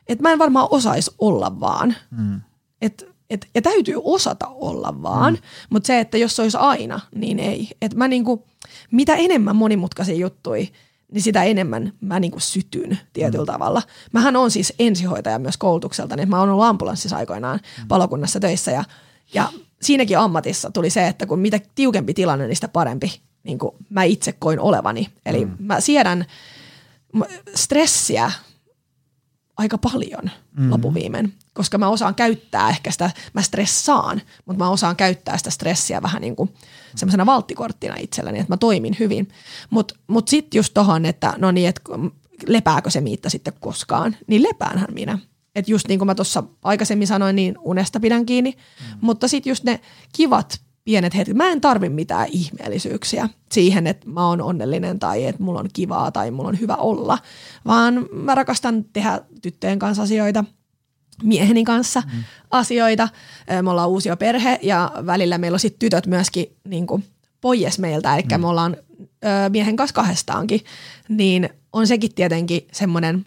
Että 0.08 0.22
mä 0.22 0.32
en 0.32 0.40
varmaan 0.40 0.68
osaisi 0.72 1.12
olla 1.20 1.60
vaan. 1.60 1.96
Mm. 2.12 2.42
Et, 2.82 3.16
et, 3.30 3.48
ja 3.56 3.62
täytyy 3.62 3.96
osata 4.04 4.48
olla 4.48 5.02
vaan, 5.02 5.34
mm. 5.34 5.40
mutta 5.70 5.88
se, 5.88 6.00
että 6.00 6.18
jos 6.18 6.36
se 6.36 6.42
olisi 6.42 6.58
aina, 6.58 7.00
niin 7.16 7.40
ei. 7.40 7.70
Et 7.82 7.94
mä 7.94 8.08
niinku, 8.08 8.48
mitä 8.92 9.16
enemmän 9.16 9.56
monimutkaisia 9.56 10.16
juttuja– 10.16 10.66
niin 11.12 11.22
sitä 11.22 11.44
enemmän 11.44 11.94
mä 12.02 12.20
niin 12.20 12.32
kuin 12.32 12.42
sytyn 12.42 13.00
tietyllä 13.14 13.44
mm. 13.44 13.54
tavalla. 13.54 13.82
Mähän 14.14 14.36
on 14.36 14.52
siis 14.52 14.74
ensihoitaja 14.80 15.40
myös 15.40 15.58
koulutukselta, 15.58 16.16
niin 16.16 16.30
mä 16.30 16.40
oon 16.40 16.50
ollut 16.50 16.66
ambulanssissa 16.66 17.18
aikoinaan 17.18 17.60
mm. 17.82 17.88
palokunnassa 17.88 18.40
töissä 18.40 18.72
ja, 18.72 18.84
ja 19.34 19.50
siinäkin 19.82 20.20
ammatissa 20.20 20.72
tuli 20.72 20.90
se, 20.90 21.08
että 21.08 21.26
kun 21.26 21.40
mitä 21.40 21.60
tiukempi 21.76 22.14
tilanne, 22.14 22.48
niin 22.48 22.56
sitä 22.56 22.68
parempi 22.68 23.22
niin 23.44 23.60
kuin 23.60 23.72
mä 23.90 24.04
itse 24.04 24.32
koin 24.32 24.60
olevani. 24.60 25.10
Eli 25.26 25.46
mm. 25.46 25.56
mä 25.60 25.82
siedän 25.82 26.26
stressiä 27.56 28.32
aika 29.58 29.78
paljon 29.78 30.32
mm. 30.58 30.72
lopuviimein, 30.72 31.34
koska 31.56 31.78
mä 31.78 31.90
osaan 31.90 32.16
käyttää 32.16 32.70
ehkä 32.70 32.92
sitä, 32.92 33.12
mä 33.34 33.42
stressaan, 33.42 34.22
mutta 34.46 34.64
mä 34.64 34.70
osaan 34.70 34.96
käyttää 34.96 35.38
sitä 35.38 35.50
stressiä 35.50 36.02
vähän 36.02 36.22
niin 36.22 36.36
kuin 36.36 36.54
semmoisena 36.96 37.26
valttikorttina 37.26 37.96
itselleni, 38.00 38.40
että 38.40 38.54
mä 38.54 38.58
toimin 38.58 38.96
hyvin. 39.00 39.28
Mutta 39.70 39.96
mut, 39.96 40.04
mut 40.08 40.28
sitten 40.28 40.58
just 40.58 40.74
tohon, 40.74 41.06
että 41.06 41.34
no 41.38 41.52
niin, 41.52 41.70
että 41.70 41.82
lepääkö 42.48 42.90
se 42.90 43.02
miitta 43.02 43.30
sitten 43.30 43.54
koskaan, 43.60 44.16
niin 44.28 44.44
lepäänhän 44.44 44.94
minä. 44.94 45.20
Että 45.56 45.72
just 45.72 45.88
niin 45.88 46.00
kuin 46.00 46.08
mä 46.08 46.16
tuossa 46.16 46.44
aikaisemmin 46.64 47.08
sanoin, 47.08 47.36
niin 47.36 47.56
unesta 47.60 48.00
pidän 48.00 48.26
kiinni, 48.26 48.52
mm. 48.52 48.98
mutta 49.02 49.28
sitten 49.28 49.52
just 49.52 49.64
ne 49.64 49.80
kivat 50.14 50.60
pienet 50.86 51.16
hetket. 51.16 51.36
Mä 51.36 51.50
en 51.50 51.62
tarvi 51.62 51.90
mitään 51.90 52.28
ihmeellisyyksiä 52.32 53.30
siihen, 53.52 53.88
että 53.88 54.10
mä 54.10 54.28
oon 54.28 54.42
onnellinen 54.42 55.00
tai 55.00 55.26
että 55.26 55.44
mulla 55.44 55.60
on 55.60 55.70
kivaa 55.74 56.12
tai 56.12 56.32
mulla 56.32 56.50
on 56.50 56.60
hyvä 56.60 56.76
olla, 56.76 57.18
vaan 57.66 58.08
mä 58.12 58.36
rakastan 58.36 58.86
tehdä 58.94 59.22
tyttöjen 59.42 59.80
kanssa 59.80 60.04
asioita, 60.04 60.44
mieheni 61.24 61.64
kanssa 61.64 62.04
mm. 62.14 62.24
asioita. 62.52 63.10
Me 63.62 63.70
ollaan 63.70 63.90
uusia 63.90 64.18
perhe 64.18 64.60
ja 64.62 64.92
välillä 65.06 65.38
meillä 65.38 65.56
on 65.56 65.60
sitten 65.60 65.80
tytöt 65.80 66.08
myöskin 66.08 66.56
niin 66.64 66.88
kuin 66.88 67.04
pojes 67.42 67.80
meiltä, 67.80 68.16
eli 68.16 68.24
mm. 68.32 68.42
me 68.42 68.48
ollaan 68.48 68.78
ö, 69.00 69.50
miehen 69.50 69.76
kanssa 69.76 69.94
kahdestaankin, 69.94 70.62
niin 71.10 71.50
on 71.74 71.88
sekin 71.88 72.16
tietenkin 72.16 72.68
semmoinen, 72.72 73.26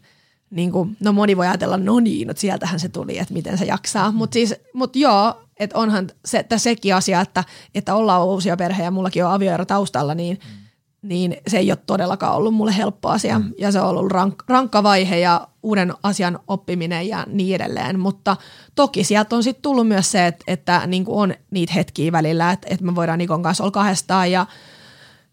niin 0.51 0.73
kuin, 0.73 0.97
no 1.01 1.13
moni 1.13 1.37
voi 1.37 1.47
ajatella, 1.47 1.77
no 1.77 2.01
niin, 2.01 2.31
että 2.31 2.41
sieltähän 2.41 2.81
se 2.81 2.89
tuli, 2.89 3.19
että 3.19 3.35
miten 3.35 3.59
se 3.59 3.65
jaksaa, 3.65 4.11
mm. 4.11 4.17
mutta 4.17 4.35
siis, 4.35 4.55
mut 4.73 4.97
joo, 4.97 5.43
että 5.57 5.79
onhan 5.79 6.09
se, 6.25 6.39
että 6.39 6.59
sekin 6.59 6.95
asia, 6.95 7.21
että, 7.21 7.45
että 7.75 7.95
ollaan 7.95 8.27
uusia 8.27 8.57
perhe 8.57 8.83
ja 8.83 8.91
mullakin 8.91 9.25
on 9.25 9.33
avioero 9.33 9.65
taustalla, 9.65 10.15
niin, 10.15 10.39
mm. 10.45 10.68
Niin 11.03 11.37
se 11.47 11.59
ei 11.59 11.71
ole 11.71 11.79
todellakaan 11.87 12.35
ollut 12.35 12.55
mulle 12.55 12.77
helppo 12.77 13.09
asia. 13.09 13.39
Mm. 13.39 13.53
Ja 13.59 13.73
se 13.73 13.81
on 13.81 13.89
ollut 13.89 14.13
rank, 14.13 14.43
rankka 14.49 14.83
vaihe 14.83 15.19
ja 15.19 15.49
uuden 15.63 15.95
asian 16.03 16.39
oppiminen 16.49 17.09
ja 17.09 17.27
niin 17.29 17.55
edelleen. 17.55 18.01
Mutta 18.01 18.37
toki 18.75 19.05
sieltä 19.05 19.37
on 19.37 19.43
sitten 19.43 19.63
tullut 19.63 19.89
myös 19.89 20.11
se, 20.11 20.27
että, 20.27 20.45
että 20.47 20.87
niin 20.87 21.05
kuin 21.05 21.19
on 21.19 21.35
niitä 21.51 21.73
hetkiä 21.73 22.13
välillä, 22.13 22.51
että, 22.51 22.67
että 22.71 22.85
me 22.85 22.95
voidaan 22.95 23.19
Nikon 23.19 23.43
kanssa 23.43 23.65
olla 23.65 23.71
kahdestaan 23.71 24.33
ja 24.33 24.47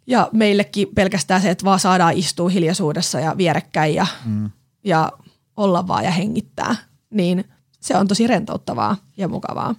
ja 0.07 0.30
meillekin 0.32 0.88
pelkästään 0.95 1.41
se, 1.41 1.49
että 1.49 1.66
vaan 1.66 1.80
saadaan 1.80 2.13
istua 2.13 2.49
hiljaisuudessa 2.49 3.20
ja 3.20 3.38
vierekkäin 3.38 3.95
ja, 3.95 4.07
mm. 4.26 4.49
ja 4.84 5.11
olla 5.57 5.88
vaan 5.88 6.03
ja 6.03 6.11
hengittää, 6.11 6.76
niin 7.09 7.45
se 7.80 7.97
on 7.97 8.07
tosi 8.07 8.28
rentouttavaa 8.28 8.97
ja 9.18 9.28
mukavaa. 9.28 9.76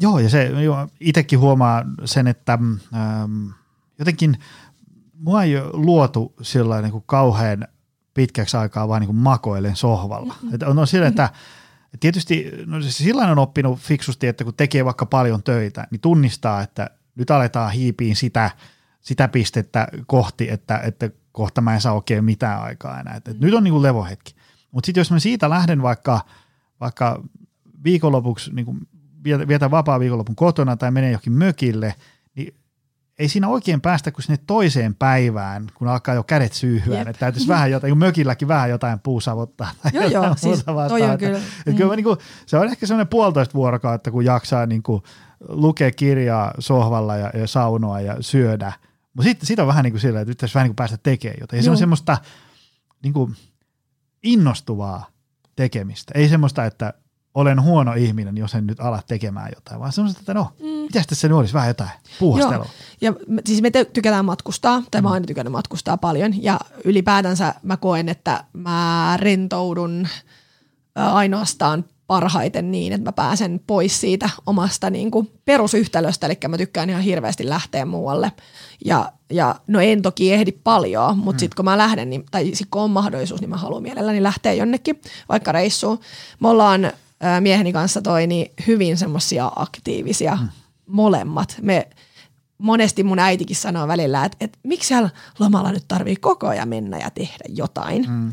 Joo, 0.00 0.18
ja 0.18 0.28
se 0.28 0.50
itsekin 1.00 1.38
huomaa 1.38 1.84
sen, 2.04 2.26
että 2.26 2.58
ähm, 2.94 3.48
jotenkin 3.98 4.38
mua 5.20 5.42
ei 5.42 5.56
ole 5.56 5.70
luotu 5.72 6.34
sillä 6.42 6.82
niin 6.82 6.92
kuin 6.92 7.04
kauhean 7.06 7.68
pitkäksi 8.14 8.56
aikaa 8.56 8.88
vaan 8.88 9.00
niin 9.00 9.06
kuin 9.08 9.16
makoilen 9.16 9.76
sohvalla. 9.76 10.34
Mm-hmm. 10.34 10.54
Että 10.54 10.66
on, 10.66 10.78
on 10.78 10.86
sillä, 10.86 11.06
että 11.06 11.30
tietysti 12.00 12.50
no 12.66 12.82
siis 12.82 12.98
sillä 12.98 13.22
on 13.22 13.38
oppinut 13.38 13.78
fiksusti, 13.78 14.26
että 14.26 14.44
kun 14.44 14.54
tekee 14.54 14.84
vaikka 14.84 15.06
paljon 15.06 15.42
töitä, 15.42 15.86
niin 15.90 16.00
tunnistaa, 16.00 16.62
että 16.62 16.90
nyt 17.14 17.30
aletaan 17.30 17.72
hiipiin 17.72 18.16
sitä, 18.16 18.50
sitä 19.00 19.28
pistettä 19.28 19.88
kohti, 20.06 20.50
että, 20.50 20.78
että 20.78 21.10
kohta 21.32 21.60
mä 21.60 21.74
en 21.74 21.80
saa 21.80 21.94
oikein 21.94 22.24
mitään 22.24 22.62
aikaa 22.62 23.00
enää. 23.00 23.16
Että, 23.16 23.30
että 23.30 23.46
nyt 23.46 23.54
on 23.54 23.64
niin 23.64 23.72
kuin 23.72 23.82
levohetki. 23.82 24.34
Mutta 24.70 24.86
sitten 24.86 25.00
jos 25.00 25.10
mä 25.10 25.18
siitä 25.18 25.50
lähden 25.50 25.82
vaikka, 25.82 26.20
vaikka 26.80 27.22
viikonlopuksi 27.84 28.54
niin 28.54 28.66
kuin 28.66 28.88
vietä 29.24 29.70
vapaa 29.70 30.00
viikonlopun 30.00 30.36
kotona 30.36 30.76
tai 30.76 30.90
menee 30.90 31.10
johonkin 31.10 31.32
mökille, 31.32 31.94
ei 33.20 33.28
siinä 33.28 33.48
oikein 33.48 33.80
päästä 33.80 34.12
kuin 34.12 34.22
sinne 34.22 34.38
toiseen 34.46 34.94
päivään, 34.94 35.66
kun 35.74 35.88
alkaa 35.88 36.14
jo 36.14 36.22
kädet 36.22 36.52
syyhyä, 36.52 37.00
että 37.00 37.12
täytyisi 37.12 37.48
vähän 37.48 37.70
jotain, 37.70 37.98
mökilläkin 37.98 38.48
vähän 38.48 38.70
jotain 38.70 39.00
puusavottaa. 39.00 39.70
Tai 39.82 39.92
joo, 39.94 40.04
joo, 40.04 40.34
siis 40.36 40.64
toi 40.64 41.02
on 41.02 41.18
kyllä. 41.18 41.38
Että, 41.38 41.70
mm. 41.70 41.76
kyllä 41.76 41.96
niin 41.96 42.04
kuin, 42.04 42.18
se 42.46 42.56
on 42.56 42.66
ehkä 42.66 42.86
semmoinen 42.86 43.08
puolitoista 43.08 43.54
vuorokautta, 43.54 44.10
kun 44.10 44.24
jaksaa 44.24 44.66
niin 44.66 44.82
kuin, 44.82 45.02
lukea 45.48 45.90
kirjaa 45.90 46.54
sohvalla 46.58 47.16
ja, 47.16 47.30
ja 47.34 47.46
saunoa 47.46 48.00
ja 48.00 48.16
syödä. 48.20 48.72
Mutta 49.14 49.28
sitten 49.28 49.46
sit 49.46 49.58
on 49.58 49.66
vähän 49.66 49.84
niin 49.84 49.92
kuin 49.92 50.00
sillä, 50.00 50.20
että 50.20 50.30
nyt 50.30 50.54
vähän 50.54 50.64
niin 50.64 50.70
kuin 50.70 50.76
päästä 50.76 50.98
tekemään 51.02 51.38
jotain. 51.40 51.58
Ja 51.58 51.62
se 51.62 51.70
on 51.70 51.76
semmoista 51.76 52.18
niin 53.02 53.12
kuin, 53.12 53.36
innostuvaa 54.22 55.06
tekemistä. 55.56 56.12
Ei 56.14 56.28
semmoista, 56.28 56.64
että 56.64 56.94
olen 57.34 57.62
huono 57.62 57.94
ihminen, 57.94 58.36
jos 58.36 58.54
en 58.54 58.66
nyt 58.66 58.80
ala 58.80 59.02
tekemään 59.06 59.50
jotain, 59.54 59.80
vaan 59.80 59.92
semmoista, 59.92 60.20
että 60.20 60.34
no, 60.34 60.52
mm. 60.60 60.66
mitäs 60.66 61.06
tässä 61.06 61.28
nyt 61.28 61.36
olisi 61.36 61.54
vähän 61.54 61.68
jotain 61.68 61.90
puuhastelua. 62.18 62.66
Joo. 63.00 63.14
Ja 63.30 63.40
siis 63.46 63.62
me 63.62 63.70
tykätään 63.70 64.24
matkustaa, 64.24 64.82
tai 64.90 65.00
mm. 65.00 65.02
mä 65.02 65.08
oon 65.08 65.14
aina 65.14 65.26
tykännyt 65.26 65.52
matkustaa 65.52 65.96
paljon, 65.96 66.42
ja 66.42 66.60
ylipäätänsä 66.84 67.54
mä 67.62 67.76
koen, 67.76 68.08
että 68.08 68.44
mä 68.52 69.14
rentoudun 69.20 70.08
ainoastaan 70.94 71.84
parhaiten 72.06 72.70
niin, 72.70 72.92
että 72.92 73.08
mä 73.08 73.12
pääsen 73.12 73.60
pois 73.66 74.00
siitä 74.00 74.30
omasta 74.46 74.90
niin 74.90 75.10
kuin 75.10 75.30
perusyhtälöstä, 75.44 76.26
eli 76.26 76.38
mä 76.48 76.58
tykkään 76.58 76.90
ihan 76.90 77.02
hirveästi 77.02 77.48
lähteä 77.48 77.84
muualle. 77.84 78.32
Ja, 78.84 79.12
ja 79.32 79.54
no 79.66 79.80
en 79.80 80.02
toki 80.02 80.32
ehdi 80.32 80.52
paljon, 80.52 81.18
mutta 81.18 81.36
mm. 81.36 81.38
sitten 81.38 81.56
kun 81.56 81.64
mä 81.64 81.78
lähden, 81.78 82.10
niin, 82.10 82.24
tai 82.30 82.50
sit 82.54 82.68
kun 82.70 82.82
on 82.82 82.90
mahdollisuus, 82.90 83.40
niin 83.40 83.50
mä 83.50 83.56
haluan 83.56 83.82
mielelläni 83.82 84.22
lähteä 84.22 84.52
jonnekin, 84.52 85.00
vaikka 85.28 85.52
reissuun. 85.52 86.00
Me 86.40 86.48
ollaan 86.48 86.92
mieheni 87.40 87.72
kanssa 87.72 88.02
toi 88.02 88.26
niin 88.26 88.52
hyvin 88.66 88.96
semmoisia 88.96 89.52
aktiivisia 89.56 90.38
mm. 90.40 90.48
molemmat. 90.86 91.56
Me 91.62 91.88
monesti 92.58 93.02
mun 93.02 93.18
äitikin 93.18 93.56
sanoo 93.56 93.88
välillä, 93.88 94.24
että, 94.24 94.36
että 94.40 94.58
miksi 94.62 94.88
siellä 94.88 95.10
lomalla 95.38 95.72
nyt 95.72 95.84
tarvii 95.88 96.16
koko 96.16 96.46
ajan 96.46 96.68
mennä 96.68 96.98
ja 96.98 97.10
tehdä 97.10 97.44
jotain. 97.48 98.06
Mm 98.08 98.32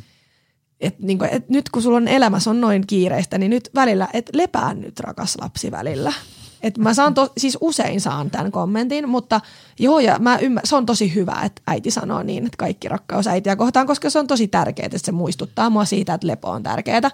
et 0.79 0.99
niin 0.99 1.17
kuin, 1.17 1.29
et 1.33 1.49
nyt 1.49 1.69
kun 1.69 1.81
sulla 1.81 1.97
on 1.97 2.07
elämässä 2.07 2.49
on 2.49 2.61
noin 2.61 2.87
kiireistä, 2.87 3.37
niin 3.37 3.49
nyt 3.49 3.69
välillä, 3.75 4.07
että 4.13 4.37
lepää 4.37 4.73
nyt 4.73 4.99
rakas 4.99 5.37
lapsi 5.41 5.71
välillä. 5.71 6.13
Et 6.61 6.77
mä 6.77 6.93
saan 6.93 7.13
to, 7.13 7.31
siis 7.37 7.57
usein 7.61 8.01
saan 8.01 8.31
tämän 8.31 8.51
kommentin, 8.51 9.09
mutta 9.09 9.41
joo, 9.79 9.99
ja 9.99 10.19
mä 10.19 10.37
ymmär, 10.37 10.67
se 10.67 10.75
on 10.75 10.85
tosi 10.85 11.15
hyvä, 11.15 11.41
että 11.45 11.61
äiti 11.67 11.91
sanoo 11.91 12.23
niin, 12.23 12.45
että 12.45 12.57
kaikki 12.57 12.87
rakkaus 12.87 13.27
äitiä 13.27 13.55
kohtaan, 13.55 13.87
koska 13.87 14.09
se 14.09 14.19
on 14.19 14.27
tosi 14.27 14.47
tärkeää, 14.47 14.85
että 14.85 14.97
se 14.97 15.11
muistuttaa 15.11 15.69
mua 15.69 15.85
siitä, 15.85 16.13
että 16.13 16.27
lepo 16.27 16.49
on 16.49 16.63
tärkeää. 16.63 17.11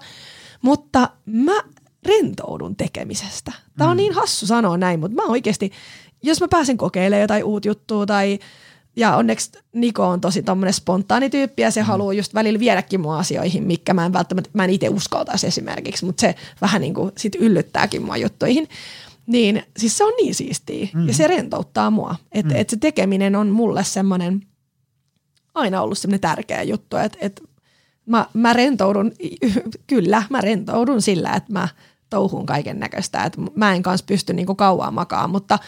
Mutta 0.64 1.08
mä 1.26 1.62
rentoudun 2.06 2.76
tekemisestä. 2.76 3.52
Tämä 3.78 3.90
on 3.90 3.96
mm. 3.96 3.98
niin 3.98 4.14
hassu 4.14 4.46
sanoa 4.46 4.76
näin, 4.76 5.00
mutta 5.00 5.22
mä 5.22 5.28
oikeasti, 5.28 5.72
jos 6.22 6.40
mä 6.40 6.48
pääsen 6.48 6.76
kokeilemaan 6.76 7.20
jotain 7.20 7.44
uut 7.44 7.64
juttua 7.64 8.06
tai 8.06 8.38
ja 8.96 9.16
onneksi 9.16 9.52
Niko 9.72 10.06
on 10.06 10.20
tosi 10.20 10.42
tommonen 10.42 10.72
spontaani 10.72 11.30
tyyppi 11.30 11.62
ja 11.62 11.70
se 11.70 11.80
mm. 11.80 11.86
haluaa 11.86 12.12
just 12.12 12.34
välillä 12.34 12.58
viedäkin 12.58 13.00
mua 13.00 13.18
asioihin, 13.18 13.64
mikä 13.64 13.94
mä 13.94 14.06
en 14.06 14.12
välttämättä, 14.12 14.50
mä 14.52 14.64
en 14.64 14.70
itse 14.70 14.88
uskaltaisi 14.88 15.46
esimerkiksi, 15.46 16.04
mutta 16.04 16.20
se 16.20 16.34
vähän 16.60 16.80
niin 16.80 16.94
kuin 16.94 17.12
sit 17.16 17.34
yllyttääkin 17.34 18.02
mua 18.02 18.16
juttuihin. 18.16 18.68
Niin 19.26 19.62
siis 19.76 19.98
se 19.98 20.04
on 20.04 20.12
niin 20.16 20.34
siistiä 20.34 20.88
mm. 20.94 21.08
ja 21.08 21.14
se 21.14 21.26
rentouttaa 21.26 21.90
mua. 21.90 22.16
Että 22.32 22.54
mm. 22.54 22.60
et 22.60 22.70
se 22.70 22.76
tekeminen 22.76 23.36
on 23.36 23.48
mulle 23.48 23.84
semmoinen 23.84 24.46
aina 25.54 25.82
ollut 25.82 25.98
semmoinen 25.98 26.20
tärkeä 26.20 26.62
juttu, 26.62 26.96
että 26.96 27.18
et 27.20 27.42
mä, 28.06 28.26
mä 28.34 28.52
rentoudun, 28.52 29.12
kyllä 29.86 30.22
mä 30.30 30.40
rentoudun 30.40 31.02
sillä, 31.02 31.32
että 31.32 31.52
mä– 31.52 31.68
touhuun 32.14 32.46
kaiken 32.46 32.80
näköistä. 32.80 33.24
että 33.24 33.40
mä 33.54 33.74
en 33.74 33.82
kanssa 33.82 34.06
pysty 34.06 34.32
niinku 34.32 34.54
kauan 34.54 34.94
makaa, 34.94 35.28
mutta 35.28 35.58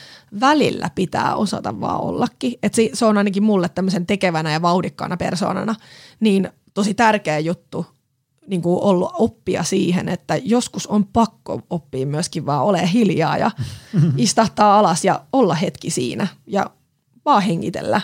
välillä 0.41 0.91
pitää 0.95 1.34
osata 1.34 1.80
vaan 1.80 2.01
ollakin. 2.01 2.59
Et 2.62 2.74
se, 2.74 2.91
se 2.93 3.05
on 3.05 3.18
ainakin 3.18 3.43
mulle 3.43 3.68
tämmöisen 3.68 4.07
tekevänä 4.07 4.53
ja 4.53 4.62
vauhdikkaana 4.62 5.16
persoonana 5.16 5.74
niin 6.20 6.51
tosi 6.74 6.95
tärkeä 6.95 7.39
juttu 7.39 7.87
niin 8.47 8.62
kuin 8.62 8.82
ollut 8.82 9.11
oppia 9.14 9.62
siihen, 9.62 10.09
että 10.09 10.37
joskus 10.37 10.87
on 10.87 11.07
pakko 11.07 11.61
oppia 11.70 12.07
myöskin 12.07 12.47
vaan 12.47 12.64
ole 12.64 12.93
hiljaa 12.93 13.39
ja 13.39 13.51
istahtaa 14.16 14.78
alas 14.78 15.05
ja 15.05 15.24
olla 15.32 15.55
hetki 15.55 15.91
siinä 15.91 16.26
ja 16.47 16.70
vaan 17.24 17.43
hengitellä. 17.43 18.01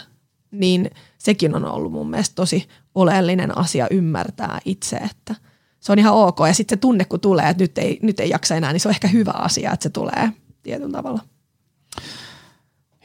Niin 0.50 0.90
sekin 1.24 1.54
on 1.54 1.64
ollut 1.64 1.92
mun 1.92 2.10
mielestä 2.10 2.34
tosi 2.34 2.68
oleellinen 2.94 3.58
asia 3.58 3.86
ymmärtää 3.90 4.58
itse, 4.64 4.96
että– 4.96 5.34
se 5.82 5.92
on 5.92 5.98
ihan 5.98 6.14
ok. 6.14 6.38
Ja 6.46 6.54
sitten 6.54 6.76
se 6.76 6.80
tunne, 6.80 7.04
kun 7.04 7.20
tulee, 7.20 7.48
että 7.48 7.64
nyt 7.64 7.78
ei, 7.78 7.98
nyt 8.02 8.20
ei 8.20 8.30
jaksa 8.30 8.54
enää, 8.54 8.72
niin 8.72 8.80
se 8.80 8.88
on 8.88 8.94
ehkä 8.94 9.08
hyvä 9.08 9.30
asia, 9.34 9.72
että 9.72 9.82
se 9.82 9.90
tulee 9.90 10.32
tietyllä 10.62 10.92
tavalla. 10.92 11.22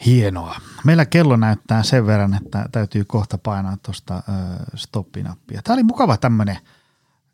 Hienoa. 0.06 0.56
Meillä 0.84 1.06
kello 1.06 1.36
näyttää 1.36 1.84
sen 1.84 2.08
verran, 2.08 2.34
että 2.34 2.70
täytyy 2.72 3.06
kohta 3.06 3.38
painaa 3.38 3.78
tuosta 3.86 4.24
stoppinappia. 4.76 5.62
Tämä 5.62 5.74
oli 5.74 5.84
mukava 5.84 6.18
tämmöinen 6.18 6.58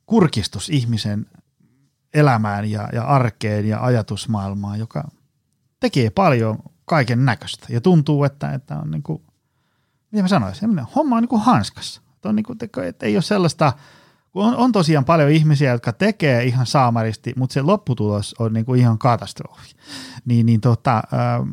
kurkistus 0.06 0.70
ihmisen 0.70 1.26
elämään 2.14 2.72
ja, 2.72 2.90
ja 2.94 3.04
arkeen 3.04 3.68
ja 3.68 3.84
ajatusmaailmaan, 3.84 4.80
joka 4.80 5.04
tekee 5.80 6.10
paljon 6.10 6.60
kaiken 6.86 7.26
näköistä. 7.26 7.68
Ja 7.70 7.82
tuntuu, 7.82 8.24
että, 8.24 8.54
että 8.54 8.78
on 8.78 8.92
niin 8.92 9.04
kuin, 9.04 9.22
mitä 10.14 10.24
mä 10.24 10.28
sanoisin, 10.28 10.80
homma 10.96 11.16
on 11.16 11.24
niin 11.24 11.30
kuin 11.30 11.42
hanskassa. 11.42 12.02
On 12.26 12.36
niin 12.36 12.44
kuin, 12.44 12.58
että 12.88 13.06
ei 13.06 13.16
ole 13.16 13.22
sellaista– 13.22 13.74
on, 14.34 14.56
on 14.56 14.72
tosiaan 14.72 15.06
paljon 15.06 15.32
ihmisiä, 15.32 15.72
jotka 15.72 15.94
tekee 15.94 16.44
ihan 16.44 16.66
saamaristi, 16.66 17.34
mutta 17.36 17.54
se 17.54 17.62
lopputulos 17.62 18.36
on 18.40 18.54
niin 18.54 18.66
kuin 18.66 18.80
ihan 18.80 18.98
katastrofi. 18.98 19.76
Niin, 20.26 20.46
niin 20.46 20.62
tota, 20.62 20.96
ähm, 20.96 21.52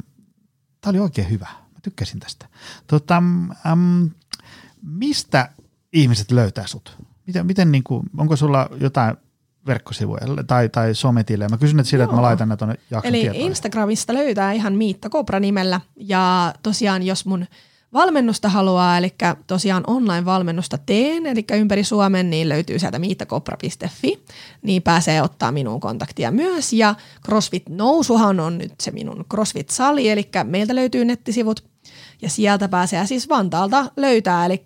tämä 0.81 0.91
oli 0.91 0.99
oikein 0.99 1.31
hyvä. 1.31 1.47
Mä 1.47 1.79
tykkäsin 1.83 2.21
tästä. 2.21 2.47
Tota, 2.87 3.23
ähm, 3.67 4.05
mistä 4.83 5.51
ihmiset 5.93 6.31
löytää 6.31 6.67
sut? 6.67 6.97
Miten, 7.27 7.47
miten 7.47 7.73
niin 7.73 7.85
kuin, 7.85 8.03
onko 8.19 8.37
sulla 8.37 8.69
jotain 8.81 9.17
verkkosivuja 9.67 10.21
tai, 10.47 10.69
tai 10.69 10.95
sometille. 10.95 11.49
Mä 11.49 11.59
kysyn 11.59 11.81
että 11.81 11.91
sillä, 11.91 12.05
että 12.05 12.17
mä 12.17 12.23
laitan 12.23 12.49
ne 12.49 12.57
tuonne 12.57 12.75
jakson 12.91 13.09
Eli 13.09 13.21
tietoihin. 13.21 13.47
Instagramista 13.47 14.15
löytää 14.15 14.53
ihan 14.53 14.73
Miitta 14.73 15.09
Kopra 15.09 15.41
nimellä 15.41 15.81
ja 15.97 16.55
tosiaan 16.63 17.03
jos 17.03 17.27
mun– 17.27 17.47
valmennusta 17.93 18.49
haluaa, 18.49 18.99
eli 18.99 19.15
tosiaan 19.47 19.85
online-valmennusta 19.87 20.79
teen, 20.79 21.27
eli 21.27 21.45
ympäri 21.53 21.85
Suomen, 21.85 22.31
niin 22.31 22.49
löytyy 22.49 22.79
sieltä 22.79 22.99
miittakopra.fi, 22.99 24.25
niin 24.63 24.83
pääsee 24.83 25.23
ottaa 25.23 25.53
minuun 25.53 25.81
kontaktia 25.81 26.31
myös. 26.31 26.73
Ja 26.73 26.95
CrossFit 27.27 27.69
Nousuhan 27.69 28.41
on 28.41 28.59
nyt 28.59 28.75
se 28.81 28.91
minun 28.91 29.25
CrossFit-sali, 29.35 30.09
eli 30.09 30.29
meiltä 30.45 30.75
löytyy 30.75 31.05
nettisivut, 31.05 31.65
ja 32.23 32.31
sieltä 32.31 32.69
pääsee 32.69 33.07
siis 33.07 33.29
Vantaalta 33.29 33.87
löytää, 33.97 34.47
eli 34.47 34.65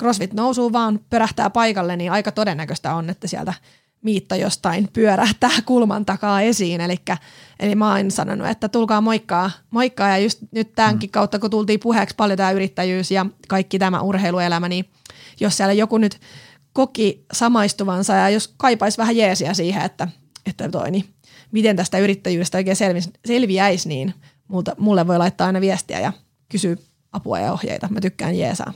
CrossFit 0.00 0.32
Nousu 0.32 0.72
vaan 0.72 1.00
pörähtää 1.10 1.50
paikalle, 1.50 1.96
niin 1.96 2.12
aika 2.12 2.32
todennäköistä 2.32 2.94
on, 2.94 3.10
että 3.10 3.28
sieltä 3.28 3.54
Miitta 4.04 4.36
jostain 4.36 4.88
pyörähtää 4.92 5.50
kulman 5.66 6.04
takaa 6.04 6.40
esiin. 6.40 6.80
Elikkä, 6.80 7.16
eli 7.60 7.74
mä 7.74 7.94
oon 7.94 8.10
sanonut, 8.10 8.48
että 8.48 8.68
tulkaa 8.68 9.00
moikkaa, 9.00 9.50
moikkaa 9.70 10.08
ja 10.08 10.18
just 10.18 10.38
nyt 10.50 10.72
tämänkin 10.72 11.08
mm. 11.08 11.12
kautta, 11.12 11.38
kun 11.38 11.50
tultiin 11.50 11.80
puheeksi 11.80 12.16
paljon 12.16 12.36
tämä 12.36 12.50
yrittäjyys 12.50 13.10
ja 13.10 13.26
kaikki 13.48 13.78
tämä 13.78 14.00
urheiluelämä, 14.00 14.68
niin 14.68 14.84
jos 15.40 15.56
siellä 15.56 15.72
joku 15.72 15.98
nyt 15.98 16.20
koki 16.72 17.24
samaistuvansa 17.32 18.12
ja 18.12 18.30
jos 18.30 18.54
kaipaisi 18.56 18.98
vähän 18.98 19.16
jeesiä 19.16 19.54
siihen, 19.54 19.82
että, 19.82 20.08
että 20.46 20.68
toi, 20.68 20.90
niin 20.90 21.04
miten 21.52 21.76
tästä 21.76 21.98
yrittäjyydestä 21.98 22.58
oikein 22.58 22.76
selvi, 22.76 23.00
selviäisi, 23.26 23.88
niin 23.88 24.14
multa, 24.48 24.76
mulle 24.78 25.06
voi 25.06 25.18
laittaa 25.18 25.46
aina 25.46 25.60
viestiä 25.60 26.00
ja 26.00 26.12
kysyä 26.48 26.76
apua 27.12 27.40
ja 27.40 27.52
ohjeita. 27.52 27.88
Mä 27.90 28.00
tykkään 28.00 28.38
jeesaa. 28.38 28.72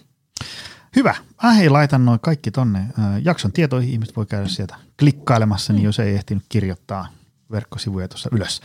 Hyvä. 0.97 1.15
Mä 1.43 1.53
hei 1.53 1.69
laitan 1.69 2.05
noin 2.05 2.21
kaikki 2.21 2.51
tonne 2.51 2.87
jakson 3.23 3.53
tietoihin. 3.53 3.91
Ihmiset 3.91 4.17
voi 4.17 4.27
käydä 4.27 4.49
sieltä 4.49 4.77
klikkailemassa, 4.99 5.73
niin 5.73 5.83
mm. 5.83 5.85
jos 5.85 5.99
ei 5.99 6.15
ehtinyt 6.15 6.45
kirjoittaa 6.49 7.09
verkkosivuja 7.51 8.09
tuossa 8.09 8.29
ylös. 8.33 8.61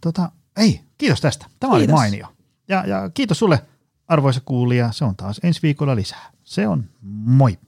Tota, 0.00 0.30
ei, 0.56 0.80
kiitos 0.98 1.20
tästä. 1.20 1.46
Tämä 1.60 1.76
kiitos. 1.76 1.92
oli 1.92 2.00
mainio. 2.00 2.26
Ja, 2.68 2.84
ja 2.86 3.10
kiitos 3.14 3.38
sulle 3.38 3.62
arvoisa 4.08 4.40
kuulija. 4.44 4.92
Se 4.92 5.04
on 5.04 5.16
taas 5.16 5.40
ensi 5.42 5.62
viikolla 5.62 5.96
lisää. 5.96 6.30
Se 6.44 6.68
on 6.68 6.84
moi. 7.24 7.58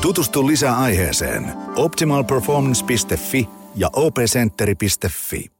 Tutustu 0.00 0.46
lisää 0.46 0.76
aiheeseen 0.78 1.52
optimalperformance.fi 1.76 3.48
ja 3.76 3.90
opcenteri.fi. 3.92 5.50